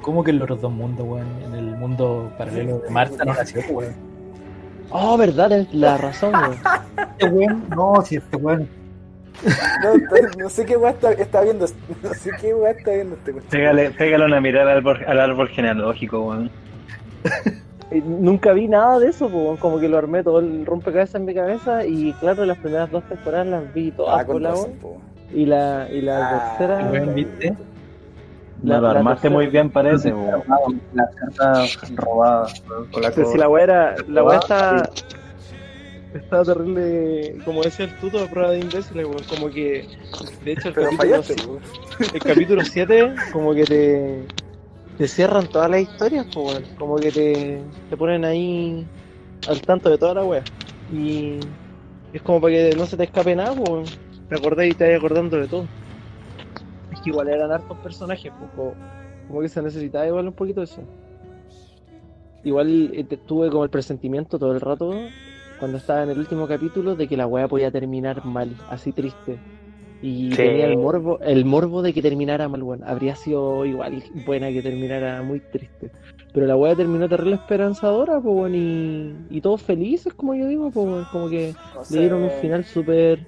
¿Cómo 0.00 0.24
que 0.24 0.30
en 0.30 0.38
los 0.38 0.44
otros 0.44 0.62
dos 0.62 0.72
mundos, 0.72 1.06
weón? 1.06 1.26
En 1.44 1.54
el 1.54 1.76
mundo 1.76 2.32
paralelo 2.36 2.78
de 2.78 2.90
Marta 2.90 3.24
no 3.24 3.34
nació, 3.34 3.62
weón. 3.70 3.94
Oh, 4.90 5.16
verdad, 5.16 5.48
tenés 5.48 5.72
la 5.72 5.96
razón, 5.96 6.34
weón. 6.34 6.58
Este 7.18 7.28
weón, 7.28 7.64
no, 7.70 8.02
si 8.02 8.16
este 8.16 8.36
weón. 8.36 8.68
No, 9.82 9.94
no- 9.96 10.28
no 10.38 10.48
sé 10.48 10.64
qué 10.64 10.76
weá 10.76 10.90
está, 10.92 11.12
está 11.12 11.40
viendo. 11.42 11.66
No 12.02 12.14
sé 12.14 12.30
qué 12.40 12.54
weá 12.54 12.70
está 12.72 12.90
viendo 12.92 13.14
este 13.16 13.32
weón. 13.32 13.44
Pégale, 13.50 13.90
pégale 13.90 14.24
una 14.26 14.40
mirada 14.40 14.72
al 14.72 14.78
árbol, 14.78 15.04
al 15.06 15.20
árbol 15.20 15.48
genealógico, 15.48 16.20
weón. 16.20 16.50
Eh, 17.94 18.00
Nunca 18.06 18.54
vi 18.54 18.68
nada 18.68 18.98
de 18.98 19.08
eso, 19.08 19.28
po, 19.28 19.36
weón. 19.38 19.56
como 19.58 19.78
que 19.78 19.86
lo 19.86 19.98
armé 19.98 20.22
todo 20.22 20.38
el 20.38 20.64
rompecabezas 20.64 21.16
en 21.16 21.26
mi 21.26 21.34
cabeza 21.34 21.84
y 21.84 22.14
claro, 22.14 22.46
las 22.46 22.56
primeras 22.56 22.90
dos 22.90 23.04
temporadas 23.04 23.46
las 23.48 23.74
vi 23.74 23.90
todas 23.90 24.20
Ah, 24.20 24.24
por 24.24 24.34
con 24.36 24.42
la 24.44 24.50
razón, 24.50 24.64
weón. 24.70 24.78
po. 24.80 25.00
y 25.34 25.44
la 25.44 25.88
y 25.90 26.00
la 26.00 26.16
Ah, 26.26 26.56
tercera 26.58 26.88
weón, 26.90 27.14
¿viste? 27.14 27.54
La- 28.62 28.80
No 28.80 28.86
armaste 28.88 29.28
tercera- 29.28 29.34
muy 29.34 29.46
bien, 29.48 29.68
parece, 29.70 30.10
weón. 30.14 30.42
la 30.94 31.06
carta 31.10 31.64
robada, 31.96 32.46
con 32.90 33.02
la 33.02 33.12
si 33.12 33.20
weá 33.20 33.62
era 33.62 33.94
la 34.08 34.24
weá 34.24 34.38
está 34.38 34.88
estaba 36.14 36.44
terrible 36.44 37.36
como 37.44 37.62
decía 37.62 37.86
el 37.86 37.96
tuto 37.98 38.22
a 38.22 38.26
prueba 38.26 38.50
de 38.50 38.60
imbéciles 38.60 39.06
weón. 39.06 39.24
como 39.28 39.48
que 39.48 39.86
de 40.44 40.52
hecho 40.52 40.68
el 40.68 40.74
Pero 40.74 40.90
capítulo, 40.90 41.22
fallaste, 41.22 41.34
el 42.14 42.22
capítulo 42.22 42.64
7 42.64 43.14
como 43.32 43.54
que 43.54 43.64
te 43.64 44.26
te 44.98 45.08
cierran 45.08 45.46
todas 45.46 45.70
las 45.70 45.80
historias, 45.80 46.26
pues, 46.32 46.46
weón. 46.46 46.64
Como 46.78 46.96
que 46.96 47.10
te, 47.10 47.60
te 47.90 47.96
ponen 47.96 48.24
ahí 48.24 48.86
al 49.48 49.60
tanto 49.62 49.90
de 49.90 49.98
toda 49.98 50.14
la 50.14 50.24
wea. 50.24 50.44
Y 50.92 51.38
es 52.12 52.22
como 52.22 52.40
para 52.40 52.54
que 52.54 52.76
no 52.76 52.86
se 52.86 52.96
te 52.96 53.04
escape 53.04 53.34
nada, 53.34 53.54
pues. 53.54 53.98
Te 54.28 54.36
acordás 54.36 54.66
y 54.66 54.74
te 54.74 54.88
vas 54.88 54.98
acordando 54.98 55.36
de 55.36 55.48
todo. 55.48 55.66
Es 56.92 57.00
que 57.00 57.10
igual 57.10 57.28
eran 57.28 57.50
hartos 57.50 57.76
personajes, 57.78 58.32
pues, 58.38 58.50
como, 58.54 58.74
como 59.28 59.40
que 59.40 59.48
se 59.48 59.62
necesitaba 59.62 60.06
igual 60.06 60.28
un 60.28 60.34
poquito 60.34 60.62
eso. 60.62 60.82
Igual 62.44 62.90
eh, 62.94 63.04
tuve 63.26 63.50
como 63.50 63.64
el 63.64 63.70
presentimiento 63.70 64.38
todo 64.38 64.52
el 64.52 64.60
rato 64.60 64.94
cuando 65.62 65.78
estaba 65.78 66.02
en 66.02 66.10
el 66.10 66.18
último 66.18 66.48
capítulo 66.48 66.96
de 66.96 67.06
que 67.06 67.16
la 67.16 67.28
wea 67.28 67.46
podía 67.46 67.70
terminar 67.70 68.24
mal, 68.24 68.50
así 68.68 68.90
triste. 68.90 69.38
Y 70.02 70.30
Sí. 70.32 70.36
tenía 70.38 70.66
el 70.66 70.76
morbo, 70.76 71.20
el 71.20 71.44
morbo 71.44 71.82
de 71.82 71.92
que 71.92 72.02
terminara 72.02 72.48
mal, 72.48 72.64
bueno. 72.64 72.84
Habría 72.84 73.14
sido 73.14 73.64
igual 73.64 74.02
buena 74.26 74.48
que 74.48 74.60
terminara 74.60 75.22
muy 75.22 75.38
triste. 75.38 75.92
Pero 76.34 76.46
la 76.46 76.56
wea 76.56 76.74
terminó 76.74 77.08
terrible 77.08 77.36
esperanzadora, 77.36 78.14
pues 78.20 78.34
bueno, 78.34 78.56
y, 78.56 79.14
y 79.30 79.40
todos 79.40 79.62
felices, 79.62 80.12
como 80.14 80.34
yo 80.34 80.48
digo, 80.48 80.68
pues 80.72 80.84
bueno, 80.84 81.06
como 81.12 81.28
que 81.28 81.54
O 81.76 81.84
le 81.94 82.00
dieron 82.00 82.22
un 82.24 82.30
final 82.40 82.64
súper 82.64 83.24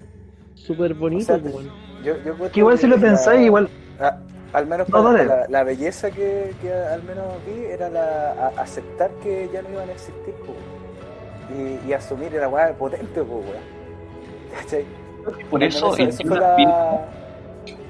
súper 0.54 0.94
bonito, 0.94 1.22
O 1.22 1.26
sea, 1.26 1.38
pues 1.38 1.52
bueno. 1.54 1.70
Yo, 2.04 2.14
yo 2.14 2.32
encuentro 2.32 2.50
Que 2.50 2.58
igual 2.60 2.78
si 2.78 2.88
lo 2.88 2.98
pensáis, 2.98 3.38
la- 3.42 3.46
igual. 3.46 3.68
a- 4.00 4.18
al 4.54 4.66
menos 4.66 4.88
No, 4.88 5.04
para- 5.04 5.12
dale. 5.12 5.24
la, 5.26 5.46
la 5.48 5.62
belleza 5.62 6.10
que, 6.10 6.52
que 6.60 6.72
al 6.72 7.04
menos 7.04 7.26
vi 7.46 7.66
era 7.66 7.88
la, 7.90 8.32
a- 8.32 8.60
aceptar 8.60 9.12
que 9.22 9.48
ya 9.52 9.62
no 9.62 9.70
iban 9.70 9.88
a 9.88 9.92
existir, 9.92 10.34
po, 10.44 10.52
y, 11.54 11.88
y 11.88 11.92
asumir 11.92 12.32
la 12.32 12.48
weá 12.48 12.72
potente, 12.74 13.22
po, 13.22 13.36
weá. 13.36 13.60
¿Cachai? 14.60 14.84
Por 15.50 15.62
eso 15.62 15.92
fue 15.92 16.04
Hill- 16.04 16.28
la, 16.30 16.56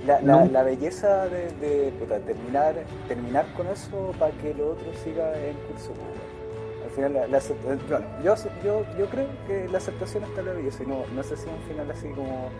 la, 0.07 0.20
la, 0.20 0.20
No. 0.20 0.46
la 0.53 0.62
belleza 0.62 1.27
de, 1.27 1.50
de 1.61 1.92
puta, 1.98 2.18
terminar, 2.20 2.74
terminar 3.09 3.46
con 3.57 3.66
eso 3.68 4.12
para 4.18 4.31
que 4.33 4.55
lo 4.55 4.70
otro 4.72 4.87
siga 5.03 5.33
en 5.38 5.57
curso. 5.68 5.92
Al 6.85 6.90
final, 6.90 7.12
la, 7.31 7.38
eh, 7.38 7.40
bueno, 7.64 7.81
yo, 8.22 8.35
yo, 8.62 8.85
yo 8.98 9.07
creo 9.07 9.27
que 9.48 9.66
la 9.68 9.79
aceptación 9.79 10.22
está 10.24 10.42
la 10.42 10.53
belleza 10.53 10.83
y 10.85 10.87
no, 10.87 10.98
no 11.14 11.22
sé 11.22 11.37
si 11.37 11.48
un 11.48 11.59
final 11.66 11.90
así 11.90 12.09
como 12.11 12.50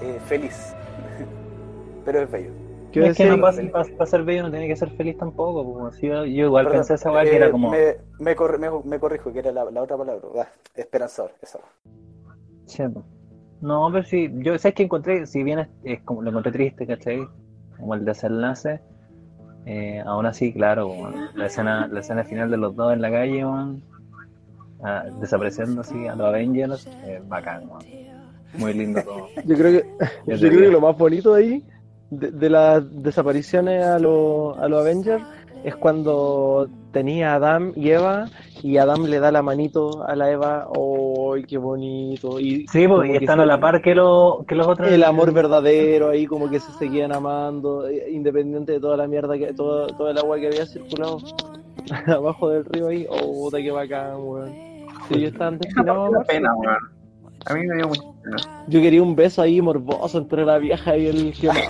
eh, 0.00 0.18
feliz, 0.26 0.74
pero 2.04 2.22
es 2.22 2.30
bello. 2.30 2.50
¿Qué 2.94 3.06
es 3.08 3.16
que 3.16 3.24
no 3.24 3.36
decía? 3.36 3.70
para, 3.72 3.84
para, 3.84 4.06
ser 4.06 4.22
bello 4.22 4.44
no 4.44 4.50
tiene 4.50 4.68
que 4.68 4.76
ser 4.76 4.90
feliz 4.90 5.18
tampoco. 5.18 5.86
Así 5.86 6.06
yo, 6.06 6.24
yo 6.24 6.46
igual 6.46 6.64
Perdón, 6.66 6.78
pensé 6.78 6.94
esa 6.94 7.10
weá 7.10 7.24
que 7.24 7.32
eh, 7.32 7.36
era 7.36 7.50
como. 7.50 7.70
Me, 7.70 7.96
me, 8.20 8.36
corri- 8.36 8.58
me, 8.58 8.70
me 8.88 8.98
corrijo, 9.00 9.32
que 9.32 9.40
era 9.40 9.50
la, 9.52 9.70
la 9.70 9.82
otra 9.82 9.96
palabra. 9.96 10.22
Ah, 10.38 10.48
esperanzador, 10.76 11.32
esa. 11.42 11.58
No. 13.60 13.90
Pero 13.92 14.04
sí, 14.04 14.30
yo 14.36 14.56
sé 14.58 14.72
que 14.72 14.84
encontré, 14.84 15.26
si 15.26 15.42
bien 15.42 15.58
es, 15.58 15.68
es 15.82 16.02
como 16.02 16.22
lo 16.22 16.30
encontré 16.30 16.52
triste, 16.52 16.86
¿cachai? 16.86 17.26
Como 17.76 17.94
el 17.94 18.04
desenlace, 18.04 18.80
eh, 19.66 20.02
aún 20.06 20.26
así, 20.26 20.52
claro, 20.52 20.88
como 20.88 21.10
la 21.34 21.46
escena, 21.46 21.88
la 21.88 22.00
escena 22.00 22.24
final 22.24 22.50
de 22.50 22.56
los 22.58 22.76
dos 22.76 22.92
en 22.92 23.02
la 23.02 23.10
calle, 23.10 23.44
weón, 23.44 23.82
ah, 24.82 25.04
desapareciendo 25.20 25.80
así 25.80 26.06
a 26.06 26.14
los 26.14 26.26
Avengers, 26.28 26.86
eh, 27.04 27.20
bacán, 27.26 27.68
weón. 27.68 27.84
Muy 28.56 28.72
lindo 28.72 29.02
todo. 29.02 29.28
Yo 29.44 29.56
creo 29.56 29.72
que, 29.72 29.88
Yo 30.26 30.38
creo 30.38 30.60
que 30.60 30.70
lo 30.70 30.80
más 30.80 30.96
bonito 30.96 31.34
de 31.34 31.42
ahí, 31.42 31.64
de, 32.18 32.30
de 32.30 32.50
las 32.50 33.02
desapariciones 33.02 33.84
a 33.84 33.98
los 33.98 34.56
a 34.58 34.68
los 34.68 34.80
Avengers, 34.80 35.22
es 35.64 35.74
cuando 35.76 36.68
tenía 36.92 37.32
a 37.32 37.36
Adam 37.36 37.72
y 37.74 37.90
Eva, 37.90 38.26
y 38.62 38.76
Adam 38.76 39.04
le 39.06 39.18
da 39.18 39.32
la 39.32 39.42
manito 39.42 40.04
a 40.06 40.14
la 40.14 40.30
Eva, 40.30 40.68
¡ay, 41.34 41.44
qué 41.44 41.58
bonito! 41.58 42.38
Y 42.38 42.66
Sí, 42.68 42.86
pues, 42.86 43.10
y 43.10 43.16
están 43.16 43.38
se- 43.38 43.42
a 43.42 43.46
la 43.46 43.58
par 43.60 43.80
que, 43.82 43.94
lo, 43.94 44.44
que 44.46 44.54
los 44.54 44.66
otros. 44.66 44.90
el 44.90 45.02
amor 45.04 45.32
verdadero 45.32 46.10
ahí 46.10 46.26
como 46.26 46.50
que 46.50 46.60
se 46.60 46.70
seguían 46.72 47.12
amando 47.12 47.88
eh, 47.88 48.10
independiente 48.12 48.72
de 48.72 48.80
toda 48.80 48.96
la 48.96 49.06
mierda 49.08 49.36
que 49.38 49.52
todo, 49.54 49.86
todo 49.88 50.10
el 50.10 50.18
agua 50.18 50.38
que 50.38 50.46
había 50.48 50.66
circulado 50.66 51.18
abajo 52.06 52.48
del 52.50 52.64
río 52.66 52.88
ahí 52.88 53.06
oh 53.10 53.44
puta 53.44 53.58
que 53.58 53.70
bacán 53.70 54.16
weón 54.22 54.52
si 55.08 55.14
ellos 55.14 55.32
estaban 55.32 55.58
destinados 55.58 55.98
a 56.06 56.08
Una 56.08 56.18
amarse, 56.18 56.32
pena, 56.32 56.54
weón. 56.54 56.93
A 57.46 57.54
mí 57.54 57.66
me 57.66 57.76
dio 57.76 57.90
pena. 57.90 58.36
yo 58.68 58.80
quería 58.80 59.02
un 59.02 59.14
beso 59.14 59.42
ahí 59.42 59.60
morboso 59.60 60.18
entre 60.18 60.44
la 60.44 60.58
vieja 60.58 60.96
y 60.96 61.06
el 61.06 61.32
quemado 61.32 61.60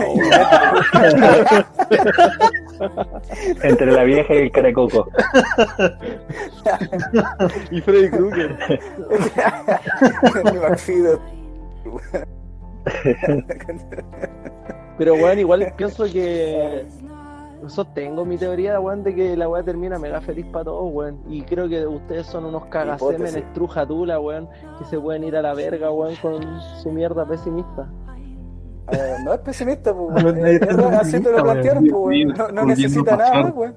Entre 3.63 3.91
la 3.93 4.05
vieja 4.05 4.35
y 4.35 4.39
el 4.39 4.53
caracoco. 4.53 5.09
y 7.71 7.81
Freddy 7.81 8.11
Krueger 8.11 8.57
pero 14.99 15.15
weón 15.15 15.39
igual 15.39 15.73
pienso 15.77 16.05
que 16.05 16.85
sostengo 17.69 18.25
mi 18.25 18.39
teoría 18.39 18.81
weón 18.81 19.03
de 19.03 19.15
que 19.15 19.37
la 19.37 19.49
weá 19.49 19.63
termina 19.63 19.99
mega 19.99 20.21
feliz 20.21 20.47
para 20.47 20.65
todos 20.67 20.93
weón 20.93 21.23
y 21.29 21.43
creo 21.43 21.69
que 21.69 21.87
ustedes 21.87 22.27
son 22.27 22.45
unos 22.45 22.67
cagasemen 22.67 23.37
Hipótesis. 23.37 23.37
estrujatula 23.37 24.21
weón 24.21 24.49
que 24.79 24.85
se 24.85 24.99
pueden 24.99 25.25
ir 25.25 25.37
a 25.37 25.43
la 25.43 25.55
verga 25.55 25.91
weón 25.91 26.17
con 26.17 26.61
su 26.83 26.91
mierda 26.93 27.27
pesimista 27.27 27.89
Eh, 28.93 29.17
no 29.25 29.33
es 29.35 29.41
pesimista, 29.41 29.95
pues. 29.95 30.15
No, 30.15 30.23
weón. 30.23 30.47
Eh, 30.47 30.61
así 31.01 31.21
te 31.21 31.33
lo 31.33 31.43
plantearon, 31.43 31.89
pues. 31.89 31.93
weón. 31.93 32.55
No, 32.55 32.65
necesita 32.67 33.17
nada 33.17 33.51
weón. 33.51 33.77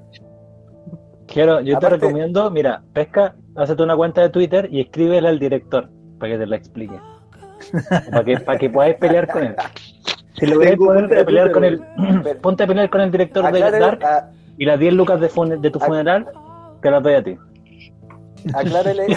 Quiero, 1.26 1.60
yo 1.60 1.78
te 1.78 1.88
recomiendo, 1.90 2.50
mira, 2.50 2.82
pesca, 2.94 3.34
hazte 3.54 3.82
una 3.82 3.96
cuenta 3.96 4.22
de 4.22 4.30
Twitter 4.30 4.68
y 4.70 4.80
escríbele 4.80 5.28
al 5.28 5.38
director 5.38 5.90
para 6.18 6.32
que 6.32 6.38
te 6.38 6.46
la 6.46 6.56
explique. 6.56 6.98
para 8.10 8.24
que, 8.24 8.38
para 8.40 8.58
que 8.58 8.70
podáis 8.70 8.96
pelear 8.96 9.28
con 9.28 9.44
él. 9.44 9.56
Si 10.38 10.46
poder 10.46 10.76
cuenta 10.78 11.14
de 11.14 11.24
pelear 11.24 11.50
con 11.52 11.64
el, 11.64 11.80
ponte 12.42 12.64
a 12.64 12.66
pelear 12.66 12.90
con 12.90 13.00
el 13.00 13.10
director 13.10 13.52
de 13.52 13.60
Dark 13.60 14.04
a- 14.04 14.30
y 14.56 14.64
las 14.64 14.78
10 14.78 14.94
lucas 14.94 15.20
de, 15.20 15.28
fune- 15.28 15.60
de 15.60 15.70
tu 15.70 15.78
funeral 15.80 16.26
te 16.82 16.90
las 16.90 17.02
doy 17.02 17.14
a 17.14 17.22
ti. 17.22 17.36
Aclárele. 18.54 19.06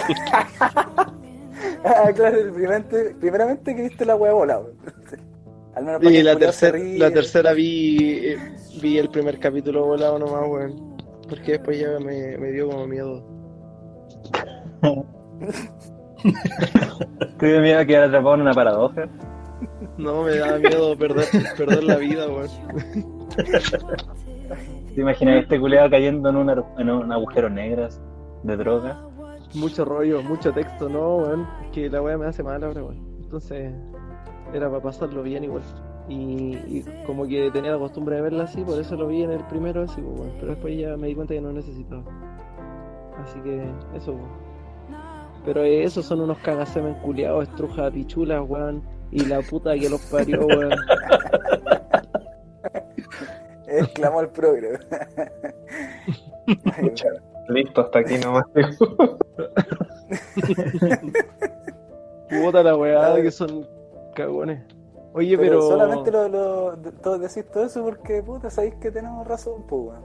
Aclárele 1.84 2.50
primeramente, 2.52 3.14
primeramente 3.20 3.74
que 3.76 3.82
viste 3.82 4.04
la 4.04 4.16
weón. 4.16 4.50
Al 5.74 5.84
menos 5.84 6.00
para 6.00 6.10
que 6.10 6.18
Y 6.18 6.22
la, 6.22 6.34
ríe. 6.70 6.98
la 6.98 7.10
tercera 7.10 7.52
vi, 7.54 8.18
eh, 8.26 8.36
vi 8.82 8.98
el 8.98 9.08
primer 9.08 9.38
capítulo 9.38 9.86
volado 9.86 10.18
nomás, 10.18 10.42
weón. 10.48 10.96
Porque 11.28 11.52
después 11.52 11.78
ya 11.80 11.98
me, 11.98 12.36
me 12.36 12.50
dio 12.50 12.68
como 12.68 12.86
miedo. 12.86 13.24
Tuve 17.38 17.60
miedo 17.60 17.80
a 17.80 17.84
quedar 17.84 18.04
atrapado 18.04 18.34
en 18.34 18.40
una 18.42 18.52
paradoja. 18.52 19.08
No, 19.98 20.22
me 20.24 20.36
daba 20.36 20.58
miedo 20.58 20.96
perder, 20.96 21.26
perder 21.56 21.84
la 21.84 21.96
vida, 21.96 22.26
weón. 22.28 22.48
¿Te 24.94 25.00
imaginas 25.00 25.42
este 25.42 25.58
culeado 25.60 25.90
cayendo 25.90 26.28
en, 26.28 26.36
una- 26.36 26.64
en 26.78 26.90
un 26.90 27.12
agujero 27.12 27.48
negro 27.48 27.88
de 28.42 28.56
droga? 28.56 29.00
Mucho 29.54 29.84
rollo, 29.84 30.22
mucho 30.22 30.52
texto, 30.52 30.88
no, 30.88 31.16
weón. 31.16 31.46
Es 31.64 31.70
que 31.72 31.90
la 31.90 32.02
weá 32.02 32.16
me 32.18 32.26
hace 32.26 32.42
mal 32.42 32.62
ahora, 32.62 32.82
weón. 32.82 32.98
Entonces, 33.22 33.72
era 34.52 34.68
para 34.68 34.82
pasarlo 34.82 35.22
bien 35.22 35.44
igual. 35.44 35.62
Y, 36.08 36.56
y 36.66 36.84
como 37.06 37.26
que 37.26 37.50
tenía 37.52 37.72
la 37.72 37.78
costumbre 37.78 38.16
de 38.16 38.22
verla 38.22 38.44
así, 38.44 38.62
por 38.62 38.78
eso 38.78 38.96
lo 38.96 39.06
vi 39.06 39.22
en 39.22 39.30
el 39.30 39.44
primero 39.44 39.82
así, 39.82 40.00
pues, 40.00 40.18
weón. 40.20 40.32
Pero 40.40 40.52
después 40.52 40.78
ya 40.78 40.96
me 40.96 41.06
di 41.08 41.14
cuenta 41.14 41.34
que 41.34 41.40
no 41.40 41.52
necesitaba. 41.52 42.02
Así 43.22 43.40
que, 43.40 43.62
eso, 43.96 44.12
weón. 44.12 44.42
Pero 45.44 45.62
esos 45.64 46.04
son 46.04 46.20
unos 46.20 46.38
cagasemen 46.38 46.94
culiados, 46.94 47.48
estruja 47.48 47.90
pichulas, 47.90 48.42
weón. 48.48 48.82
Y 49.12 49.26
la 49.26 49.40
puta 49.42 49.74
que 49.74 49.88
los 49.90 50.00
parió, 50.06 50.46
weón. 50.46 50.72
Exclamó 53.66 54.22
el 54.22 54.28
progre. 54.28 54.78
Listo, 57.48 57.82
hasta 57.82 57.98
aquí 57.98 58.18
nomás. 58.18 58.44
Puta 62.28 62.62
la 62.62 62.76
weá, 62.76 63.14
que 63.22 63.30
son 63.30 63.66
cagones. 64.14 64.62
Oye, 65.14 65.36
pero, 65.36 65.58
pero. 65.58 65.62
solamente 65.62 66.10
lo, 66.10 66.28
lo, 66.28 66.76
todo, 67.02 67.18
decís 67.18 67.44
todo 67.50 67.64
eso 67.64 67.84
porque, 67.84 68.22
puta, 68.22 68.48
sabéis 68.48 68.76
que 68.76 68.90
tenemos 68.90 69.26
razón, 69.26 69.64
pues, 69.68 69.82
weón. 69.88 70.02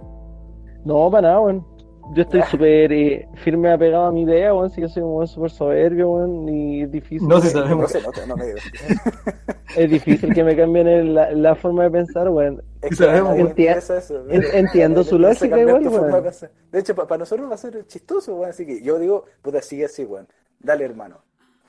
No, 0.84 1.10
para 1.10 1.30
nada, 1.30 1.40
weón. 1.40 1.77
Yo 2.14 2.22
estoy 2.24 2.42
súper 2.44 2.92
eh, 2.94 3.28
firme 3.44 3.72
apegado 3.72 4.06
a 4.06 4.12
mi 4.12 4.22
idea, 4.24 4.54
weón. 4.54 4.70
Sí 4.70 4.82
que 4.82 4.88
soy 4.88 5.04
un 5.04 5.14
weón 5.16 5.28
súper 5.28 5.52
soberbio, 5.52 6.10
weón. 6.10 6.50
Y 6.50 6.82
es 6.84 6.92
difícil. 6.92 7.28
No, 7.28 7.42
que- 7.42 7.48
sabemos. 7.50 7.82
No 7.82 7.88
sé, 7.88 8.02
no, 8.02 8.12
te- 8.12 8.28
no 8.28 8.36
me 8.38 8.46
digo. 8.48 8.58
Es 9.76 9.90
difícil 9.92 10.34
que 10.34 10.44
me 10.44 10.56
cambien 10.56 10.88
el- 10.88 11.14
la, 11.14 11.32
la 11.32 11.54
forma 11.56 11.84
de 11.84 11.92
pensar, 11.92 12.30
weón. 12.30 12.64
Es 12.82 12.98
que 12.98 13.06
Enti- 13.06 13.68
eso. 13.98 14.24
en- 14.30 14.44
entiendo 14.54 15.04
su 15.04 15.20
lógica 15.20 15.60
igual, 15.60 15.88
weón. 15.88 16.24
de. 16.24 16.50
De 16.72 16.80
hecho, 16.80 16.96
para 16.96 17.18
nosotros 17.20 17.50
va 17.50 17.56
a 17.56 17.58
ser 17.58 17.86
chistoso, 17.86 18.36
weón. 18.36 18.50
Así 18.50 18.66
que 18.66 18.82
yo 18.82 18.98
digo, 18.98 19.26
puta, 19.42 19.62
sigue 19.62 19.86
así, 19.86 20.04
weón. 20.06 20.28
Dale, 20.60 20.86
hermano. 20.86 21.18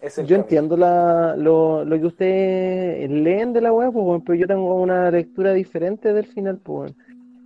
Yo 0.00 0.08
camino. 0.14 0.36
entiendo 0.36 0.76
la, 0.76 1.34
lo, 1.36 1.84
lo 1.84 1.98
que 1.98 2.06
ustedes 2.06 3.10
leen 3.10 3.52
de 3.52 3.60
la 3.60 3.72
weá, 3.72 3.90
pues, 3.90 4.04
weón, 4.06 4.22
pero 4.24 4.38
yo 4.38 4.46
tengo 4.46 4.80
una 4.80 5.10
lectura 5.10 5.52
diferente 5.52 6.12
del 6.12 6.24
final, 6.26 6.58
pues, 6.62 6.92
weón. 6.92 6.96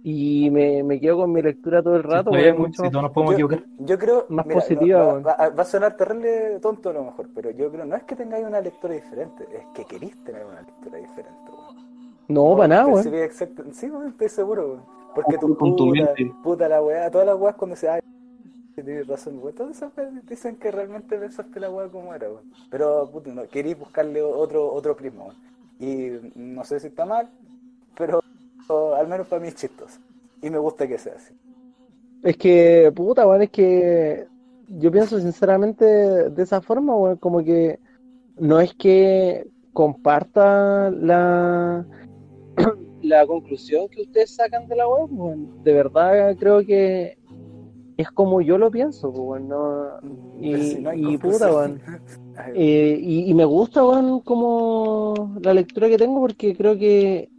Y 0.04 0.50
me, 0.50 0.82
me 0.82 0.98
quedo 0.98 1.18
con 1.18 1.32
mi 1.32 1.40
lectura 1.42 1.80
todo 1.80 1.94
el 1.96 2.02
rato, 2.02 2.32
Sí, 2.32 2.52
mucho 2.58 2.72
si 2.74 2.82
más- 2.82 2.90
todos 2.90 3.02
nos 3.04 3.12
podemos 3.12 3.36
Yo, 3.38 3.46
equivocar. 3.46 3.68
yo 3.78 3.98
creo. 3.98 4.26
Más 4.30 4.46
mira, 4.46 4.60
positiva, 4.60 4.98
no, 4.98 5.22
va, 5.22 5.36
va- 5.36 5.48
va 5.50 5.62
a 5.62 5.64
sonar 5.64 5.96
terrible 5.96 6.58
tonto 6.60 6.90
a 6.90 6.92
lo 6.92 7.04
mejor, 7.04 7.28
pero 7.34 7.50
yo 7.52 7.70
creo 7.70 7.84
no 7.84 7.94
es 7.94 8.02
que 8.02 8.16
tengáis 8.16 8.44
una 8.44 8.60
lectura 8.60 8.94
diferente, 8.94 9.44
es 9.52 9.64
que 9.74 9.84
queréis 9.84 10.16
tener 10.24 10.44
una 10.44 10.60
lectura 10.62 10.98
diferente, 10.98 11.50
weón. 11.50 11.76
No, 12.28 12.56
para 12.56 12.68
nada, 12.68 13.00
exacto- 13.24 13.62
Sí, 13.72 13.90
estoy 14.08 14.28
seguro, 14.28 14.66
weón. 14.70 14.82
Porque 15.14 15.38
tu 15.38 15.56
Con 15.56 15.76
tu 15.76 15.90
puta, 15.90 16.14
puta 16.42 16.68
la 16.68 16.82
weá, 16.82 17.08
todas 17.10 17.26
las 17.26 17.36
weas 17.38 17.54
cuando 17.54 17.76
se 17.76 17.88
ay, 17.88 18.00
tienes 18.74 19.06
razón, 19.06 19.40
esas 19.70 19.96
weas 19.96 20.26
dicen 20.26 20.56
que 20.56 20.70
realmente 20.72 21.16
pensaste 21.16 21.60
la 21.60 21.70
weá 21.70 21.86
como 21.88 22.12
era, 22.12 22.26
weón. 22.28 22.50
Pero 22.70 23.08
puta, 23.08 23.30
no, 23.30 23.46
queréis 23.46 23.78
buscarle 23.78 24.20
otro, 24.20 24.72
otro 24.72 24.96
prisma, 24.96 25.24
weón. 25.26 25.36
Y 25.78 26.30
no 26.34 26.64
sé 26.64 26.80
si 26.80 26.88
está 26.88 27.04
mal, 27.04 27.28
pero 27.96 28.20
o, 28.68 28.94
al 28.94 29.06
menos 29.08 29.26
para 29.26 29.40
mí 29.40 29.48
es 29.48 29.54
chistoso. 29.56 29.98
Y 30.40 30.50
me 30.50 30.58
gusta 30.58 30.86
que 30.86 30.98
sea 30.98 31.14
así. 31.14 31.32
Es 32.22 32.36
que, 32.36 32.92
puta, 32.94 33.26
weón, 33.26 33.42
es 33.42 33.50
que 33.50 34.26
yo 34.68 34.90
pienso 34.92 35.18
sinceramente 35.18 35.84
de 35.84 36.42
esa 36.42 36.60
forma, 36.60 36.94
weón, 36.96 37.16
como 37.16 37.42
que 37.44 37.80
no 38.36 38.60
es 38.60 38.74
que 38.74 39.46
comparta 39.72 40.90
la, 40.90 41.86
la 43.02 43.26
conclusión 43.26 43.88
que 43.88 44.02
ustedes 44.02 44.30
sacan 44.30 44.68
de 44.68 44.76
la 44.76 44.88
web, 44.88 45.06
weón. 45.10 45.50
De 45.64 45.72
verdad 45.72 46.36
creo 46.38 46.64
que 46.64 47.16
es 47.96 48.10
como 48.12 48.40
yo 48.40 48.56
lo 48.56 48.70
pienso, 48.70 49.10
pues, 49.12 49.22
weón, 49.22 49.48
no- 49.48 49.98
y, 50.40 50.74
si 50.74 50.80
no 50.80 50.92
y 50.94 51.16
puta. 51.18 51.48
Ay, 52.34 52.52
Eh, 52.54 52.98
y, 53.00 53.30
y 53.30 53.34
me 53.34 53.44
gusta, 53.44 53.84
weón, 53.84 54.20
como 54.20 55.36
la 55.42 55.52
lectura 55.54 55.88
que 55.88 55.98
tengo 55.98 56.20
porque 56.20 56.56
creo 56.56 56.78
que 56.78 57.31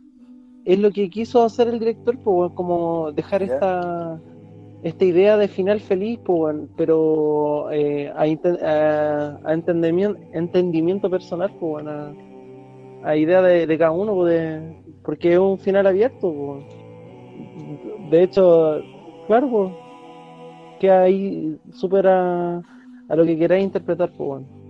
es 0.65 0.79
lo 0.79 0.91
que 0.91 1.09
quiso 1.09 1.43
hacer 1.43 1.67
el 1.67 1.79
director, 1.79 2.17
pues, 2.23 2.51
como 2.53 3.11
dejar 3.11 3.41
Ya. 3.45 3.53
esta, 3.53 4.21
esta 4.81 5.05
idea 5.05 5.37
de 5.37 5.47
final 5.47 5.79
feliz, 5.79 6.19
pues, 6.25 6.55
pero 6.75 7.69
eh, 7.71 8.11
a, 8.15 8.25
inten- 8.27 8.61
a- 8.61 9.39
a 9.43 9.53
entendimiento, 9.53 10.19
entendimiento 10.33 11.09
personal, 11.09 11.51
pues, 11.59 11.85
a, 11.85 12.13
a 13.03 13.15
idea 13.17 13.41
de, 13.41 13.67
de 13.67 13.77
cada 13.77 13.91
uno, 13.91 14.13
pues, 14.15 14.33
de- 14.33 14.75
porque 15.03 15.33
es 15.33 15.39
un 15.39 15.57
final 15.59 15.85
abierto, 15.87 16.33
pues. 16.33 16.65
De 18.09 18.23
hecho, 18.23 18.81
claro, 19.27 19.49
pues, 19.49 19.71
que 20.79 20.89
ahí 20.91 21.57
supera 21.73 22.61
a 23.09 23.15
lo 23.15 23.25
que 23.25 23.37
queráis 23.37 23.63
interpretar, 23.65 24.09
pues, 24.17 24.29
weón. 24.29 24.62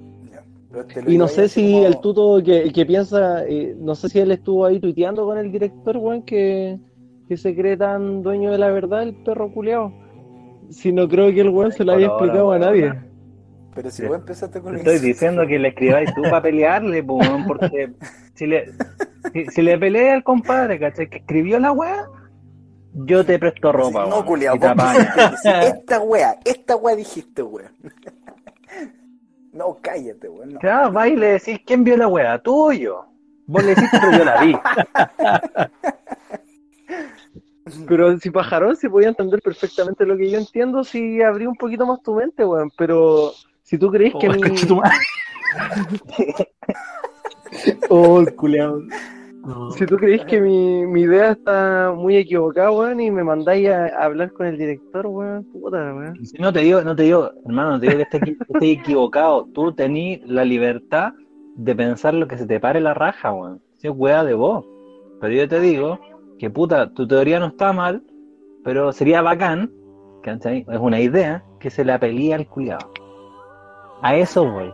Y 1.08 1.18
no 1.18 1.28
sé 1.28 1.48
si 1.50 1.72
como- 1.74 1.86
el 1.86 2.00
tuto 2.00 2.42
que, 2.44 2.72
que 2.74 2.86
piensa, 2.86 3.46
eh, 3.46 3.76
no 3.80 3.94
sé 3.96 4.10
si 4.10 4.20
él 4.20 4.32
estuvo 4.32 4.66
ahí 4.66 4.80
tuiteando 4.80 5.26
con 5.26 5.38
el 5.38 5.52
director, 5.52 5.98
weón, 5.98 6.24
que, 6.24 6.80
que 7.28 7.38
se 7.38 7.56
cree 7.56 7.78
tan 7.78 8.22
dueño 8.24 8.52
de 8.52 8.58
la 8.58 8.70
verdad, 8.70 9.04
el 9.04 9.14
perro 9.14 9.52
culeado. 9.52 9.94
Si 10.70 10.92
no 10.92 11.08
creo 11.08 11.32
que 11.34 11.42
el 11.42 11.50
weón 11.50 11.72
se 11.72 11.84
lo 11.84 11.94
haya 11.94 12.08
explicado 12.08 12.52
a 12.52 12.60
nadie. 12.60 12.94
Pero 13.76 13.90
si 13.92 14.02
Sí. 14.04 14.08
vos 14.08 14.18
empezaste 14.18 14.62
con 14.62 14.74
el 14.74 14.80
estoy 14.80 15.00
diciendo 15.00 15.46
que 15.48 15.58
le 15.60 15.70
escribáis 15.70 16.14
tú 16.14 16.22
para 16.24 16.42
pelearle, 16.44 17.04
po, 17.04 17.20
porque 17.48 17.92
si 18.36 18.46
le, 18.48 18.66
si, 19.34 19.46
si 19.48 19.62
le 19.62 19.78
pelea 19.78 20.14
al 20.16 20.24
compadre, 20.24 20.80
¿cachai? 20.80 21.10
Que 21.10 21.18
escribió 21.18 21.60
la 21.60 21.72
weá, 21.72 22.06
yo 22.94 23.26
te 23.26 23.40
presto 23.40 23.72
ropa, 23.72 24.04
no, 24.06 24.10
weón, 24.10 24.26
culiao, 24.26 24.56
dijiste, 24.56 25.68
esta 25.68 26.00
wea, 26.02 26.38
esta 26.46 26.76
wea 26.76 26.96
dijiste, 26.96 27.42
weón. 27.42 27.72
No, 29.54 29.78
cállate, 29.82 30.28
weón. 30.28 30.54
No. 30.54 30.60
Claro, 30.60 30.92
va 30.92 31.08
y 31.08 31.16
le 31.16 31.34
decís, 31.34 31.60
¿quién 31.66 31.84
vio 31.84 31.96
la 31.96 32.08
weá? 32.08 32.40
¿Tú 32.40 32.70
o 32.70 32.72
yo? 32.74 33.06
Vos 33.46 33.64
le 33.64 33.76
decís, 33.76 33.90
pero 33.92 34.12
yo 34.18 34.26
la 34.26 34.42
vi. 34.44 34.56
Pero 37.88 38.20
si 38.20 38.30
pajarón 38.30 38.76
se 38.76 38.90
podía 38.90 39.08
entender 39.08 39.42
perfectamente 39.42 40.06
lo 40.06 40.18
que 40.18 40.30
yo 40.30 40.38
entiendo 40.38 40.84
si 40.84 41.22
abrí 41.22 41.46
un 41.46 41.56
poquito 41.56 41.86
más 41.86 42.02
tu 42.04 42.14
mente, 42.14 42.44
weón. 42.44 42.70
Pero 42.78 43.32
si 43.62 43.78
tú 43.78 43.90
crees 43.90 44.14
que 44.20 44.28
Oh, 44.28 44.34
mi... 44.34 44.56
tu 44.56 44.76
madre. 44.76 44.98
Oh, 47.90 48.26
culeado. 48.36 48.82
No. 49.46 49.72
Si 49.72 49.86
tú 49.86 49.98
crees 49.98 50.24
que 50.26 50.40
mi, 50.40 50.86
mi 50.86 51.02
idea 51.02 51.32
está 51.32 51.94
muy 51.96 52.16
equivocada, 52.16 52.72
weón, 52.72 53.02
y 53.02 53.12
me 53.12 53.24
mandáis 53.24 53.68
a, 53.70 53.88
a 53.88 54.06
hablar 54.06 54.32
con 54.32 54.46
el 54.46 54.58
director, 54.58 55.06
weón, 55.06 55.44
puta, 55.52 55.94
weón. 55.94 56.26
Si 56.26 56.38
no 56.42 56.54
te 56.54 56.60
digo, 56.62 56.82
no 56.82 56.96
te 56.96 57.04
digo, 57.04 57.30
hermano, 57.46 57.72
no 57.72 57.80
te 57.80 57.88
digo 57.88 57.98
que 57.98 58.04
estés, 58.04 58.22
equi- 58.22 58.38
que 58.38 58.54
estés 58.54 58.70
equivocado. 58.80 59.46
Tú 59.54 59.74
tenés 59.74 60.22
la 60.26 60.46
libertad 60.46 61.12
de 61.56 61.76
pensar 61.76 62.14
lo 62.14 62.28
que 62.28 62.38
se 62.38 62.46
te 62.48 62.60
pare 62.60 62.80
la 62.80 62.94
raja, 62.94 63.34
weón. 63.34 63.62
Si 63.78 63.88
es 63.88 63.94
weá 63.96 64.24
de 64.24 64.34
vos. 64.34 64.66
Pero 65.20 65.34
yo 65.34 65.48
te 65.48 65.60
digo 65.60 66.00
que 66.40 66.50
puta, 66.50 66.94
tu 66.94 67.06
teoría 67.08 67.40
no 67.40 67.48
está 67.48 67.74
mal, 67.74 68.02
pero 68.64 68.94
sería 68.94 69.22
bacán, 69.22 69.72
¿cachai? 70.22 70.66
Es 70.72 70.80
una 70.80 71.02
idea 71.02 71.44
que 71.60 71.70
se 71.70 71.84
la 71.84 72.00
pelea 72.00 72.38
al 72.38 72.48
culiado. 72.48 72.92
A 74.02 74.16
eso 74.16 74.50
voy. 74.50 74.74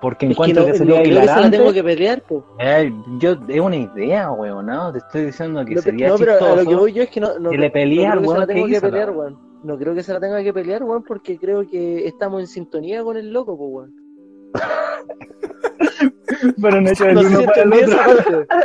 Porque 0.00 0.26
Es 0.26 0.28
que 0.28 0.32
encuentro 0.32 0.62
no, 0.62 0.66
que, 0.66 0.72
no 0.72 0.78
sería 0.78 0.94
creo 0.94 1.02
que 1.04 1.08
se 1.10 1.14
la 1.14 1.22
hilarante. 1.22 1.56
tengo 1.58 1.72
que 1.72 1.84
pelear, 1.84 2.22
po. 2.22 2.44
Eh, 2.58 2.92
yo, 3.18 3.36
es 3.48 3.60
una 3.60 3.76
idea, 3.76 4.30
weón, 4.30 4.66
¿no? 4.66 4.92
Te 4.92 4.98
estoy 4.98 5.24
diciendo 5.26 5.64
que 5.64 5.74
No, 5.74 5.82
sería 5.82 6.08
no, 6.08 6.18
pero 6.18 6.32
a 6.32 6.38
lo 6.40 6.48
que 6.54 6.58
chistoso. 6.60 6.78
voy 6.78 6.92
yo 6.92 7.02
es 7.02 7.10
que 7.10 7.20
no, 7.20 7.38
no, 7.38 7.50
que 7.50 7.58
le 7.58 7.66
no 7.68 7.72
pelea 7.72 8.10
creo 8.10 8.12
al 8.12 8.18
que 8.20 8.24
se 8.24 8.28
weón 8.28 8.40
la 8.40 8.46
que 8.46 8.52
tengo 8.54 8.66
que 8.66 8.72
hizo 8.72 8.80
la 8.86 8.90
pelear, 8.90 9.10
weón. 9.10 9.38
No 9.62 9.78
creo 9.78 9.94
que 9.94 10.02
se 10.02 10.12
la 10.14 10.20
tenga 10.20 10.42
que 10.42 10.52
pelear, 10.54 10.82
weón, 10.84 11.02
porque 11.04 11.38
creo 11.38 11.68
que 11.68 12.06
estamos 12.06 12.40
en 12.40 12.46
sintonía 12.46 13.02
con 13.04 13.16
el 13.16 13.30
loco, 13.32 13.56
po, 13.58 13.66
weón. 13.66 13.94
Pero 16.62 16.80
no 16.80 16.88
he 16.88 16.92
hecho 16.92 17.04
el 17.06 17.14
No 17.14 17.20
uno 17.20 17.42
para 17.44 17.62
el 17.62 17.72
otro. 17.72 18.46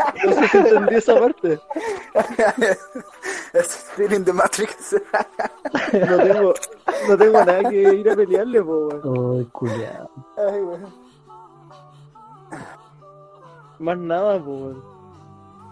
No 0.24 0.32
sé 0.32 0.48
si 0.48 0.58
entendí 0.58 0.94
esa 0.94 1.18
parte. 1.18 1.60
In 4.14 4.24
the 4.24 4.32
Matrix. 4.32 4.96
No 5.92 6.16
tengo, 6.18 6.54
no 7.08 7.16
tengo 7.16 7.44
nada 7.44 7.68
que 7.68 7.82
ir 7.82 8.10
a 8.10 8.16
pelearle, 8.16 8.62
po, 8.62 8.88
weón. 8.88 9.00
Oh, 9.04 9.44
culiao. 9.52 10.10
Ay, 10.36 10.60
weón. 10.60 10.86
Más 13.78 13.98
nada, 13.98 14.38
po, 14.38 14.50
weón. 14.50 14.82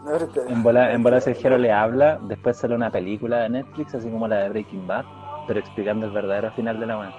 No, 0.05 0.43
En 0.49 0.62
bola, 0.62 0.93
en 0.93 1.03
bola 1.03 1.20
Sergio 1.20 1.59
le 1.59 1.72
habla, 1.72 2.18
después 2.22 2.57
sale 2.57 2.74
una 2.74 2.91
película 2.91 3.39
de 3.41 3.49
Netflix, 3.49 3.95
así 3.95 4.09
como 4.11 4.29
la 4.29 4.37
de 4.41 4.49
Breaking 4.51 4.87
Bad, 4.87 5.05
pero 5.47 5.59
explicando 5.59 6.07
el 6.07 6.12
verdadero 6.12 6.53
final 6.53 6.79
de 6.79 6.87
la 6.87 6.99
weá. 6.99 7.12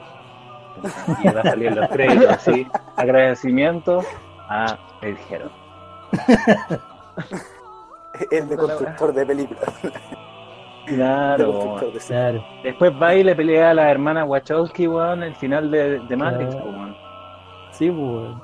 Y 1.24 1.28
va 1.28 1.42
a 1.42 1.44
salir 1.44 1.76
los 1.76 1.90
créditos, 1.90 2.30
así, 2.30 2.68
agradecimiento 2.96 4.02
a 4.50 4.78
el 5.02 5.18
Jero. 5.18 5.52
El 8.32 8.50
de 8.50 8.58
constructor 8.58 9.14
de 9.14 9.26
películas. 9.26 9.64
Claro, 10.88 11.78
de. 11.94 12.00
Claro. 12.00 12.44
después 12.64 12.92
va 13.00 13.14
y 13.14 13.24
le 13.24 13.36
pelea 13.36 13.70
a 13.70 13.74
la 13.76 13.92
hermana 13.92 14.26
Wachowski, 14.26 14.88
weón, 14.88 15.22
el 15.24 15.36
final 15.36 15.70
de, 15.70 16.00
de 16.00 16.16
Matrix, 16.18 16.56
Claro. 16.56 16.70
weón. 16.72 16.96
Sí, 17.72 17.90
weón. 17.90 18.42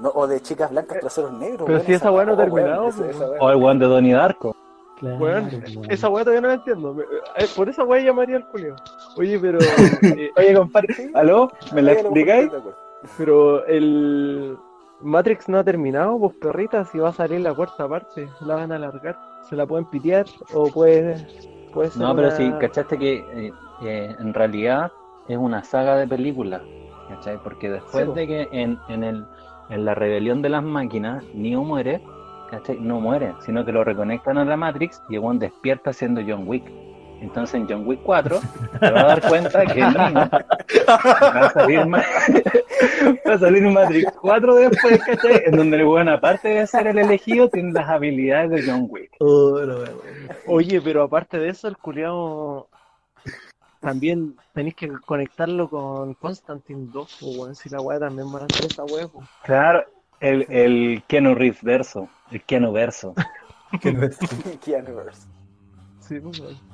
No, 0.00 0.10
o 0.14 0.26
de 0.26 0.40
chicas 0.40 0.70
blancas 0.70 0.98
traseros 1.00 1.32
negros. 1.34 1.62
Pero 1.66 1.74
weón, 1.78 1.86
si 1.86 1.92
esa 1.92 2.10
weá 2.10 2.24
no 2.24 2.36
terminado, 2.36 2.88
pues. 2.96 3.16
O 3.38 3.50
el 3.50 3.56
weón 3.56 3.78
de 3.78 3.86
Donnie 3.86 4.14
Darko. 4.14 4.56
Claro, 4.98 5.16
Weón, 5.16 5.50
weón. 5.76 5.90
esa 5.90 6.08
weá 6.08 6.24
todavía 6.24 6.40
no 6.40 6.48
la 6.48 6.54
entiendo. 6.54 6.96
Eh, 7.36 7.46
Por 7.54 7.68
esa 7.68 7.84
weá 7.84 8.00
llamaría 8.02 8.36
al 8.36 8.46
culio. 8.48 8.76
Oye, 9.18 9.38
pero. 9.38 9.58
eh, 10.02 10.30
Oye, 10.36 10.54
compadre, 10.54 11.10
¿aló? 11.14 11.50
¿Me 11.74 11.82
la 11.82 11.92
explicáis? 11.92 12.50
pero 13.18 13.64
el. 13.66 14.56
Matrix 14.98 15.48
no 15.48 15.58
ha 15.58 15.64
terminado, 15.64 16.18
pues 16.18 16.34
perrita, 16.40 16.84
si 16.84 16.98
va 16.98 17.10
a 17.10 17.12
salir 17.12 17.40
la 17.40 17.54
cuarta 17.54 17.88
parte, 17.88 18.34
la 18.40 18.56
van 18.56 18.72
a 18.72 18.76
alargar. 18.76 19.18
Se 19.40 19.54
la 19.56 19.66
pueden 19.66 19.86
pitear 19.86 20.26
o 20.48 20.70
puede, 20.72 21.28
puede 21.70 21.90
ser. 21.90 22.06
No, 22.06 22.14
pero 22.14 22.30
una- 22.30 22.30
sí, 22.30 22.56
¿cachaste 22.58 22.98
que 22.98 23.14
eh, 23.48 23.58
eh, 23.78 24.16
en 24.18 24.34
realidad 24.34 24.92
es 25.24 25.36
una 25.38 25.62
saga 25.64 25.96
de 25.96 26.08
películas? 26.08 26.64
¿Cachai? 27.06 27.38
Porque 27.40 27.70
después 27.70 28.12
Sí, 28.12 28.14
de 28.14 28.26
que 28.26 28.48
en, 28.52 28.82
en, 28.86 29.04
el, 29.04 29.28
en 29.68 29.84
la 29.84 29.94
rebelión 29.94 30.42
de 30.42 30.48
las 30.50 30.62
máquinas 30.62 31.24
Neo 31.32 31.64
muere, 31.64 32.04
¿cachai? 32.46 32.80
No 32.80 33.00
muere, 33.00 33.36
sino 33.40 33.64
que 33.64 33.72
lo 33.72 33.84
reconectan 33.84 34.38
a 34.38 34.44
la 34.44 34.56
Matrix 34.56 35.02
y 35.08 35.16
el 35.16 35.38
despierta 35.38 35.92
siendo 35.92 36.20
John 36.26 36.44
Wick. 36.46 36.74
Entonces 37.24 37.54
en 37.54 37.66
John 37.68 37.86
Wick 37.86 38.00
4 38.02 38.38
te 38.80 38.90
va 38.90 39.00
a 39.00 39.04
dar 39.04 39.28
cuenta 39.28 39.64
que 39.64 39.80
va 39.80 41.46
a 41.46 41.50
salir, 41.50 41.86
ma- 41.86 42.04
va 43.28 43.34
a 43.34 43.38
salir 43.38 43.66
un 43.66 43.72
Matrix 43.72 44.12
4 44.20 44.54
después, 44.56 45.00
¿cachai? 45.04 45.42
En 45.46 45.56
donde 45.56 45.78
el 45.78 45.86
weón, 45.86 46.08
aparte 46.10 46.48
de 46.48 46.66
ser 46.66 46.86
el 46.86 46.98
elegido, 46.98 47.48
tiene 47.48 47.72
las 47.72 47.88
habilidades 47.88 48.50
de 48.50 48.70
John 48.70 48.86
Wick. 48.90 49.10
Oh, 49.20 49.58
no. 49.60 49.78
Oye, 50.46 50.80
pero 50.82 51.02
aparte 51.02 51.38
de 51.38 51.48
eso, 51.48 51.66
el 51.66 51.78
culiao 51.78 52.68
también 53.80 54.36
tenéis 54.52 54.74
que 54.74 54.88
conectarlo 55.06 55.68
con 55.68 56.14
Constantine 56.14 56.88
2, 56.92 57.16
pues, 57.20 57.36
weón. 57.38 57.54
Si 57.54 57.70
la 57.70 57.80
weá 57.80 57.98
también 57.98 58.30
van 58.30 58.42
a 58.42 58.46
hacer 58.46 58.66
esa 58.66 58.84
pues. 58.84 59.08
Claro, 59.44 59.82
el, 60.20 60.46
el 60.50 61.02
Keanu 61.06 61.34
Reeves 61.34 61.62
verso, 61.62 62.08
el 62.30 62.42
Keanu 62.42 62.70
verso. 62.70 63.14
Keanu 63.80 64.98
Reeves. 64.98 65.26
Sí, 66.00 66.20
pues, 66.20 66.38
weón. 66.38 66.73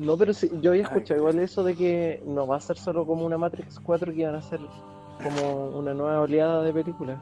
No, 0.00 0.16
pero 0.16 0.32
sí, 0.32 0.50
yo 0.62 0.70
había 0.70 0.84
escuchado 0.84 1.20
igual 1.20 1.38
eso 1.40 1.62
de 1.62 1.76
que 1.76 2.22
no 2.26 2.46
va 2.46 2.56
a 2.56 2.60
ser 2.60 2.78
solo 2.78 3.04
como 3.04 3.26
una 3.26 3.36
Matrix 3.36 3.78
4, 3.80 4.14
que 4.14 4.24
van 4.24 4.34
a 4.36 4.40
ser 4.40 4.58
como 5.22 5.66
una 5.78 5.92
nueva 5.92 6.20
oleada 6.22 6.62
de 6.62 6.72
películas. 6.72 7.18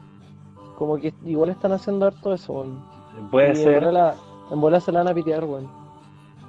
Como 0.77 0.95
que 0.97 1.13
igual 1.25 1.49
están 1.49 1.73
haciendo 1.73 2.05
harto 2.05 2.33
eso, 2.33 2.53
weón. 2.53 2.79
Puede 3.31 3.49
Y 3.49 3.51
en 3.51 3.55
ser. 3.57 3.83
bola 3.83 4.15
en 4.49 4.61
bola 4.61 4.79
se 4.79 4.93
la 4.93 4.99
van 4.99 5.09
a 5.09 5.13
pitear, 5.13 5.43
weón. 5.43 5.69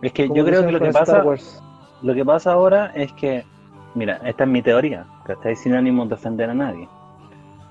Es 0.03 0.13
que 0.13 0.29
Como 0.29 0.37
yo 0.37 0.45
creo 0.45 0.65
que 0.65 0.71
lo 0.73 0.81
que 0.81 0.93
pasa, 0.93 1.25
lo 2.03 2.15
que 2.15 2.25
pasa 2.25 2.53
ahora 2.53 2.93
es 2.95 3.13
que, 3.15 3.45
mira, 3.97 4.21
esta 4.25 4.45
es 4.45 4.51
mi 4.51 4.63
teoría, 4.63 5.07
que 5.27 5.33
estáis 5.33 5.59
sin 5.59 5.75
ánimo 5.75 6.07
de 6.07 6.15
ofender 6.15 6.49
a 6.49 6.55
nadie. 6.55 6.89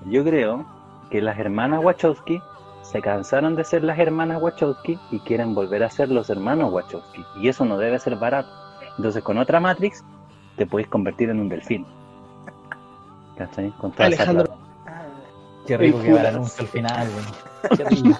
Yo 0.04 0.22
creo 0.22 0.66
que 1.10 1.22
las 1.22 1.38
hermanas 1.38 1.82
Wachowski 1.82 2.42
se 2.90 3.00
cansaron 3.00 3.54
de 3.54 3.62
ser 3.62 3.84
las 3.84 3.98
hermanas 4.00 4.42
Wachowski 4.42 4.98
y 5.12 5.20
quieren 5.20 5.54
volver 5.54 5.84
a 5.84 5.90
ser 5.90 6.10
los 6.10 6.28
hermanos 6.28 6.72
Wachowski. 6.72 7.24
Y 7.36 7.48
eso 7.48 7.64
no 7.64 7.78
debe 7.78 8.00
ser 8.00 8.16
barato. 8.16 8.50
Entonces 8.96 9.22
con 9.22 9.38
otra 9.38 9.60
Matrix 9.60 10.04
te 10.56 10.66
puedes 10.66 10.88
convertir 10.88 11.30
en 11.30 11.38
un 11.38 11.48
delfín. 11.48 11.86
¿Cachai? 13.36 13.70
Con 13.78 13.92
toda 13.92 14.06
Alejandro. 14.06 14.44
plata. 14.46 14.60
Qué 15.66 15.76
rico 15.76 16.02
que 16.02 16.12
va 16.12 16.20
el 16.20 16.26
anuncio 16.26 16.62
al 16.62 16.68
final, 16.68 17.08
weón. 17.08 17.76
Qué 17.76 17.84
rico. 17.84 18.18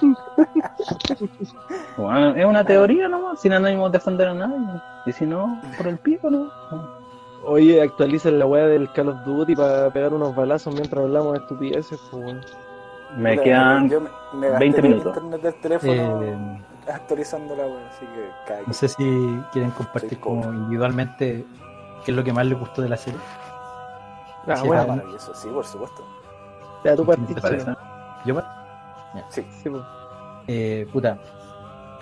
Bueno, 1.96 2.36
es 2.36 2.44
una 2.44 2.64
teoría 2.64 3.08
nomás, 3.08 3.40
sin 3.40 3.52
ánimo 3.52 3.90
de 3.90 3.98
defender 3.98 4.28
a 4.28 4.34
nadie. 4.34 4.80
Y 5.06 5.12
si 5.12 5.26
no, 5.26 5.60
por 5.76 5.88
el 5.88 5.98
pico, 5.98 6.30
¿no? 6.30 6.48
Oye, 7.44 7.82
actualicen 7.82 8.38
la 8.38 8.46
weá 8.46 8.66
del 8.66 8.92
Call 8.92 9.08
of 9.08 9.24
Duty 9.24 9.56
para 9.56 9.90
pegar 9.90 10.14
unos 10.14 10.36
balazos 10.36 10.72
mientras 10.74 11.02
hablamos 11.02 11.32
de 11.32 11.38
estupideces, 11.40 11.98
pues, 12.10 12.24
weón. 12.24 12.40
Me 13.16 13.38
quedan 13.40 13.88
yo 13.88 14.00
me, 14.00 14.10
me 14.34 14.48
gasté 14.48 14.58
20 14.64 14.76
todo 14.78 14.86
el 14.86 14.92
minutos. 14.94 15.16
internet 15.16 15.42
del 15.42 15.54
teléfono 15.60 16.22
Eh, 16.22 16.62
actualizando 16.92 17.56
la 17.56 17.66
web, 17.66 17.86
así 17.90 18.06
que 18.06 18.30
cae. 18.46 18.62
no 18.66 18.72
sé 18.72 18.88
si 18.88 19.40
quieren 19.52 19.70
compartir 19.72 20.10
Sí, 20.10 20.16
como 20.16 20.44
individualmente 20.52 21.44
qué 22.04 22.10
es 22.10 22.16
lo 22.16 22.22
que 22.24 22.32
más 22.32 22.46
les 22.46 22.58
gustó 22.58 22.82
de 22.82 22.88
la 22.88 22.96
serie. 22.96 23.18
Ah, 24.46 24.62
bueno, 24.64 24.82
ah, 24.82 24.86
maravilloso, 24.86 25.34
sí, 25.34 25.48
por 25.48 25.64
supuesto. 25.66 26.02
ya 26.84 26.96
tú 26.96 27.04
¿Quién 27.04 27.18
partiste. 27.34 27.74
¿Yo 28.24 28.34
par- 28.34 28.60
Sí. 29.28 29.46
Sí, 29.62 29.68
pues. 29.68 29.82
Eh, 30.46 30.86
puta, 30.92 31.18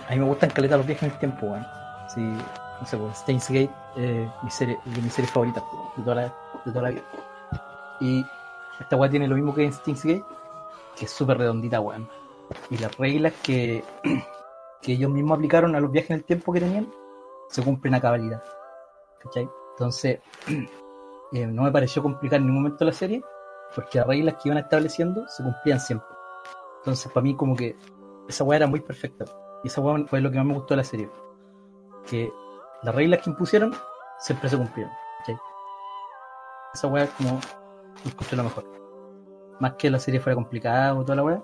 a 0.07 0.11
mí 0.13 0.19
me 0.19 0.25
gustan 0.25 0.49
caleta 0.51 0.77
los 0.77 0.85
viajes 0.85 1.03
en 1.03 1.11
el 1.11 1.17
tiempo, 1.19 1.47
weón. 1.47 1.65
Sí, 2.07 2.21
no 2.21 2.85
sé, 2.85 2.97
pues, 2.97 3.17
Steins 3.17 3.47
Gate, 3.49 3.69
eh, 3.97 4.29
mi 4.43 4.49
serie, 4.51 4.79
de 4.85 5.01
mis 5.01 5.13
series 5.13 5.31
favoritas 5.31 5.63
de 5.97 6.03
toda, 6.03 6.15
la, 6.15 6.21
de 6.23 6.71
toda 6.71 6.81
la 6.83 6.89
vida. 6.89 7.01
Y 7.99 8.25
esta 8.79 8.95
weá 8.95 9.09
tiene 9.09 9.27
lo 9.27 9.35
mismo 9.35 9.53
que 9.53 9.65
en 9.65 9.73
Steins 9.73 10.03
Gate, 10.05 10.23
que 10.99 11.05
es 11.05 11.11
súper 11.11 11.37
redondita, 11.37 11.79
weón. 11.79 12.09
Y 12.69 12.77
las 12.77 12.95
reglas 12.97 13.33
que, 13.41 13.83
que 14.81 14.91
ellos 14.91 15.09
mismos 15.09 15.37
aplicaron 15.37 15.75
a 15.75 15.79
los 15.79 15.91
viajes 15.91 16.11
en 16.11 16.17
el 16.17 16.23
tiempo 16.25 16.51
que 16.51 16.59
tenían, 16.59 16.91
se 17.49 17.63
cumplen 17.63 17.95
a 17.95 18.01
cabalidad. 18.01 18.43
¿Cachai? 19.23 19.49
Entonces, 19.71 20.19
eh, 21.31 21.47
no 21.47 21.63
me 21.63 21.71
pareció 21.71 22.03
complicar 22.03 22.39
en 22.39 22.47
ningún 22.47 22.63
momento 22.63 22.83
la 22.83 22.91
serie, 22.91 23.23
porque 23.73 23.99
las 23.99 24.07
reglas 24.07 24.35
que 24.35 24.49
iban 24.49 24.57
estableciendo 24.57 25.25
se 25.27 25.41
cumplían 25.41 25.79
siempre. 25.79 26.09
Entonces, 26.79 27.11
para 27.11 27.23
mí, 27.23 27.35
como 27.35 27.55
que 27.55 27.77
esa 28.27 28.43
weá 28.43 28.57
era 28.57 28.67
muy 28.67 28.81
perfecta. 28.81 29.25
Y 29.63 29.67
esa 29.67 29.81
weá 29.81 30.05
fue 30.05 30.19
lo 30.19 30.29
que 30.29 30.37
más 30.37 30.45
me 30.45 30.53
gustó 30.53 30.73
de 30.73 30.77
la 30.77 30.83
serie. 30.83 31.09
Que 32.09 32.31
las 32.83 32.93
reglas 32.93 33.21
que 33.21 33.29
impusieron 33.29 33.73
siempre 34.19 34.49
se 34.49 34.57
cumplieron. 34.57 34.93
¿cachai? 35.19 35.37
Esa 36.73 36.87
weá 36.87 37.07
como 37.07 37.39
encontré 38.05 38.37
lo 38.37 38.43
mejor. 38.43 38.88
Más 39.59 39.73
que 39.73 39.89
la 39.89 39.99
serie 39.99 40.19
fuera 40.19 40.35
complicada 40.35 40.93
o 40.95 41.03
toda 41.03 41.15
la 41.17 41.23
weá, 41.23 41.43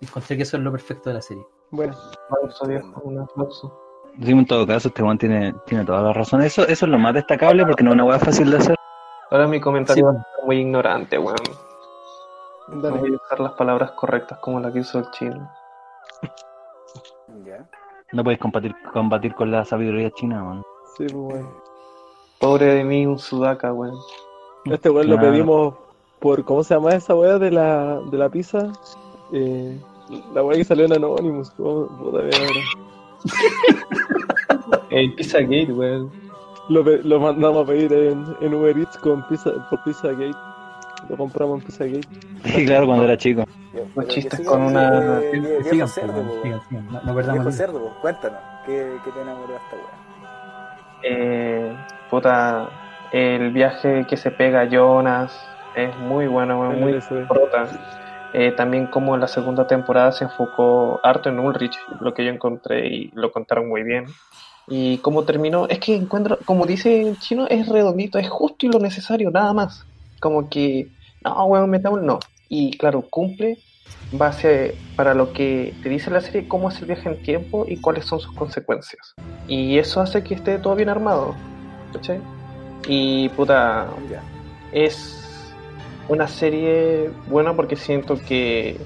encontré 0.00 0.36
que 0.36 0.42
eso 0.42 0.56
es 0.56 0.62
lo 0.62 0.70
perfecto 0.70 1.08
de 1.10 1.14
la 1.14 1.22
serie. 1.22 1.44
Bueno, 1.70 1.94
un 3.02 3.18
aplauso. 3.20 3.82
Sí, 4.22 4.30
en 4.30 4.46
todo 4.46 4.66
caso, 4.66 4.88
este 4.88 5.02
Juan 5.02 5.18
tiene, 5.18 5.54
tiene 5.66 5.84
toda 5.84 6.00
la 6.02 6.12
razón. 6.12 6.42
Eso, 6.42 6.62
eso 6.62 6.86
es 6.86 6.90
lo 6.90 6.98
más 6.98 7.14
destacable 7.14 7.64
porque 7.66 7.82
no 7.82 7.90
es 7.90 7.94
una 7.94 8.04
hueá 8.04 8.18
fácil 8.18 8.50
de 8.50 8.56
hacer. 8.58 8.76
Ahora 9.30 9.46
mi 9.48 9.60
comentario 9.60 9.94
Sí. 9.94 10.02
va 10.02 10.20
a 10.20 10.24
ser 10.36 10.44
muy 10.46 10.56
ignorante, 10.58 11.18
weón. 11.18 11.36
No 12.68 12.80
dale. 12.80 12.98
voy 12.98 13.12
a 13.12 13.16
usar 13.16 13.40
las 13.40 13.52
palabras 13.52 13.92
correctas 13.92 14.38
como 14.40 14.60
la 14.60 14.72
que 14.72 14.80
hizo 14.80 14.98
el 14.98 15.10
chino. 15.10 15.50
Ya. 17.44 17.68
No 18.12 18.22
puedes 18.24 18.38
combatir, 18.40 18.74
combatir 18.92 19.34
con 19.34 19.50
la 19.50 19.64
sabiduría 19.64 20.10
china, 20.12 20.42
man. 20.42 20.62
Sí, 20.96 21.06
pues, 21.06 21.14
weón. 21.14 21.50
Pobre 22.40 22.66
de 22.66 22.84
mí, 22.84 23.06
un 23.06 23.18
sudaca, 23.18 23.72
weón. 23.72 23.96
Este 24.66 24.90
weón 24.90 25.08
lo 25.10 25.16
Claro. 25.16 25.30
pedimos 25.30 25.74
por, 26.20 26.44
¿cómo 26.44 26.62
se 26.64 26.74
llama 26.74 26.90
esa 26.94 27.14
weá 27.14 27.38
de 27.38 27.50
la, 27.50 28.00
de 28.10 28.18
la 28.18 28.28
pizza? 28.28 28.72
Eh, 29.32 29.78
la 30.34 30.42
weá 30.42 30.56
que 30.58 30.64
salió 30.64 30.84
en 30.86 30.92
Anonymous. 30.94 31.50
¿Cómo? 31.52 31.86
Puta, 31.98 32.18
ahora. 32.18 32.60
El 34.90 35.14
Pizzagate, 35.14 35.72
weón. 35.72 36.10
Lo, 36.68 36.82
lo 36.82 37.20
mandamos 37.20 37.64
a 37.64 37.66
pedir 37.68 37.92
en, 37.92 38.24
en 38.40 38.54
Uber 38.54 38.76
Eats 38.76 38.96
con 38.98 39.26
pizza, 39.28 39.50
por 39.70 39.82
Pizzagate. 39.84 40.32
Lo 41.08 41.16
compramos 41.16 41.60
en 41.60 41.66
Pizzagate. 41.66 42.08
Sí, 42.44 42.66
claro, 42.66 42.86
cuando 42.86 43.04
era 43.04 43.16
chico. 43.16 43.44
Los 43.94 44.08
chistes 44.08 44.40
con 44.40 44.62
una- 44.62 45.20
eh, 45.20 45.38
viejo 45.38 45.70
Sigan, 45.70 45.88
cerdo, 45.88 46.22
pues, 46.42 46.60
sigan. 46.68 46.86
No, 46.90 47.00
no 47.02 47.14
perdamos 47.14 47.44
Viejo 47.44 47.50
cerdo, 47.52 47.78
po, 47.80 47.94
cuéntanos, 48.00 48.40
¿qué, 48.64 48.96
qué 49.04 49.10
te 49.12 49.20
enamoró 49.20 49.48
de 49.48 49.56
esta 49.56 49.76
weá? 49.76 50.76
Eh, 51.02 51.76
puta, 52.10 52.68
el 53.12 53.52
viaje 53.52 54.06
que 54.08 54.16
se 54.16 54.30
pega 54.30 54.62
a 54.62 54.64
Jonas 54.68 55.38
es 55.76 55.96
muy 55.98 56.26
bueno, 56.26 56.60
weón, 56.60 56.80
muy 56.80 56.98
prota. 57.28 57.68
Eh, 58.32 58.52
también 58.52 58.86
como 58.86 59.14
en 59.14 59.20
la 59.20 59.28
segunda 59.28 59.66
temporada 59.66 60.10
se 60.12 60.24
enfocó 60.24 61.00
harto 61.02 61.28
en 61.28 61.38
Ulrich, 61.38 61.78
lo 62.00 62.12
que 62.12 62.24
yo 62.24 62.30
encontré 62.30 62.86
y 62.88 63.10
lo 63.14 63.30
contaron 63.30 63.68
muy 63.68 63.82
bien. 63.82 64.06
Y 64.68 64.98
como 64.98 65.24
terminó, 65.24 65.68
es 65.68 65.78
que 65.78 65.94
encuentro, 65.94 66.38
como 66.44 66.66
dice 66.66 67.00
el 67.00 67.18
chino, 67.18 67.46
es 67.48 67.68
redondito, 67.68 68.18
es 68.18 68.28
justo 68.28 68.66
y 68.66 68.70
lo 68.70 68.80
necesario, 68.80 69.30
nada 69.30 69.52
más. 69.52 69.86
Como 70.18 70.48
que, 70.48 70.88
no, 71.22 71.44
weón, 71.44 71.70
metamos, 71.70 72.02
no. 72.02 72.18
Y 72.48 72.76
claro, 72.76 73.02
cumple 73.02 73.58
base 74.12 74.74
para 74.96 75.14
lo 75.14 75.32
que 75.32 75.74
te 75.82 75.88
dice 75.88 76.10
la 76.10 76.20
serie, 76.20 76.48
cómo 76.48 76.70
es 76.70 76.80
el 76.80 76.86
viaje 76.86 77.08
en 77.08 77.22
tiempo 77.22 77.64
y 77.68 77.76
cuáles 77.76 78.06
son 78.06 78.18
sus 78.18 78.32
consecuencias. 78.32 79.14
Y 79.46 79.78
eso 79.78 80.00
hace 80.00 80.24
que 80.24 80.34
esté 80.34 80.58
todo 80.58 80.74
bien 80.74 80.88
armado, 80.88 81.34
¿cachai? 81.92 82.20
Y 82.88 83.28
puta, 83.30 83.86
es 84.72 85.25
una 86.08 86.28
serie 86.28 87.10
buena 87.28 87.54
porque 87.54 87.76
siento 87.76 88.18
que 88.20 88.78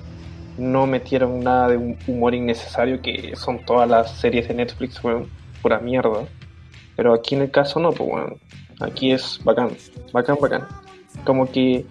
no 0.58 0.86
metieron 0.86 1.40
nada 1.40 1.68
de 1.68 1.96
humor 2.06 2.34
innecesario 2.34 3.00
que 3.00 3.34
son 3.36 3.64
todas 3.64 3.88
las 3.88 4.12
series 4.18 4.48
de 4.48 4.54
Netflix, 4.54 5.02
weón, 5.02 5.28
pura 5.62 5.78
mierda. 5.78 6.26
Pero 6.96 7.14
aquí 7.14 7.34
en 7.34 7.42
el 7.42 7.50
caso 7.50 7.80
no, 7.80 7.92
pues 7.92 8.10
weón. 8.10 8.36
Aquí 8.80 9.12
es 9.12 9.40
bacán, 9.44 9.70
bacán, 10.12 10.36
bacán. 10.40 10.66
Como 11.24 11.50
que 11.50 11.84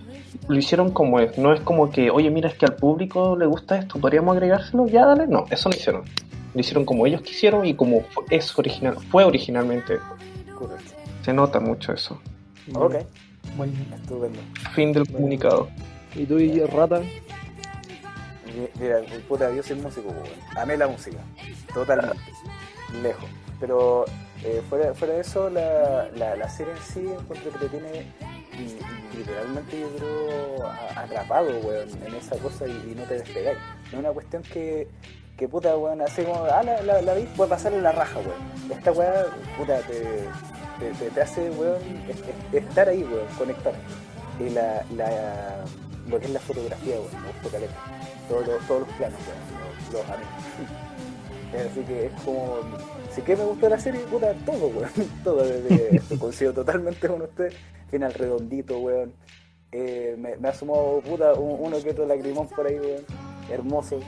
lo 0.47 0.57
hicieron 0.57 0.91
como 0.91 1.19
es, 1.19 1.37
no 1.37 1.53
es 1.53 1.61
como 1.61 1.91
que, 1.91 2.09
oye, 2.09 2.29
mira, 2.29 2.49
es 2.49 2.55
que 2.55 2.65
al 2.65 2.75
público 2.75 3.35
le 3.35 3.45
gusta 3.45 3.77
esto, 3.77 3.99
podríamos 3.99 4.35
agregárselo, 4.35 4.87
ya 4.87 5.05
dale, 5.05 5.27
no, 5.27 5.45
eso 5.49 5.69
no 5.69 5.75
hicieron. 5.75 6.03
Lo 6.53 6.59
hicieron 6.59 6.85
como 6.85 7.05
ellos 7.05 7.21
quisieron 7.21 7.65
y 7.65 7.75
como 7.75 8.03
es 8.29 8.57
original, 8.57 8.95
fue 9.11 9.23
originalmente. 9.23 9.99
Correcto. 10.57 10.93
Se 11.23 11.33
nota 11.33 11.59
mucho 11.59 11.93
eso. 11.93 12.19
Ok, 12.73 12.95
Bueno, 13.57 13.73
estupendo. 13.95 14.39
Fin 14.73 14.93
del 14.93 15.07
comunicado. 15.11 15.69
¿Y 16.15 16.25
tú 16.25 16.39
y 16.39 16.59
Rata? 16.65 16.99
Mi- 16.99 18.69
Mira, 18.79 19.01
puta, 19.27 19.53
yo 19.53 19.61
soy 19.63 19.77
músico, 19.77 20.09
weón. 20.09 20.27
Amé 20.57 20.77
la 20.77 20.87
música, 20.87 21.17
totalmente, 21.73 22.17
lejos. 23.03 23.29
Pero 23.59 24.05
eh, 24.43 24.61
fuera, 24.69 24.93
fuera 24.93 25.13
de 25.15 25.21
eso, 25.21 25.49
la, 25.49 26.09
la, 26.15 26.35
la 26.35 26.49
serie 26.49 26.73
en 26.73 26.79
sí 26.79 26.99
encuentro 27.11 27.51
que 27.51 27.59
te 27.59 27.69
tiene 27.69 28.05
literalmente 29.17 29.79
yo 29.79 29.87
creo 29.97 30.67
atrapado, 30.95 31.49
weón, 31.59 31.89
en 32.05 32.15
esa 32.15 32.35
cosa 32.37 32.67
y, 32.67 32.71
y 32.91 32.95
no 32.95 33.03
te 33.03 33.15
despegáis. 33.15 33.57
No 33.91 33.99
es 33.99 34.05
una 34.05 34.11
cuestión 34.11 34.43
que, 34.43 34.87
que 35.39 35.47
puta, 35.47 35.75
weón, 35.77 36.01
así 36.01 36.23
como, 36.23 36.43
ah, 36.43 36.61
la, 36.63 36.81
la, 36.83 37.01
la 37.01 37.13
puede 37.37 37.49
pasar 37.49 37.73
en 37.73 37.81
la 37.81 37.91
raja, 37.93 38.19
weón. 38.19 38.71
Esta 38.77 38.91
weá, 38.91 39.25
puta, 39.57 39.79
te, 39.87 40.27
te, 40.79 41.09
te- 41.09 41.21
hace, 41.21 41.49
weón, 41.51 41.77
es- 42.09 42.17
es- 42.19 42.63
estar 42.63 42.89
ahí, 42.89 43.03
weón, 43.03 43.25
conectar. 43.37 43.73
Y 44.39 44.49
la, 44.49 44.83
la, 44.95 45.63
lo 46.09 46.19
que 46.19 46.25
es 46.25 46.31
la 46.33 46.39
fotografía, 46.41 46.95
weón, 46.95 47.23
me 47.23 47.31
gustó 47.31 47.49
caleta. 47.49 47.73
Todos 48.27 48.47
los- 48.47 48.61
planos, 48.97 49.19
weón, 49.27 49.91
los, 49.91 49.93
los 49.93 50.09
amé. 50.11 50.25
Así 51.71 51.81
que 51.81 52.05
es 52.07 52.11
como, 52.23 52.57
si 53.15 53.21
que 53.23 53.35
me 53.35 53.43
gustó 53.45 53.69
la 53.69 53.79
serie, 53.79 54.01
puta, 54.01 54.33
todo, 54.45 54.67
weón, 54.67 54.91
todo, 55.23 55.43
desde 55.43 56.17
coincido 56.19 56.53
totalmente 56.53 57.07
con 57.07 57.21
usted, 57.21 57.53
final 57.89 58.13
redondito, 58.13 58.77
weón. 58.79 59.13
Eh, 59.71 60.15
me, 60.17 60.35
me 60.37 60.49
asomó, 60.49 60.99
puta, 61.01 61.33
un- 61.33 61.65
uno 61.67 61.81
que 61.81 61.91
otro 61.91 62.05
lagrimón 62.05 62.47
por 62.49 62.67
ahí, 62.67 62.77
weón, 62.79 63.05
hermoso. 63.51 63.99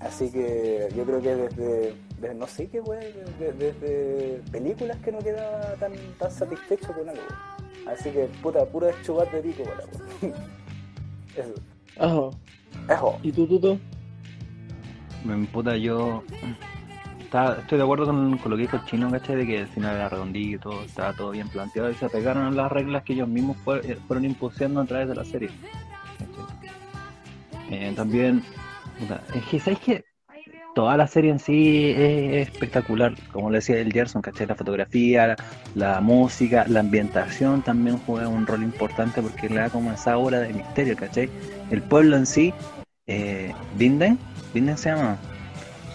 Así 0.00 0.30
que 0.30 0.88
yo 0.96 1.04
creo 1.04 1.20
que 1.22 1.34
desde, 1.34 1.94
desde 2.20 2.34
no 2.34 2.46
sé 2.46 2.68
qué, 2.68 2.80
weón, 2.80 3.02
desde, 3.38 3.52
desde 3.72 4.42
películas 4.50 4.96
que 4.98 5.12
no 5.12 5.18
quedaba 5.20 5.74
tan, 5.80 5.92
tan 6.18 6.30
satisfecho 6.30 6.88
con 6.88 7.08
algo, 7.08 7.22
weón. 7.22 7.88
Así 7.88 8.10
que, 8.10 8.24
puta, 8.42 8.64
puro 8.66 8.88
chubat 9.04 9.30
de 9.32 9.40
pico, 9.42 9.62
weón. 9.62 10.34
Eso. 11.36 11.54
Ajá. 11.98 12.94
Ejo. 12.94 13.18
¿Y 13.22 13.32
tú, 13.32 13.46
Tuto? 13.46 13.78
Me 15.24 15.46
puta, 15.46 15.76
yo 15.76 16.22
está- 17.20 17.58
estoy 17.60 17.78
de 17.78 17.84
acuerdo 17.84 18.04
con, 18.06 18.36
con 18.38 18.50
lo 18.50 18.56
que 18.56 18.62
dijo 18.62 18.76
el 18.76 18.84
chino, 18.84 19.10
¿cachai? 19.10 19.36
De 19.36 19.46
que 19.46 19.60
el 19.60 19.66
final 19.68 19.96
era 19.96 20.08
redondito 20.10 20.54
y 20.54 20.58
todo, 20.58 20.82
estaba 20.82 21.12
todo 21.14 21.30
bien 21.30 21.48
planteado 21.48 21.90
y 21.90 21.94
se 21.94 22.04
apegaron 22.04 22.44
a 22.44 22.50
las 22.50 22.70
reglas 22.70 23.04
que 23.04 23.14
ellos 23.14 23.28
mismos 23.28 23.56
fue- 23.64 23.80
eh, 23.90 23.96
fueron 24.06 24.24
impusiendo 24.26 24.80
a 24.80 24.84
través 24.84 25.08
de 25.08 25.14
la 25.14 25.24
serie. 25.24 25.48
Eh, 27.70 27.92
también, 27.96 28.42
es 29.34 29.44
que, 29.46 29.60
¿sabes 29.60 29.78
qué? 29.80 30.04
Toda 30.74 30.96
la 30.96 31.06
serie 31.06 31.30
en 31.30 31.38
sí 31.38 31.94
es 31.96 32.48
espectacular, 32.48 33.14
como 33.32 33.48
le 33.50 33.58
decía 33.58 33.78
el 33.78 33.92
Gerson, 33.92 34.22
¿cachai? 34.22 34.46
La 34.46 34.56
fotografía, 34.56 35.28
la, 35.28 35.36
la 35.74 36.00
música, 36.00 36.64
la 36.68 36.80
ambientación 36.80 37.62
también 37.62 37.98
juega 37.98 38.26
un 38.26 38.44
rol 38.44 38.62
importante 38.64 39.22
porque 39.22 39.48
le 39.48 39.56
da 39.56 39.70
como 39.70 39.92
esa 39.92 40.14
aura 40.14 40.40
de 40.40 40.52
misterio, 40.52 40.96
¿cachai? 40.96 41.30
El 41.70 41.80
pueblo 41.80 42.16
en 42.16 42.26
sí, 42.26 42.52
eh, 43.06 43.52
Binden 43.76 44.18
se 44.76 44.90
llama. 44.90 45.18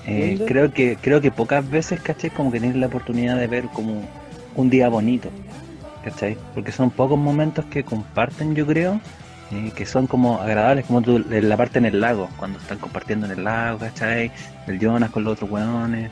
Eh, 0.06 0.39
creo 0.47 0.72
que 0.74 0.97
creo 1.02 1.22
que 1.22 1.32
pocas 1.32 1.70
veces, 1.70 2.00
¿cachai? 2.02 2.30
Como 2.30 2.52
que 2.52 2.60
tienes 2.60 2.78
la 2.78 2.88
oportunidad 2.88 3.38
de 3.38 3.47
ver 3.47 3.66
como 3.66 4.02
un 4.56 4.70
día 4.70 4.89
bonito, 4.89 5.30
¿cachai? 6.04 6.38
Porque 6.54 6.72
son 6.72 6.89
pocos 6.89 7.20
momentos 7.20 7.66
que 7.66 7.84
comparten, 7.84 8.56
yo 8.56 8.66
creo, 8.66 9.00
eh, 9.52 9.72
que 9.76 9.86
son 9.86 10.08
como 10.08 10.39
agradables, 10.41 10.86
como 10.86 11.02
en 11.06 11.50
la 11.50 11.58
parte 11.58 11.80
en 11.80 11.86
el 11.86 12.00
lago, 12.02 12.30
cuando 12.38 12.60
están 12.60 12.78
compartiendo 12.78 13.26
en 13.26 13.32
el 13.34 13.43
lago, 13.43 13.80
¿cachai? 13.80 14.32
El 14.68 14.80
Jonas 14.80 15.10
con 15.12 15.24
los 15.24 15.34
otros 15.34 15.50
hueones. 15.50 16.12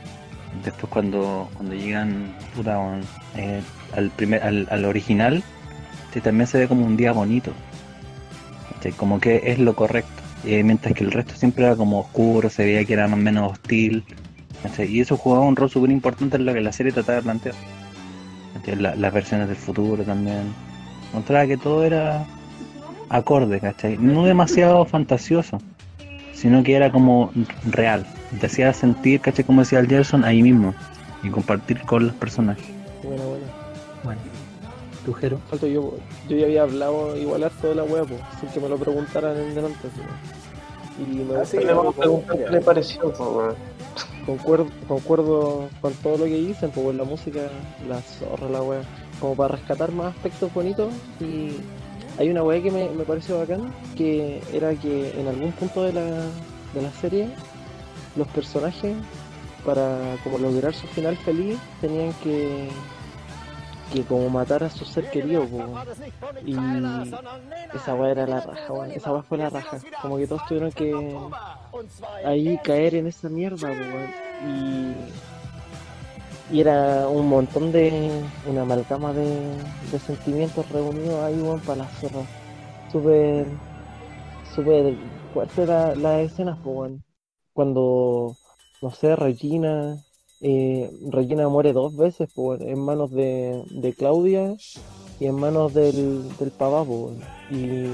Después 0.64 0.90
cuando, 0.90 1.48
cuando 1.54 1.74
llegan 1.74 2.34
puta, 2.56 2.78
eh, 3.36 3.60
al 3.94 4.10
primer, 4.10 4.42
al, 4.42 4.66
al 4.70 4.84
original, 4.86 5.42
sí, 6.12 6.20
también 6.20 6.46
se 6.46 6.58
ve 6.58 6.68
como 6.68 6.84
un 6.86 6.96
día 6.96 7.12
bonito. 7.12 7.52
¿cachai? 8.74 8.92
Como 8.92 9.20
que 9.20 9.42
es 9.44 9.58
lo 9.58 9.74
correcto. 9.74 10.10
Eh, 10.44 10.62
mientras 10.62 10.94
que 10.94 11.04
el 11.04 11.10
resto 11.12 11.34
siempre 11.34 11.64
era 11.64 11.76
como 11.76 12.00
oscuro, 12.00 12.48
se 12.50 12.64
veía 12.64 12.84
que 12.84 12.92
era 12.94 13.06
más 13.08 13.18
menos 13.20 13.52
hostil. 13.52 14.04
¿cachai? 14.62 14.86
Y 14.90 15.00
eso 15.00 15.16
jugaba 15.16 15.44
un 15.44 15.54
rol 15.54 15.70
súper 15.70 15.90
importante 15.90 16.36
en 16.36 16.46
lo 16.46 16.54
que 16.54 16.60
la 16.60 16.72
serie 16.72 16.92
trataba 16.92 17.16
de 17.16 17.22
plantear. 17.22 17.54
La- 18.78 18.94
las 18.96 19.12
versiones 19.12 19.48
del 19.48 19.56
futuro 19.56 20.02
también. 20.02 20.52
Mostraba 21.14 21.46
que 21.46 21.56
todo 21.56 21.84
era 21.84 22.26
acorde, 23.10 23.60
¿cachai? 23.60 23.96
No 23.98 24.24
demasiado 24.24 24.84
fantasioso, 24.84 25.58
sino 26.32 26.62
que 26.62 26.74
era 26.74 26.90
como 26.92 27.30
real. 27.70 28.06
Te 28.40 28.46
hacía 28.46 28.72
sentir, 28.72 29.20
¿cachai? 29.20 29.44
Como 29.44 29.60
decía 29.62 29.78
el 29.80 29.88
Gerson, 29.88 30.24
ahí 30.24 30.42
mismo. 30.42 30.74
Y 31.22 31.30
compartir 31.30 31.80
con 31.82 32.06
los 32.06 32.14
personajes. 32.16 32.64
Bueno, 33.02 33.22
bueno. 33.24 33.44
Bueno, 34.04 34.20
tu 35.04 35.12
Jero. 35.14 35.40
Falto 35.50 35.66
yo, 35.66 35.94
yo 36.28 36.36
ya 36.36 36.44
había 36.46 36.62
hablado 36.62 37.16
igual 37.16 37.42
harto 37.42 37.68
de 37.68 37.74
la 37.74 37.82
wea, 37.84 38.04
pues, 38.04 38.20
sin 38.40 38.48
que 38.50 38.60
me 38.60 38.68
lo 38.68 38.76
preguntaran 38.76 39.36
en 39.36 39.54
delante. 39.54 39.88
así, 41.42 41.58
que 41.58 41.64
Le 41.64 41.72
vamos 41.72 41.94
a 41.96 41.96
concuerdo- 41.96 42.22
preguntar 42.22 42.36
qué 42.44 42.50
le 42.50 42.60
pareció, 42.60 43.12
po, 43.12 43.24
weón. 43.38 43.54
concuerdo, 44.26 44.66
concuerdo 44.86 45.68
con 45.80 45.92
todo 45.94 46.18
lo 46.18 46.24
que 46.24 46.36
dicen, 46.36 46.70
pues 46.70 46.94
la 46.96 47.04
música, 47.04 47.40
la 47.88 48.00
zorra, 48.02 48.48
la 48.48 48.62
wea, 48.62 48.80
como 49.20 49.34
para 49.34 49.56
rescatar 49.56 49.90
más 49.90 50.14
aspectos 50.14 50.52
bonitos 50.54 50.92
y 51.20 51.56
hay 52.18 52.30
una 52.30 52.42
wea 52.42 52.62
que 52.62 52.70
me, 52.70 52.88
me 52.90 53.04
pareció 53.04 53.38
bacán, 53.38 53.72
que 53.96 54.42
era 54.52 54.74
que 54.74 55.18
en 55.18 55.28
algún 55.28 55.52
punto 55.52 55.84
de 55.84 55.92
la, 55.92 56.22
de 56.74 56.82
la 56.82 56.90
serie 56.92 57.28
los 58.16 58.26
personajes 58.28 58.96
para 59.64 60.16
como 60.24 60.38
lograr 60.38 60.74
su 60.74 60.86
final 60.88 61.16
feliz 61.16 61.58
tenían 61.80 62.12
que 62.22 62.68
que 63.92 64.02
como 64.02 64.28
matar 64.28 64.64
a 64.64 64.70
su 64.70 64.84
ser 64.84 65.10
querido 65.10 65.46
y 66.44 66.54
esa 67.74 67.94
wea 67.94 68.10
era 68.10 68.26
la 68.26 68.40
raja 68.40 68.86
esa 68.94 69.12
wea 69.12 69.22
fue 69.22 69.38
la 69.38 69.50
raja. 69.50 69.78
Como 70.02 70.18
que 70.18 70.26
todos 70.26 70.44
tuvieron 70.46 70.72
que 70.72 71.16
ahí 72.24 72.58
caer 72.62 72.96
en 72.96 73.06
esa 73.06 73.28
mierda, 73.28 73.68
po. 73.68 74.46
Y, 74.46 74.94
y 76.50 76.60
era 76.60 77.08
un 77.08 77.28
montón 77.28 77.72
de. 77.72 78.22
una 78.46 78.62
amalgama 78.62 79.12
de, 79.12 79.98
sentimientos 79.98 80.68
reunidos 80.70 81.22
ahí, 81.22 81.40
weón, 81.40 81.60
para 81.60 81.84
la 81.84 81.88
zorra. 81.88 82.22
Súper. 82.90 83.46
súper 84.54 84.96
fuerte 85.32 85.66
la, 85.66 85.94
las 85.94 86.30
escenas, 86.30 86.58
weón. 86.64 87.04
Cuando, 87.52 88.36
no 88.82 88.90
sé, 88.90 89.16
Regina. 89.16 89.96
Eh, 90.40 90.88
Regina 91.10 91.48
muere 91.48 91.72
dos 91.72 91.96
veces, 91.96 92.30
weón, 92.36 92.62
en 92.62 92.78
manos 92.78 93.10
de, 93.10 93.64
de 93.70 93.92
Claudia 93.92 94.54
y 95.18 95.26
en 95.26 95.34
manos 95.34 95.74
del, 95.74 96.36
del 96.38 96.50
papá. 96.52 96.84
Y 97.50 97.86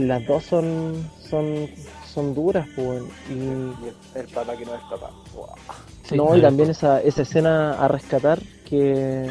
las 0.00 0.26
dos 0.26 0.44
son 0.44 1.08
son 1.28 1.68
son 2.12 2.34
duras 2.34 2.66
pues 2.74 3.02
y 3.28 3.38
el, 3.38 3.74
el 4.14 4.26
que 4.26 4.64
no 4.64 4.74
es 4.74 4.82
papá. 4.90 5.10
Sí, 6.08 6.16
no 6.16 6.36
y 6.36 6.40
también 6.40 6.70
esa, 6.70 7.00
esa 7.00 7.22
escena 7.22 7.72
a 7.74 7.86
rescatar 7.88 8.40
que 8.68 9.28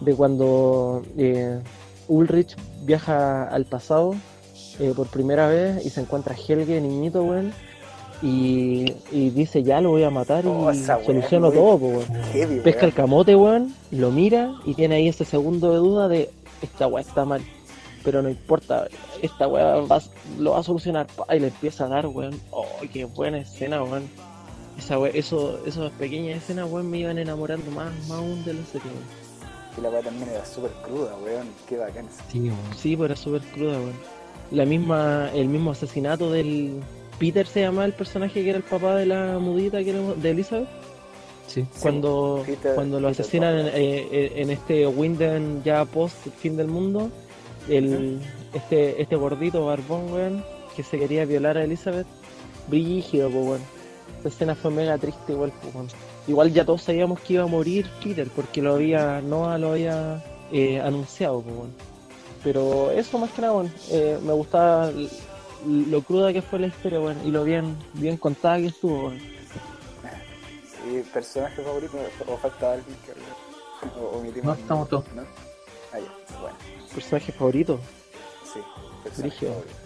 de 0.00 0.14
cuando 0.14 1.02
eh, 1.16 1.60
Ulrich 2.08 2.56
viaja 2.82 3.44
al 3.44 3.64
pasado 3.66 4.14
eh, 4.80 4.92
por 4.96 5.06
primera 5.08 5.46
vez 5.48 5.84
y 5.86 5.90
se 5.90 6.00
encuentra 6.00 6.34
a 6.34 6.38
Helge 6.38 6.80
niñito 6.80 7.22
weón 7.22 7.52
y, 8.22 8.92
y 9.10 9.30
dice 9.30 9.62
ya 9.62 9.80
lo 9.80 9.90
voy 9.90 10.02
a 10.04 10.10
matar 10.10 10.44
y 10.44 10.48
Oh, 10.48 10.72
soluciono 11.04 11.50
todo 11.50 11.78
pues, 11.78 12.08
weón. 12.08 12.22
Heavy, 12.32 12.60
pesca 12.60 12.80
weón. 12.80 12.88
el 12.88 12.94
camote 12.94 13.36
weón 13.36 13.74
lo 13.90 14.10
mira 14.10 14.52
y 14.64 14.74
tiene 14.74 14.96
ahí 14.96 15.08
ese 15.08 15.24
segundo 15.24 15.70
de 15.72 15.76
duda 15.78 16.08
de 16.08 16.30
esta 16.62 16.86
weá 16.86 17.02
está 17.02 17.24
mal 17.24 17.42
pero 18.04 18.20
no 18.20 18.28
importa, 18.28 18.88
esta 19.22 19.46
weá 19.46 19.76
va- 19.82 20.02
lo 20.36 20.50
va 20.52 20.58
a 20.58 20.62
solucionar 20.64 21.06
pa, 21.06 21.36
y 21.36 21.38
le 21.38 21.46
empieza 21.46 21.84
a 21.84 21.88
dar, 21.88 22.08
weón. 22.08 22.34
Oh, 22.50 22.66
qué 22.92 23.04
buena 23.04 23.38
escena, 23.38 23.80
weón. 23.84 24.08
Esa 24.78 24.96
eso, 25.08 25.58
esas 25.66 25.90
pequeñas 25.92 26.38
escenas, 26.38 26.68
weón, 26.70 26.90
me 26.90 26.98
iban 26.98 27.18
enamorando 27.18 27.70
más, 27.72 27.92
más 28.08 28.18
aún 28.18 28.44
de 28.44 28.54
la 28.54 28.64
serie, 28.64 28.88
weón. 28.88 29.22
Y 29.76 29.80
la 29.80 29.90
weá 29.90 30.02
también 30.02 30.28
era 30.28 30.44
súper 30.44 30.70
cruda, 30.84 31.14
weón. 31.24 31.48
Qué 31.68 31.76
bacán. 31.76 32.06
esa. 32.06 32.24
Sí, 32.30 32.40
weón. 32.40 32.56
Sí, 32.76 32.96
pues 32.96 33.10
era 33.10 33.16
súper 33.20 33.42
cruda, 33.42 33.78
weón. 33.78 33.92
La 34.50 34.64
misma, 34.66 35.30
el 35.34 35.48
mismo 35.48 35.70
asesinato 35.70 36.30
del 36.30 36.80
Peter 37.18 37.46
se 37.46 37.60
llama 37.60 37.84
el 37.84 37.92
personaje 37.92 38.42
que 38.42 38.48
era 38.50 38.58
el 38.58 38.64
papá 38.64 38.96
de 38.96 39.06
la 39.06 39.38
mudita 39.38 39.82
que 39.82 39.90
era 39.90 40.00
de 40.14 40.30
Elizabeth. 40.30 40.68
Sí. 41.46 41.66
cuando, 41.82 42.42
Peter- 42.46 42.74
cuando 42.74 42.98
lo 43.00 43.08
Peter 43.08 43.20
asesinan 43.22 43.58
en, 43.58 43.66
eh, 43.66 44.08
eh, 44.10 44.32
en 44.36 44.50
este 44.50 44.86
Winden 44.86 45.62
ya 45.62 45.84
post 45.84 46.16
fin 46.40 46.56
del 46.56 46.68
mundo, 46.68 47.10
el, 47.68 48.20
este, 48.54 49.00
este 49.02 49.16
gordito 49.16 49.66
barbón, 49.66 50.12
weón, 50.12 50.44
que 50.74 50.82
se 50.82 50.98
quería 50.98 51.26
violar 51.26 51.58
a 51.58 51.64
Elizabeth, 51.64 52.06
brígido, 52.68 53.28
pues, 53.30 53.44
weón. 53.44 53.60
Esa 54.22 54.28
escena 54.28 54.54
fue 54.54 54.70
mega 54.70 54.96
triste 54.98 55.32
igual, 55.32 55.52
pues. 55.60 55.92
Igual 56.28 56.52
ya 56.52 56.64
todos 56.64 56.82
sabíamos 56.82 57.18
que 57.18 57.32
iba 57.32 57.42
a 57.42 57.48
morir 57.48 57.90
Peter, 58.00 58.28
porque 58.28 58.62
lo 58.62 58.74
había, 58.74 59.20
Noah 59.20 59.58
lo 59.58 59.72
había 59.72 60.22
eh, 60.52 60.80
anunciado, 60.80 61.42
pues. 61.42 61.56
Pero 62.44 62.92
eso 62.92 63.18
más 63.18 63.30
que 63.32 63.42
nada, 63.42 63.64
eh, 63.90 64.18
me 64.22 64.32
gustaba 64.32 64.92
lo 65.66 66.02
cruda 66.02 66.32
que 66.32 66.40
fue 66.40 66.60
la 66.60 66.68
historia, 66.68 67.00
y 67.24 67.32
lo 67.32 67.42
bien, 67.42 67.76
bien 67.94 68.16
contada 68.16 68.58
que 68.58 68.66
estuvo, 68.66 69.08
weón. 69.08 69.18
¿Y 70.88 71.00
personaje 71.12 71.62
favorito? 71.62 71.98
¿O 72.28 72.36
falta 72.36 72.74
alguien 72.74 72.96
que 73.04 73.98
o, 74.00 74.18
omitimos? 74.18 74.56
No, 74.56 74.62
estamos 74.62 74.88
todos. 74.88 75.04
¿No? 75.14 75.22
Ah, 75.92 75.98
ya. 75.98 76.38
Bueno, 76.40 76.56
Personaje 76.94 77.32
favorito. 77.32 77.80
sí. 78.52 78.60
Personaje 79.02 79.46
favorito. 79.46 79.81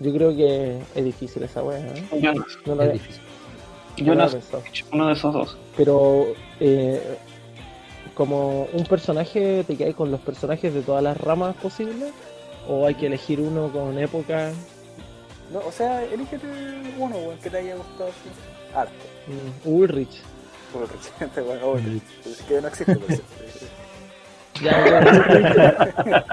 Yo 0.00 0.12
creo 0.12 0.34
que 0.36 0.78
es 0.94 1.04
difícil 1.04 1.42
esa 1.42 1.62
weá, 1.62 1.78
¿eh? 1.80 2.04
Jonas. 2.20 2.46
No 2.66 2.74
lo 2.76 2.82
Es 2.84 2.92
difícil. 2.94 3.22
no 3.22 3.28
había 3.96 4.06
Jonas, 4.06 4.32
pensado. 4.34 4.62
uno 4.92 5.06
de 5.08 5.12
esos 5.12 5.34
dos. 5.34 5.56
Pero 5.76 6.26
eh, 6.60 7.16
como 8.14 8.64
un 8.72 8.84
personaje, 8.84 9.64
¿te 9.64 9.76
quedas 9.76 9.94
con 9.94 10.10
los 10.10 10.20
personajes 10.20 10.72
de 10.72 10.82
todas 10.82 11.02
las 11.02 11.16
ramas 11.18 11.56
posibles? 11.56 12.12
¿O 12.68 12.86
hay 12.86 12.94
que 12.94 13.06
elegir 13.06 13.40
uno 13.40 13.70
con 13.72 13.98
época? 13.98 14.52
No, 15.52 15.60
o 15.60 15.72
sea, 15.72 16.04
elígete 16.04 16.46
uno, 16.98 17.16
weón, 17.16 17.38
que 17.38 17.48
te 17.50 17.56
haya 17.58 17.74
gustado 17.76 18.10
así. 18.10 18.74
Harto. 18.74 18.92
Mm, 19.26 19.68
Ulrich. 19.68 20.20
Ulrich. 20.74 21.10
Este 21.20 21.40
weón, 21.42 21.58
oh, 21.64 21.76
es 21.78 22.42
que 22.42 22.60
no 22.60 22.68
existe, 22.68 22.94
por 22.96 23.10
me 24.62 24.70
quedo 24.70 24.94
con 24.94 25.08
Ulrich. 25.08 26.24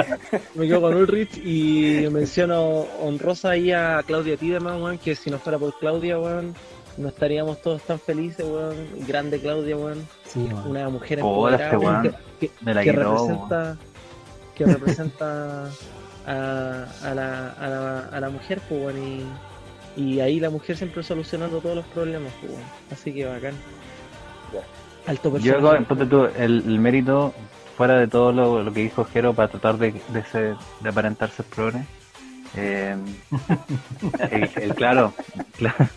Me 0.56 0.68
quedo 0.68 0.82
con 0.82 0.96
Ulrich 0.96 1.38
y 1.46 2.08
menciono 2.12 2.86
honrosa 3.02 3.52
ahí 3.52 3.72
a 3.72 4.02
Claudia 4.06 4.38
Tideman, 4.38 4.82
weón, 4.82 4.98
que 4.98 5.16
si 5.16 5.30
no 5.30 5.38
fuera 5.40 5.58
por 5.58 5.78
Claudia, 5.80 6.20
weón, 6.20 6.54
no 6.98 7.10
estaríamos 7.10 7.62
todos 7.62 7.82
tan 7.84 8.00
felices, 8.00 8.46
weón. 8.46 8.76
Grande 9.08 9.40
Claudia, 9.40 9.78
weón. 9.78 10.08
Sí, 10.26 10.48
weón. 10.52 10.68
Una 10.68 10.90
mujer 10.90 11.20
este 11.20 11.28
empoderada, 11.30 11.78
weón. 11.80 12.02
que, 12.04 12.12
que- 12.40 12.52
Me 12.62 12.74
la 12.74 12.84
que 12.84 12.92
quitó, 12.92 13.04
representa 13.04 13.78
que 14.56 14.66
representa 14.66 15.66
a, 16.26 16.86
a, 17.04 17.14
la, 17.14 17.50
a, 17.52 17.68
la, 17.70 18.00
a 18.12 18.20
la 18.22 18.30
mujer 18.30 18.62
pues, 18.70 18.82
weón, 18.82 18.98
y, 19.98 20.02
y 20.02 20.20
ahí 20.22 20.40
la 20.40 20.50
mujer 20.50 20.78
siempre 20.78 21.04
solucionando 21.04 21.60
todos 21.60 21.76
los 21.76 21.86
problemas 21.88 22.32
pues, 22.40 22.54
weón. 22.54 22.64
así 22.92 23.14
que 23.14 23.26
bacán 23.26 23.54
alto 25.08 25.30
Yo, 25.30 25.34
personaje 25.54 25.78
hago- 25.78 25.86
ponte 25.88 26.06
tú, 26.08 26.26
el, 26.38 26.64
el 26.66 26.80
mérito, 26.80 27.34
fuera 27.78 27.98
de 27.98 28.08
todo 28.08 28.32
lo, 28.32 28.64
lo 28.64 28.74
que 28.74 28.82
dijo 28.82 29.06
Jero 29.06 29.34
para 29.34 29.48
tratar 29.50 29.78
de, 29.78 29.94
de, 30.10 30.24
ser, 30.24 30.56
de 30.82 30.90
aparentar 30.90 31.30
ser 31.30 31.46
progre, 31.46 31.84
eh, 32.56 32.96
el, 34.32 34.50
el- 34.56 34.76
claro, 34.76 35.14
Cla- 35.60 35.90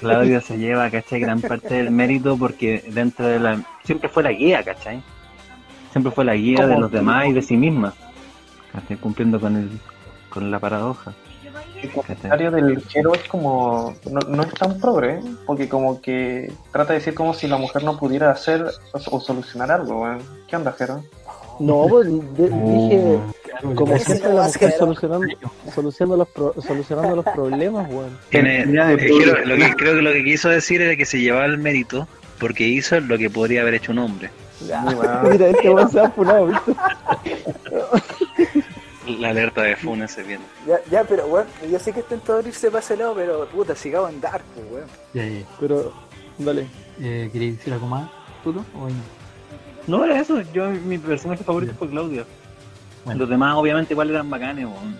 Claudio 0.00 0.40
se 0.40 0.58
lleva, 0.58 0.90
¿cachai? 0.90 1.20
Gran 1.20 1.40
parte 1.40 1.74
del 1.74 1.90
mérito 1.90 2.36
porque 2.36 2.84
dentro 2.88 3.26
de 3.26 3.38
la... 3.38 3.62
Siempre 3.84 4.08
fue 4.08 4.22
la 4.22 4.32
guía, 4.32 4.62
¿cachai? 4.62 5.02
Siempre 5.92 6.10
fue 6.12 6.24
la 6.24 6.34
guía 6.34 6.66
de 6.66 6.78
los 6.78 6.90
demás 6.90 7.26
y 7.28 7.32
de 7.34 7.42
sí 7.42 7.56
misma, 7.56 7.92
¿cachai? 8.72 8.96
Cumpliendo 8.96 9.38
con, 9.38 9.56
el, 9.56 9.70
con 10.30 10.50
la 10.50 10.58
paradoja. 10.58 11.12
El 11.82 11.90
comentario 11.90 12.50
del 12.50 12.82
Jero 12.88 13.14
es 13.14 13.22
como. 13.24 13.94
No, 14.10 14.20
no 14.28 14.42
es 14.42 14.54
tan 14.54 14.78
progre, 14.80 15.14
¿eh? 15.14 15.20
porque 15.46 15.68
como 15.68 16.00
que 16.00 16.52
trata 16.72 16.92
de 16.92 16.98
decir 17.00 17.14
como 17.14 17.34
si 17.34 17.48
la 17.48 17.56
mujer 17.56 17.82
no 17.84 17.98
pudiera 17.98 18.30
hacer 18.30 18.64
o, 18.92 19.16
o 19.16 19.20
solucionar 19.20 19.70
algo, 19.72 20.02
weón. 20.02 20.18
¿Qué 20.48 20.56
onda, 20.56 20.72
Jero? 20.72 21.02
no 21.60 21.86
pues, 21.88 22.06
de- 22.08 22.48
dije 22.48 23.18
Como 23.74 23.98
siempre 23.98 24.32
la 24.32 24.42
mujer 24.44 24.72
solucionando, 24.78 25.26
solucionando, 25.74 26.16
los 26.16 26.28
pro- 26.28 26.54
solucionando 26.66 27.16
los 27.16 27.24
problemas, 27.26 27.88
weón. 27.90 28.18
Eh, 28.30 29.74
creo 29.76 29.94
que 29.96 30.02
lo 30.02 30.12
que 30.12 30.24
quiso 30.24 30.48
decir 30.48 30.80
era 30.80 30.96
que 30.96 31.04
se 31.04 31.20
llevaba 31.20 31.44
el 31.44 31.58
mérito 31.58 32.08
porque 32.40 32.64
hizo 32.64 32.98
lo 33.00 33.18
que 33.18 33.28
podría 33.30 33.60
haber 33.62 33.74
hecho 33.74 33.92
un 33.92 33.98
hombre. 33.98 34.30
Mira, 35.30 35.48
este 35.48 35.70
weón 35.70 35.90
se 35.90 36.00
ha 36.00 36.10
funado, 36.10 36.46
¿viste? 36.46 36.72
La 39.06 39.30
alerta 39.30 39.62
de 39.62 39.74
Funes 39.76 40.12
se 40.12 40.22
viene. 40.22 40.44
Ya, 40.66 40.78
ya, 40.90 41.04
pero 41.04 41.26
weón, 41.26 41.46
yo 41.70 41.78
sé 41.78 41.92
que 41.92 42.00
intentó 42.00 42.34
abrirse 42.34 42.70
para 42.70 42.84
ese 42.84 42.96
lado, 42.96 43.14
pero 43.14 43.46
puta, 43.46 43.74
sigamos 43.74 44.10
en 44.10 44.20
Dark, 44.20 44.44
pues, 44.54 44.66
weón. 44.70 44.88
Ya, 45.12 45.26
ya. 45.26 45.46
Pero, 45.58 45.92
dale. 46.38 46.66
Eh, 47.00 47.28
¿Queréis 47.32 47.58
decir 47.58 47.72
algo 47.72 47.86
más, 47.86 48.08
Tuto? 48.44 48.64
¿O 48.76 48.88
no? 48.88 48.94
No 49.86 50.04
era 50.04 50.20
eso, 50.20 50.40
yo 50.52 50.68
mi 50.70 50.98
personaje 50.98 51.42
favorito 51.42 51.74
fue 51.76 51.88
Claudia. 51.88 52.24
Bueno. 53.04 53.20
Los 53.20 53.28
demás 53.28 53.56
obviamente 53.56 53.94
igual 53.94 54.10
eran 54.10 54.30
bacanes, 54.30 54.66
weón. 54.66 54.96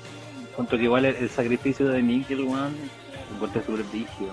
Encuentro 0.51 0.77
que 0.77 0.85
igual 0.85 1.05
el, 1.05 1.15
el 1.17 1.31
sacrificio 1.31 1.89
de 1.89 2.03
Nickel, 2.03 2.45
weón, 2.45 2.77
encontré 3.35 3.63
súper 3.63 3.87
rígido. 3.93 4.33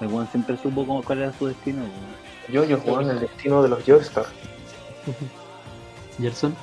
El 0.00 0.08
weón 0.08 0.26
siempre 0.28 0.56
supo 0.56 0.86
cómo, 0.86 1.02
cuál 1.02 1.18
era 1.18 1.32
su 1.34 1.46
destino, 1.46 1.82
weón. 1.82 2.22
Yo, 2.48 2.64
yo 2.64 3.00
en 3.00 3.10
el 3.10 3.20
destino 3.20 3.62
de 3.62 3.68
los 3.68 3.84
Joestar. 3.84 4.24
Gerson, 6.18 6.54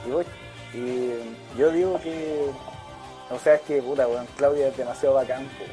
Y, 0.73 1.11
yo 1.57 1.71
digo 1.71 1.99
que. 1.99 2.49
O 3.29 3.37
sea, 3.39 3.55
es 3.55 3.61
que 3.61 3.81
puta, 3.81 4.07
weón, 4.07 4.27
Claudia 4.37 4.67
es 4.67 4.77
demasiado 4.77 5.15
bacán, 5.15 5.47
weón. 5.59 5.71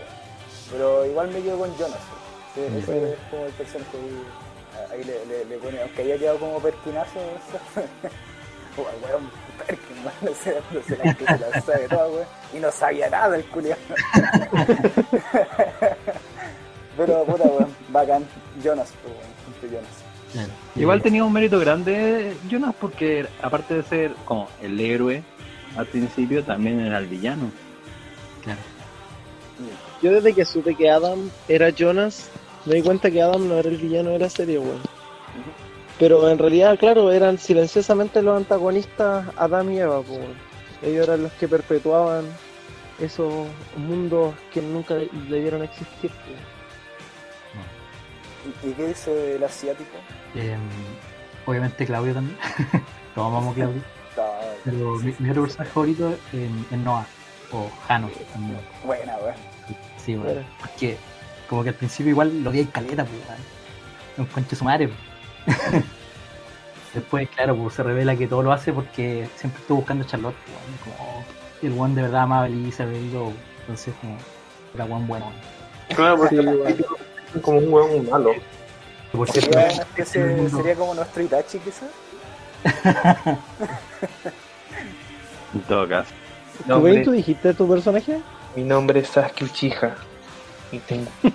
Pero 0.70 1.04
igual 1.06 1.28
me 1.28 1.42
quedo 1.42 1.58
con 1.58 1.76
Jonas. 1.76 1.98
Sí, 2.54 2.60
ese 2.62 2.86
Bueno. 2.86 3.06
es 3.08 3.18
como 3.30 3.44
el 3.46 3.52
personaje 3.52 3.96
ahí, 3.96 4.24
ahí 4.92 5.04
le, 5.04 5.26
le, 5.26 5.44
le 5.44 5.58
pone, 5.58 5.80
aunque 5.80 6.02
haya 6.02 6.18
quedado 6.18 6.38
como 6.38 6.58
perquinazo, 6.60 7.18
o 8.76 8.82
weón, 9.06 9.30
Perkin, 9.66 10.04
weón, 10.04 10.34
se, 10.36 10.60
se, 10.82 10.96
la, 10.96 11.14
se 11.14 11.38
la 11.38 11.60
sabe 11.60 11.88
toda, 11.88 12.08
weón, 12.08 12.26
y 12.54 12.58
no 12.58 12.70
sabía 12.72 13.08
nada 13.10 13.36
el 13.36 13.44
culiado. 13.46 13.80
Pero 16.96 17.24
puta, 17.24 17.44
weón, 17.44 17.76
bacán, 17.90 18.26
Jonas, 18.62 18.92
weón, 19.04 19.72
Jonas. 19.72 20.05
Claro. 20.32 20.50
Igual 20.74 21.02
tenía 21.02 21.24
un 21.24 21.32
mérito 21.32 21.58
grande 21.58 22.36
Jonas 22.50 22.74
porque 22.80 23.26
aparte 23.42 23.74
de 23.74 23.82
ser 23.82 24.14
como 24.24 24.48
el 24.62 24.78
héroe 24.80 25.22
al 25.76 25.86
principio, 25.86 26.42
también 26.42 26.80
era 26.80 26.98
el 26.98 27.06
villano. 27.06 27.50
Claro. 28.42 28.60
Yo 30.02 30.12
desde 30.12 30.32
que 30.34 30.44
supe 30.44 30.74
que 30.74 30.90
Adam 30.90 31.30
era 31.48 31.70
Jonas, 31.70 32.28
me 32.64 32.74
di 32.76 32.82
cuenta 32.82 33.10
que 33.10 33.22
Adam 33.22 33.48
no 33.48 33.56
era 33.56 33.68
el 33.68 33.76
villano 33.76 34.10
de 34.10 34.18
la 34.18 34.28
serie, 34.30 34.58
weón. 34.58 34.80
Pero 35.98 36.28
en 36.30 36.38
realidad, 36.38 36.78
claro, 36.78 37.10
eran 37.12 37.38
silenciosamente 37.38 38.20
los 38.22 38.36
antagonistas 38.36 39.26
Adam 39.36 39.70
y 39.70 39.78
Eva, 39.80 40.02
pues, 40.02 40.18
weón. 40.18 40.34
Ellos 40.82 41.08
eran 41.08 41.22
los 41.22 41.32
que 41.32 41.48
perpetuaban 41.48 42.26
esos 43.00 43.32
mundos 43.76 44.34
que 44.52 44.60
nunca 44.60 44.94
de- 44.94 45.08
debieron 45.28 45.62
existir. 45.62 46.10
pues. 46.10 46.38
¿Y, 48.46 48.68
y 48.68 48.72
qué 48.72 48.86
dice 48.88 49.36
el 49.36 49.44
asiático? 49.44 49.96
eh, 50.34 50.56
obviamente 51.46 51.84
Claudio 51.86 52.14
también. 52.14 52.38
Todos 53.14 53.28
amamos 53.28 53.52
a 53.52 53.54
Claudio. 53.54 53.82
Pero 54.64 54.96
mi, 54.96 55.14
mi 55.18 55.30
otro 55.30 55.42
personaje 55.42 55.70
favorito 55.72 56.10
es, 56.12 56.18
es 56.70 56.78
Noah. 56.78 57.06
O 57.52 57.70
Hano 57.88 58.08
también. 58.32 58.58
buena, 58.84 59.16
weón. 59.18 59.34
Sí, 60.04 60.16
bueno. 60.16 60.32
Bueno. 60.32 60.46
Porque 60.60 60.96
como 61.48 61.62
que 61.62 61.68
al 61.68 61.74
principio 61.76 62.10
igual 62.10 62.42
lo 62.42 62.50
vi 62.50 62.60
en 62.60 62.66
caleta, 62.66 63.04
pues, 63.04 63.20
weón. 63.28 63.40
Un 64.18 64.26
conche 64.26 64.56
su 64.56 64.64
madre. 64.64 64.90
Después, 66.94 67.28
claro, 67.30 67.56
pues 67.56 67.74
se 67.74 67.82
revela 67.82 68.16
que 68.16 68.26
todo 68.26 68.42
lo 68.42 68.52
hace 68.52 68.72
porque 68.72 69.28
siempre 69.36 69.60
estuvo 69.60 69.78
buscando 69.78 70.04
a 70.04 70.06
Charlotte, 70.08 70.34
pues, 70.44 70.56
weón. 70.56 70.96
Como, 70.98 71.24
el 71.62 71.78
one 71.78 71.94
de 71.94 72.02
verdad 72.02 72.22
amaba 72.22 72.44
a 72.44 72.46
Elizabeth 72.46 73.02
y 73.02 73.08
todo. 73.10 73.32
Entonces, 73.60 73.94
como, 74.00 74.16
era 74.74 74.84
one 74.84 75.06
bueno. 75.06 75.26
weón. 75.26 75.36
Claro, 75.94 76.16
porque 76.16 76.36
Sí, 76.36 76.42
como 77.42 77.58
un 77.58 77.72
hueón 77.72 78.08
malo. 78.10 78.32
Por 79.12 79.30
cierto, 79.30 79.58
mundo- 80.18 80.56
sería 80.58 80.74
como 80.74 80.94
nuestro 80.94 81.22
Itachi, 81.22 81.58
quizás. 81.58 81.88
En 85.54 85.60
todo 85.62 85.88
caso. 85.88 86.10
No, 86.66 86.80
¿Tú, 86.80 87.02
tú 87.04 87.12
dijiste 87.12 87.54
tu 87.54 87.66
personaje? 87.68 88.18
Mi 88.54 88.62
nombre 88.64 89.00
es 89.00 89.08
Sasuke 89.08 89.44
Uchiha. 89.44 89.94
Y 90.72 90.78
tengo... 90.80 91.06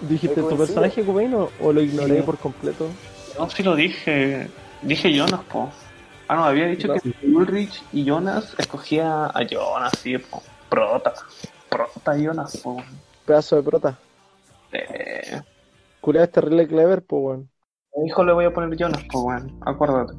¿Dijiste 0.00 0.42
tu 0.42 0.56
personaje, 0.56 1.02
Kubain, 1.02 1.34
o, 1.34 1.50
o 1.60 1.72
lo 1.72 1.82
ignoré 1.82 2.16
Sí. 2.18 2.22
por 2.22 2.38
completo? 2.38 2.88
No, 3.38 3.50
sí 3.50 3.62
lo 3.62 3.74
dije. 3.74 4.48
Dije 4.82 5.12
Jonas, 5.12 5.40
po. 5.50 5.70
Ah, 6.28 6.36
no, 6.36 6.44
había 6.44 6.66
dicho 6.66 6.88
No. 6.88 6.94
que 6.94 7.14
Ulrich 7.26 7.82
y 7.92 8.04
Jonas 8.04 8.54
escogía 8.58 9.26
a 9.26 9.42
Jonas, 9.42 9.92
sí, 9.98 10.16
po. 10.18 10.42
Prota. 10.68 11.14
Prota 11.68 12.16
Jonas, 12.16 12.56
po. 12.58 12.76
Pedazo 13.24 13.56
de 13.56 13.62
prota. 13.62 13.98
Eh, 14.72 15.40
Curia 16.00 16.24
es 16.24 16.30
terrible 16.32 16.66
clever, 16.68 17.02
pues, 17.02 17.22
weón. 17.22 17.50
a 17.96 18.00
mi 18.00 18.06
hijo 18.08 18.22
le 18.24 18.32
voy 18.34 18.44
a 18.44 18.52
poner 18.52 18.76
Jonas, 18.78 19.02
po, 19.10 19.22
weón. 19.22 19.58
Acuérdate. 19.66 20.12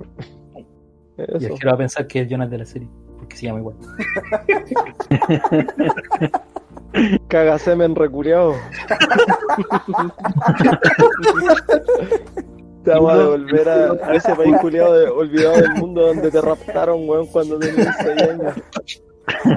Y 1.18 1.22
Eso. 1.22 1.54
es 1.54 1.60
que 1.60 1.68
va 1.68 1.74
a 1.74 1.78
pensar 1.78 2.08
que 2.08 2.22
es 2.22 2.30
Jonas 2.30 2.50
de 2.50 2.58
la 2.58 2.66
serie. 2.66 2.88
Porque 3.18 3.36
se 3.36 3.46
llama 3.48 3.60
igual. 3.60 3.76
Cagasemen 7.28 7.94
reculeado. 7.96 8.56
Te 12.90 12.96
vamos 12.96 13.12
a 13.12 13.18
devolver 13.18 13.70
a, 13.70 13.92
a 13.92 14.14
ese 14.16 14.36
país 14.36 14.58
culiado 14.62 15.00
de, 15.00 15.08
olvidado 15.10 15.62
del 15.62 15.74
mundo 15.76 16.08
donde 16.08 16.32
te 16.32 16.42
raptaron, 16.42 17.08
weón, 17.08 17.28
cuando 17.28 17.60
tenías 17.60 17.96
6 18.02 18.22
años. 18.24 18.56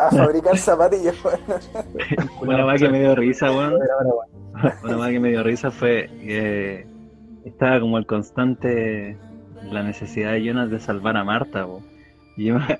A 0.02 0.10
fabricar 0.10 0.58
zapatillas, 0.58 1.14
weón. 1.24 1.40
Una 2.42 2.66
más 2.66 2.78
que 2.78 2.90
me 2.90 3.00
dio 3.00 3.14
risa, 3.14 3.50
weón. 3.50 3.78
Una 4.84 4.96
más 4.98 5.08
que 5.08 5.18
me 5.18 5.30
dio 5.30 5.42
risa 5.42 5.70
fue 5.70 6.10
que 6.20 6.86
estaba 7.46 7.80
como 7.80 7.96
el 7.96 8.04
constante 8.04 9.16
la 9.70 9.82
necesidad 9.82 10.32
de 10.32 10.44
Jonas 10.44 10.70
de 10.70 10.78
salvar 10.78 11.16
a 11.16 11.24
Marta, 11.24 11.64
weón. 11.64 11.86
Y 12.36 12.48
yo 12.48 12.58
me, 12.58 12.78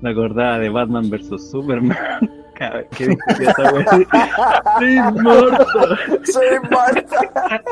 me 0.00 0.10
acordaba 0.10 0.60
de 0.60 0.68
Batman 0.68 1.10
vs 1.10 1.50
Superman. 1.50 1.98
Cada 2.54 2.78
vez 2.78 2.88
que 2.96 3.08
discutía 3.08 3.50
esa 3.50 3.72
weón. 3.72 3.86
¡Sí, 4.78 5.22
Marta! 5.24 5.66
Soy 6.22 6.46
Marta. 6.70 7.62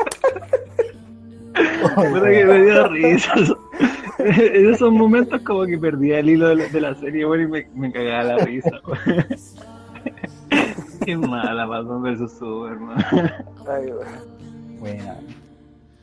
Puta 1.95 2.29
que 2.29 2.45
me 2.45 2.61
dio 2.61 2.87
risa. 2.89 3.33
En 4.19 4.73
esos 4.73 4.91
momentos 4.91 5.41
como 5.41 5.65
que 5.65 5.77
perdía 5.77 6.19
el 6.19 6.29
hilo 6.29 6.47
de 6.49 6.55
la, 6.55 6.67
de 6.67 6.81
la 6.81 6.95
serie, 6.95 7.25
weón, 7.25 7.43
y 7.43 7.47
me, 7.47 7.67
me 7.75 7.91
cagaba 7.91 8.23
la 8.23 8.37
risa. 8.37 8.71
Qué 11.05 11.15
mala 11.15 11.65
Batman 11.65 12.01
vs 12.01 12.31
Superman. 12.37 12.97
Ay, 13.67 13.91
weón. 13.91 14.79
Buena. 14.79 15.19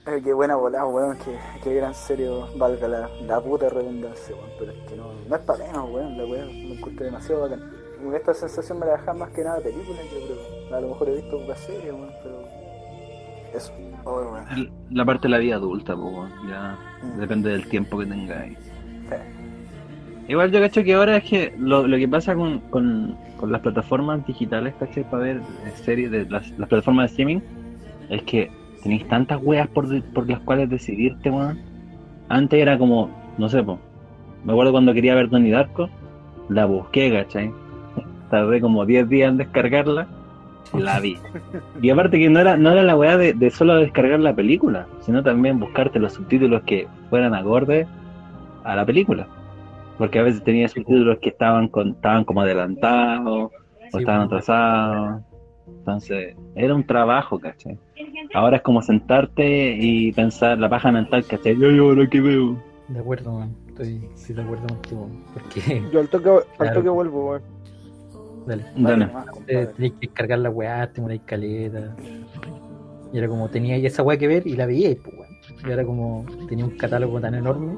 Ay, 0.07 0.23
qué 0.23 0.33
buena 0.33 0.55
volada, 0.57 0.87
weón. 0.87 1.17
Qué, 1.19 1.37
qué 1.63 1.75
gran 1.75 1.95
serio, 1.95 2.49
valga 2.57 2.87
la, 2.87 3.11
la 3.27 3.41
puta 3.41 3.69
redundancia, 3.69 4.35
weón. 4.35 4.51
Pero 4.59 4.73
es 4.73 4.79
que 4.89 4.97
no, 4.97 5.13
no 5.29 5.37
es 5.37 5.43
para 5.43 5.67
menos, 5.67 5.91
weón. 5.91 6.17
La 6.17 6.25
weón 6.25 6.49
me 6.49 6.75
encuentro 6.75 7.05
demasiado 7.05 7.43
bacán. 7.43 7.63
Esta 8.15 8.35
sensación 8.35 8.79
me 8.79 8.87
la 8.87 8.93
deja 8.93 9.13
más 9.15 9.31
que 9.31 9.43
nada 9.43 9.61
película, 9.61 9.99
yo 10.03 10.27
creo. 10.27 10.77
A 10.77 10.81
lo 10.81 10.89
mejor 10.89 11.09
he 11.09 11.17
visto 11.17 11.37
una 11.37 11.57
serie, 11.57 11.91
weón, 11.93 12.13
pero. 12.23 12.64
Eso. 13.55 13.73
Oh. 14.05 14.37
La 14.91 15.05
parte 15.05 15.23
de 15.23 15.29
la 15.31 15.39
vida 15.39 15.57
adulta, 15.57 15.97
pues, 15.97 16.31
ya 16.49 16.77
depende 17.19 17.51
del 17.51 17.67
tiempo 17.69 17.99
que 17.99 18.07
tengáis. 18.07 18.59
Igual 20.27 20.51
yo 20.51 20.61
cacho 20.61 20.83
que 20.83 20.95
ahora 20.95 21.19
es 21.19 21.25
que 21.25 21.55
lo, 21.59 21.87
lo 21.87 21.97
que 21.97 22.09
pasa 22.09 22.35
con, 22.35 22.61
con, 22.71 23.17
con 23.37 23.53
las 23.53 23.61
plataformas 23.61 24.27
digitales, 24.27 24.75
¿cachai? 24.79 25.05
Para 25.05 25.23
ver 25.23 25.37
eh, 25.37 25.73
series 25.75 26.11
de 26.11 26.25
las, 26.29 26.51
las 26.59 26.69
plataformas 26.69 27.05
de 27.05 27.11
streaming, 27.13 27.41
es 28.09 28.23
que 28.23 28.51
tenéis 28.83 29.07
tantas 29.09 29.39
weas 29.43 29.69
por, 29.69 30.03
por 30.13 30.29
las 30.29 30.41
cuales 30.41 30.71
decidirte, 30.71 31.31
weón. 31.31 31.59
Antes 32.29 32.61
era 32.61 32.79
como, 32.79 33.11
no 33.37 33.49
sé, 33.49 33.63
po. 33.63 33.79
Me 34.45 34.53
acuerdo 34.53 34.73
cuando 34.73 34.95
quería 34.95 35.15
ver 35.15 35.29
Donnie 35.29 35.53
Darko, 35.53 35.91
la 36.49 36.65
busqué, 36.65 37.13
¿cachai? 37.13 37.53
Tardé 38.31 38.61
como 38.61 38.87
10 38.87 39.09
días 39.09 39.31
en 39.31 39.37
descargarla, 39.37 40.09
la 40.81 41.01
vi. 41.01 41.17
Y 41.83 41.91
aparte 41.91 42.19
que 42.19 42.29
no 42.31 42.41
era, 42.41 42.57
no 42.57 42.71
era 42.71 42.83
la 42.83 42.97
weá 42.97 43.17
de, 43.17 43.33
de 43.33 43.51
solo 43.51 43.77
descargar 43.77 44.21
la 44.21 44.35
película, 44.35 44.87
sino 45.01 45.23
también 45.23 45.59
buscarte 45.61 45.99
los 45.99 46.13
subtítulos 46.15 46.63
que 46.63 46.87
fueran 47.11 47.35
acordes 47.35 47.87
a 48.65 48.75
la 48.77 48.85
película. 48.87 49.27
Porque 49.99 50.19
a 50.19 50.23
veces 50.23 50.43
tenía 50.43 50.69
subtítulos 50.69 51.19
que 51.21 51.29
estaban 51.29 51.69
con, 51.69 51.91
estaban 51.91 52.25
como 52.25 52.41
adelantados 52.41 53.51
o 53.93 53.99
estaban 53.99 54.23
atrasados. 54.23 55.23
Entonces, 55.67 56.35
era 56.55 56.75
un 56.75 56.85
trabajo, 56.85 57.39
¿cachai? 57.39 57.79
Ahora 58.35 58.57
es 58.57 58.63
como 58.63 58.83
sentarte 58.83 59.77
y 59.79 60.13
pensar 60.13 60.59
la 60.59 60.69
paja 60.69 60.91
mental, 60.91 61.25
¿cachai? 61.27 61.57
Yo, 61.59 61.71
yo, 61.71 61.93
lo 61.95 62.09
que 62.09 62.21
veo. 62.21 62.57
De 62.89 62.99
acuerdo, 62.99 63.39
man. 63.39 63.55
Estoy, 63.69 64.09
estoy 64.15 64.35
de 64.37 64.43
acuerdo 64.43 64.67
contigo. 64.69 65.09
Porque, 65.33 65.83
Yo 65.93 66.01
al 66.01 66.09
toque, 66.09 66.29
al 66.29 66.43
Claro. 66.59 66.75
toque 66.75 66.89
vuelvo, 66.89 67.31
weón. 67.31 67.43
Dale. 68.47 68.65
Dale. 68.77 69.09
Eh, 69.47 69.69
tenéis 69.75 69.93
que 69.95 70.07
descargar 70.07 70.39
la 70.39 70.51
weá, 70.51 70.87
te 70.93 71.01
una 71.01 71.19
caleta. 71.19 71.95
Y 73.13 73.19
era 73.19 73.29
como 73.29 73.49
tenía 73.49 73.77
esa 73.77 74.03
weá 74.03 74.19
que 74.19 74.27
ver 74.27 74.47
y 74.47 74.57
la 74.57 74.67
veía, 74.67 74.95
pues 75.03 75.17
weón. 75.17 75.35
Y 75.67 75.71
ahora 75.71 75.85
como 75.85 76.27
tenía 76.49 76.65
un 76.65 76.77
catálogo 76.77 77.21
tan 77.21 77.35
enorme, 77.35 77.77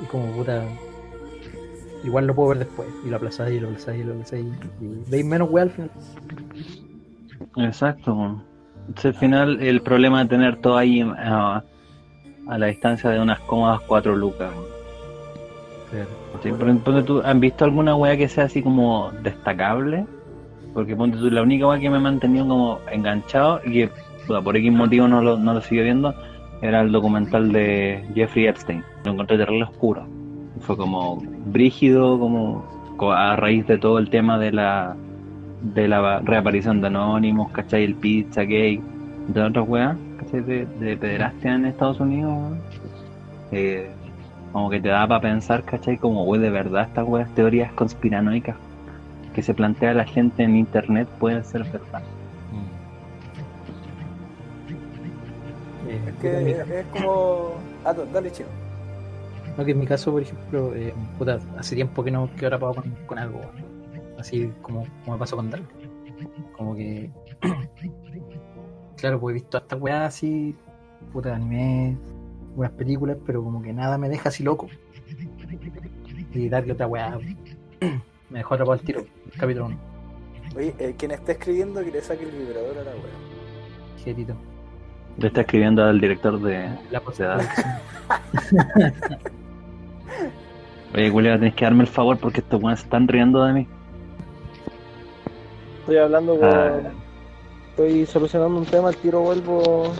y 0.00 0.04
como 0.06 0.32
puta, 0.32 0.64
igual 2.04 2.26
lo 2.26 2.34
puedo 2.34 2.50
ver 2.50 2.58
después. 2.60 2.88
Y 3.04 3.10
lo 3.10 3.16
aplazáis, 3.16 3.56
y 3.56 3.60
lo 3.60 3.68
aplazáis, 3.68 4.00
y 4.00 4.04
lo 4.04 4.12
aplazáis. 4.12 4.46
Y 4.80 5.10
veis 5.10 5.24
menos 5.24 5.50
weá 5.50 5.64
al 5.64 5.70
final. 5.70 5.90
Exacto. 7.56 8.14
weón. 8.14 8.42
Entonces, 8.88 9.14
al 9.14 9.14
final, 9.14 9.60
el 9.60 9.80
problema 9.82 10.22
de 10.22 10.28
tener 10.28 10.60
todo 10.60 10.76
ahí 10.76 11.02
a, 11.02 11.62
a 12.48 12.58
la 12.58 12.66
distancia 12.66 13.10
de 13.10 13.20
unas 13.20 13.40
cómodas 13.40 13.80
4 13.82 14.16
lucas. 14.16 14.52
weón. 15.92 16.21
Sí, 16.42 16.50
¿tú 17.06 17.22
han 17.24 17.40
visto 17.40 17.64
alguna 17.64 17.94
weá 17.94 18.16
que 18.16 18.28
sea 18.28 18.44
así 18.44 18.62
como 18.62 19.10
destacable? 19.22 20.06
Porque 20.74 20.96
ponte 20.96 21.18
tú, 21.18 21.30
la 21.30 21.42
única 21.42 21.66
weá 21.68 21.78
que 21.78 21.90
me 21.90 21.96
ha 21.98 22.00
mantenido 22.00 22.46
como 22.48 22.78
enganchado 22.90 23.60
y 23.64 23.72
que 23.72 23.90
por 24.26 24.56
X 24.56 24.72
motivo 24.72 25.08
no 25.08 25.20
lo, 25.20 25.36
no 25.38 25.52
lo 25.54 25.60
sigo 25.60 25.82
viendo 25.82 26.14
era 26.62 26.80
el 26.80 26.92
documental 26.92 27.52
de 27.52 28.04
Jeffrey 28.14 28.46
Epstein. 28.46 28.82
Lo 29.04 29.12
encontré 29.12 29.36
terrible 29.36 29.64
oscuro. 29.64 30.06
Fue 30.60 30.76
como 30.76 31.20
brígido, 31.46 32.18
como 32.18 32.64
co- 32.96 33.12
a 33.12 33.34
raíz 33.36 33.66
de 33.66 33.78
todo 33.78 33.98
el 33.98 34.08
tema 34.10 34.38
de 34.38 34.52
la 34.52 34.96
de 35.74 35.86
la 35.88 36.20
reaparición 36.20 36.80
de 36.80 36.88
Anonymous, 36.88 37.50
¿cachai? 37.52 37.84
El 37.84 37.94
Pizza 37.96 38.42
Gay, 38.42 38.80
de 39.28 39.42
otras 39.42 39.68
weas, 39.68 39.96
¿cachai? 40.18 40.40
De, 40.40 40.66
de 40.66 40.96
pederastia 40.96 41.54
en 41.54 41.66
Estados 41.66 42.00
Unidos, 42.00 42.56
como 44.52 44.68
que 44.70 44.80
te 44.80 44.88
da 44.88 45.06
para 45.08 45.20
pensar, 45.20 45.62
¿cachai? 45.64 45.96
Como, 45.96 46.24
wey, 46.24 46.40
de 46.40 46.50
verdad 46.50 46.82
estas 46.88 47.08
weas, 47.08 47.28
teorías 47.34 47.72
conspiranoicas 47.72 48.56
que 49.34 49.42
se 49.42 49.54
plantea 49.54 49.94
la 49.94 50.04
gente 50.04 50.42
en 50.42 50.56
internet 50.56 51.08
pueden 51.18 51.44
ser 51.44 51.64
verdad. 51.64 52.02
Eh, 55.88 56.00
Es 56.06 56.14
mi 56.14 56.20
que 56.20 56.50
es, 56.50 56.68
es 56.68 56.86
como. 56.86 57.54
Ah, 57.84 57.94
dale, 58.12 58.30
chino. 58.30 58.48
No, 59.56 59.64
que 59.64 59.72
en 59.72 59.78
mi 59.80 59.86
caso, 59.86 60.12
por 60.12 60.22
ejemplo, 60.22 60.74
eh, 60.74 60.94
puta, 61.18 61.38
hace 61.58 61.74
tiempo 61.74 62.02
que 62.02 62.10
no 62.10 62.30
que 62.36 62.46
ahora 62.46 62.58
pago 62.58 62.74
con, 62.76 62.90
con 63.06 63.18
algo, 63.18 63.40
así 64.18 64.50
como, 64.62 64.86
como 65.04 65.16
me 65.16 65.18
pasó 65.18 65.36
con 65.36 65.50
Dark. 65.50 65.64
Como 66.56 66.74
que, 66.74 67.10
claro, 68.96 69.20
pues 69.20 69.32
he 69.32 69.40
visto 69.40 69.58
hasta 69.58 69.76
weas 69.76 70.14
así, 70.14 70.56
puta 71.12 71.34
anime, 71.34 71.98
buenas 72.54 72.76
películas, 72.76 73.16
pero 73.24 73.42
como 73.42 73.62
que 73.62 73.72
nada 73.72 73.98
me 73.98 74.08
deja 74.08 74.28
así 74.28 74.42
loco. 74.42 74.68
Y 76.34 76.48
Dark 76.48 76.70
otra 76.70 76.86
wea 76.86 77.18
me 78.30 78.38
dejó 78.38 78.54
atrapado 78.54 78.72
al 78.72 78.80
tiro, 78.80 79.04
capítulo 79.36 79.66
1, 79.66 79.78
Oye, 80.56 80.74
eh, 80.78 80.94
quien 80.96 81.10
está 81.10 81.32
escribiendo 81.32 81.82
que 81.84 81.90
le 81.90 82.00
saque 82.00 82.24
el 82.24 82.30
vibrador 82.30 82.78
a 82.78 82.84
la 82.84 82.90
wea. 82.92 84.02
jetito. 84.02 84.34
Le 85.18 85.26
está 85.26 85.42
escribiendo 85.42 85.84
al 85.84 86.00
director 86.00 86.40
de, 86.40 86.70
La 86.90 87.02
Dark. 87.18 87.48
Oye, 90.94 91.10
Julio, 91.10 91.38
tenés 91.38 91.54
que 91.54 91.64
darme 91.64 91.82
el 91.82 91.88
favor 91.88 92.18
porque 92.18 92.40
estos 92.40 92.62
weones 92.62 92.80
se 92.80 92.84
están 92.84 93.08
riendo 93.08 93.44
de 93.44 93.52
mí. 93.52 93.66
Estoy 95.80 95.96
hablando 95.96 96.38
con. 96.38 96.48
Ah. 96.48 96.80
Estoy 97.70 98.04
solucionando 98.06 98.58
un 98.58 98.66
tema, 98.66 98.88
al 98.88 98.96
tiro 98.96 99.20
vuelvo. 99.20 99.94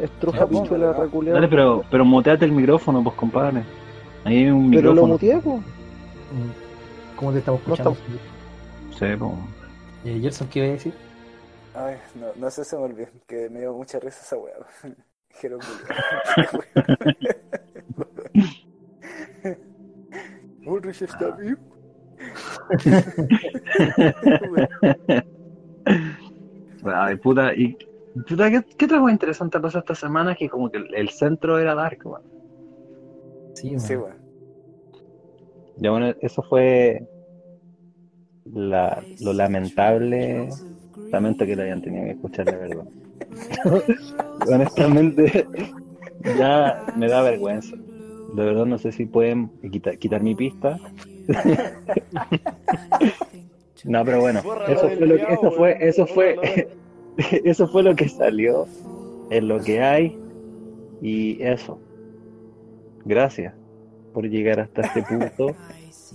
Estruja 0.00 0.46
póngalo, 0.46 0.92
reculeado. 0.92 1.36
Dale, 1.36 1.48
pero, 1.48 1.84
pero 1.90 2.04
muteate 2.04 2.44
el 2.44 2.52
micrófono, 2.52 3.02
pues 3.02 3.14
compadre. 3.16 3.62
Ahí 4.24 4.38
hay 4.38 4.50
un 4.50 4.70
Pero 4.70 4.92
lo 4.94 5.06
micrófono. 5.06 5.12
muteé, 5.14 5.38
po. 5.38 5.56
Mm, 5.58 7.16
¿Cómo 7.16 7.32
te 7.32 7.38
estamos 7.38 7.60
No 7.66 7.74
escuchando? 7.74 8.00
Sí, 8.98 9.06
pues. 9.18 9.32
Eh, 10.04 10.20
Gerson, 10.20 10.48
¿qué 10.48 10.58
iba 10.58 10.68
a 10.68 10.72
decir? 10.72 10.92
Ay, 11.74 11.96
no, 12.20 12.26
no 12.36 12.50
sé, 12.50 12.64
se 12.64 12.76
me 12.76 12.82
olvidó, 12.84 13.08
que 13.26 13.48
me 13.50 13.60
dio 13.60 13.72
mucha 13.72 13.98
risa 13.98 14.20
esa 14.20 14.36
wea. 14.36 14.54
Jero 15.40 15.58
Ulrich 20.66 21.02
está 21.02 21.30
vivo. 21.32 21.58
Ay, 26.84 27.16
puta, 27.16 27.54
y 27.54 27.76
¿qué, 28.26 28.64
qué 28.76 28.84
otra 28.84 28.98
cosa 28.98 29.12
interesante 29.12 29.60
pasó 29.60 29.78
esta 29.78 29.94
semana? 29.94 30.34
Que 30.34 30.48
como 30.48 30.70
que 30.70 30.78
el, 30.78 30.94
el 30.94 31.08
centro 31.10 31.58
era 31.58 31.74
Dark, 31.74 31.98
weón. 32.04 32.22
Sí, 33.54 33.78
Sí, 33.78 33.96
weón. 33.96 34.04
weón. 34.04 34.16
Ya 35.76 35.90
bueno, 35.90 36.14
eso 36.20 36.42
fue 36.42 37.02
la, 38.52 39.02
lo 39.20 39.32
lamentable. 39.32 40.48
Lamento 41.10 41.46
que 41.46 41.56
lo 41.56 41.62
hayan 41.62 41.82
tenido 41.82 42.04
que 42.04 42.10
escuchar, 42.12 42.46
de 42.46 42.56
verdad. 42.56 42.84
Honestamente, 44.48 45.46
ya 46.38 46.84
me 46.96 47.08
da 47.08 47.22
vergüenza. 47.22 47.76
De 47.76 48.44
verdad 48.44 48.66
no 48.66 48.78
sé 48.78 48.92
si 48.92 49.06
pueden 49.06 49.50
quitar, 49.70 49.98
quitar 49.98 50.22
mi 50.22 50.34
pista. 50.34 50.78
no, 53.84 54.04
pero 54.04 54.20
bueno, 54.20 54.40
eso 54.68 54.90
fue 54.90 55.06
lo 55.06 55.16
que, 55.16 55.32
eso 55.32 55.50
fue, 55.52 55.76
eso 55.80 56.06
fue. 56.06 56.68
eso 57.44 57.68
fue 57.68 57.82
lo 57.82 57.94
que 57.94 58.08
salió, 58.08 58.66
es 59.30 59.42
lo 59.42 59.60
que 59.60 59.82
hay 59.82 60.18
y 61.00 61.42
eso. 61.42 61.78
Gracias 63.04 63.54
por 64.12 64.28
llegar 64.28 64.60
hasta 64.60 64.82
este 64.82 65.02
punto. 65.02 65.54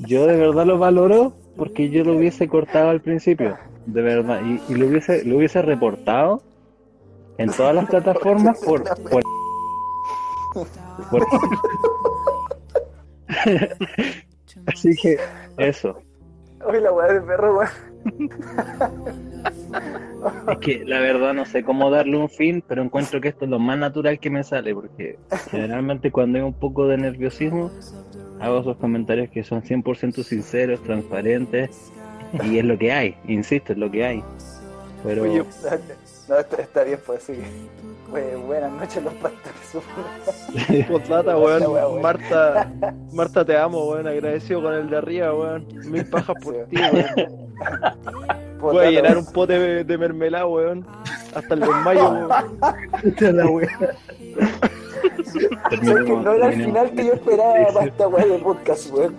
Yo 0.07 0.25
de 0.25 0.37
verdad 0.37 0.65
lo 0.65 0.77
valoro 0.77 1.33
porque 1.57 1.89
yo 1.89 2.03
lo 2.03 2.15
hubiese 2.17 2.47
cortado 2.47 2.89
al 2.89 3.01
principio, 3.01 3.57
de 3.85 4.01
verdad, 4.01 4.41
y, 4.43 4.73
lo 4.75 4.87
hubiese, 4.87 5.25
lo 5.25 5.37
hubiese 5.37 5.61
reportado 5.61 6.41
en 7.37 7.51
todas 7.51 7.75
las 7.75 7.89
plataformas 7.89 8.57
por, 8.59 8.83
por- 9.09 9.23
Así 14.65 14.95
que 14.95 15.17
eso. 15.57 15.97
Oye, 16.65 16.81
la 16.81 16.91
wea 16.91 17.13
de 17.13 17.21
perro, 17.21 17.57
weón. 17.57 17.69
Es 20.51 20.57
que 20.59 20.83
la 20.85 20.99
verdad 20.99 21.33
no 21.33 21.45
sé 21.45 21.63
cómo 21.63 21.89
darle 21.89 22.17
un 22.17 22.29
fin, 22.29 22.63
pero 22.67 22.81
encuentro 22.81 23.21
que 23.21 23.29
esto 23.29 23.45
es 23.45 23.51
lo 23.51 23.59
más 23.59 23.77
natural 23.77 24.19
que 24.19 24.29
me 24.29 24.43
sale, 24.43 24.73
porque 24.73 25.17
generalmente 25.49 26.11
cuando 26.11 26.37
hay 26.37 26.43
un 26.43 26.53
poco 26.53 26.87
de 26.87 26.97
nerviosismo, 26.97 27.71
hago 28.41 28.59
esos 28.59 28.77
comentarios 28.77 29.29
que 29.29 29.43
son 29.43 29.61
100% 29.61 30.23
sinceros, 30.23 30.83
transparentes, 30.83 31.91
y 32.43 32.59
es 32.59 32.65
lo 32.65 32.77
que 32.77 32.91
hay, 32.91 33.15
insisto, 33.27 33.73
es 33.73 33.79
lo 33.79 33.89
que 33.89 34.05
hay. 34.05 34.23
Pero 35.03 35.23
Oye, 35.23 35.43
no, 36.27 36.37
está 36.37 36.83
bien, 36.83 36.99
pues 37.05 37.23
sí. 37.23 37.33
Oye, 38.11 38.35
buenas 38.47 38.71
noches, 38.71 39.03
los 39.03 39.13
pastores. 39.15 40.87
Postdata, 40.87 41.31
La 41.33 41.37
wea, 41.37 41.59
weón. 41.59 41.71
weón. 41.73 42.01
Marta, 42.01 42.71
Marta, 43.13 43.45
te 43.45 43.55
amo, 43.57 43.85
weón. 43.91 44.07
Agradecido 44.07 44.63
con 44.63 44.73
el 44.73 44.89
de 44.89 44.97
arriba, 44.97 45.33
weón. 45.35 45.65
Mil 45.85 46.05
pajas 46.05 46.35
por 46.43 46.55
Sí. 46.55 46.61
ti, 46.71 46.77
weón. 46.81 47.49
Voy 48.61 48.85
a 48.85 48.91
llenar 48.91 49.17
un 49.17 49.25
pote 49.25 49.57
de, 49.59 49.83
de 49.83 49.97
mermelada, 49.97 50.47
weón. 50.47 50.85
Hasta 51.35 51.53
el 51.53 51.59
desmayo, 51.59 52.09
weón. 52.09 53.69
¿Sabes 55.83 56.05
que 56.05 56.11
no 56.11 56.33
era 56.33 56.47
el 56.49 56.63
final 56.65 56.91
que 56.91 57.05
yo 57.05 57.13
esperaba 57.13 57.53
para 57.73 57.85
esta 57.85 58.07
wea 58.07 58.25
de 58.25 58.37
podcast, 58.39 58.91
weón? 58.93 59.15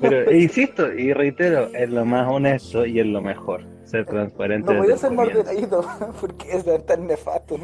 Pero 0.00 0.30
e 0.30 0.38
insisto 0.42 0.92
y 0.92 1.12
reitero, 1.12 1.66
es 1.74 1.90
lo 1.90 2.04
más 2.04 2.30
honesto 2.30 2.86
y 2.86 3.00
es 3.00 3.06
lo 3.06 3.20
mejor. 3.20 3.62
Ser 3.90 4.06
transparente. 4.06 4.72
No 4.72 4.82
voy 4.82 4.92
a 4.92 4.96
ser 4.96 5.10
más 5.10 5.26
ordenadito, 5.26 5.84
porque 6.20 6.52
es 6.52 6.86
tan 6.86 7.06
nefasto, 7.08 7.56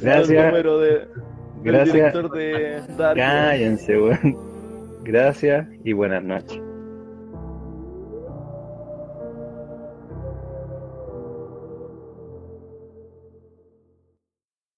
Gracias. 0.00 0.30
el 0.30 0.46
número 0.46 0.80
de, 0.80 0.90
del 0.90 1.08
Gracias. 1.62 1.94
director 1.94 2.30
de 2.32 2.82
Dark. 2.96 3.16
weón. 3.16 3.16
Cállense, 3.16 4.00
weón. 4.00 4.36
Gracias 5.04 5.66
y 5.84 5.92
buenas 5.92 6.24
noches. 6.24 6.60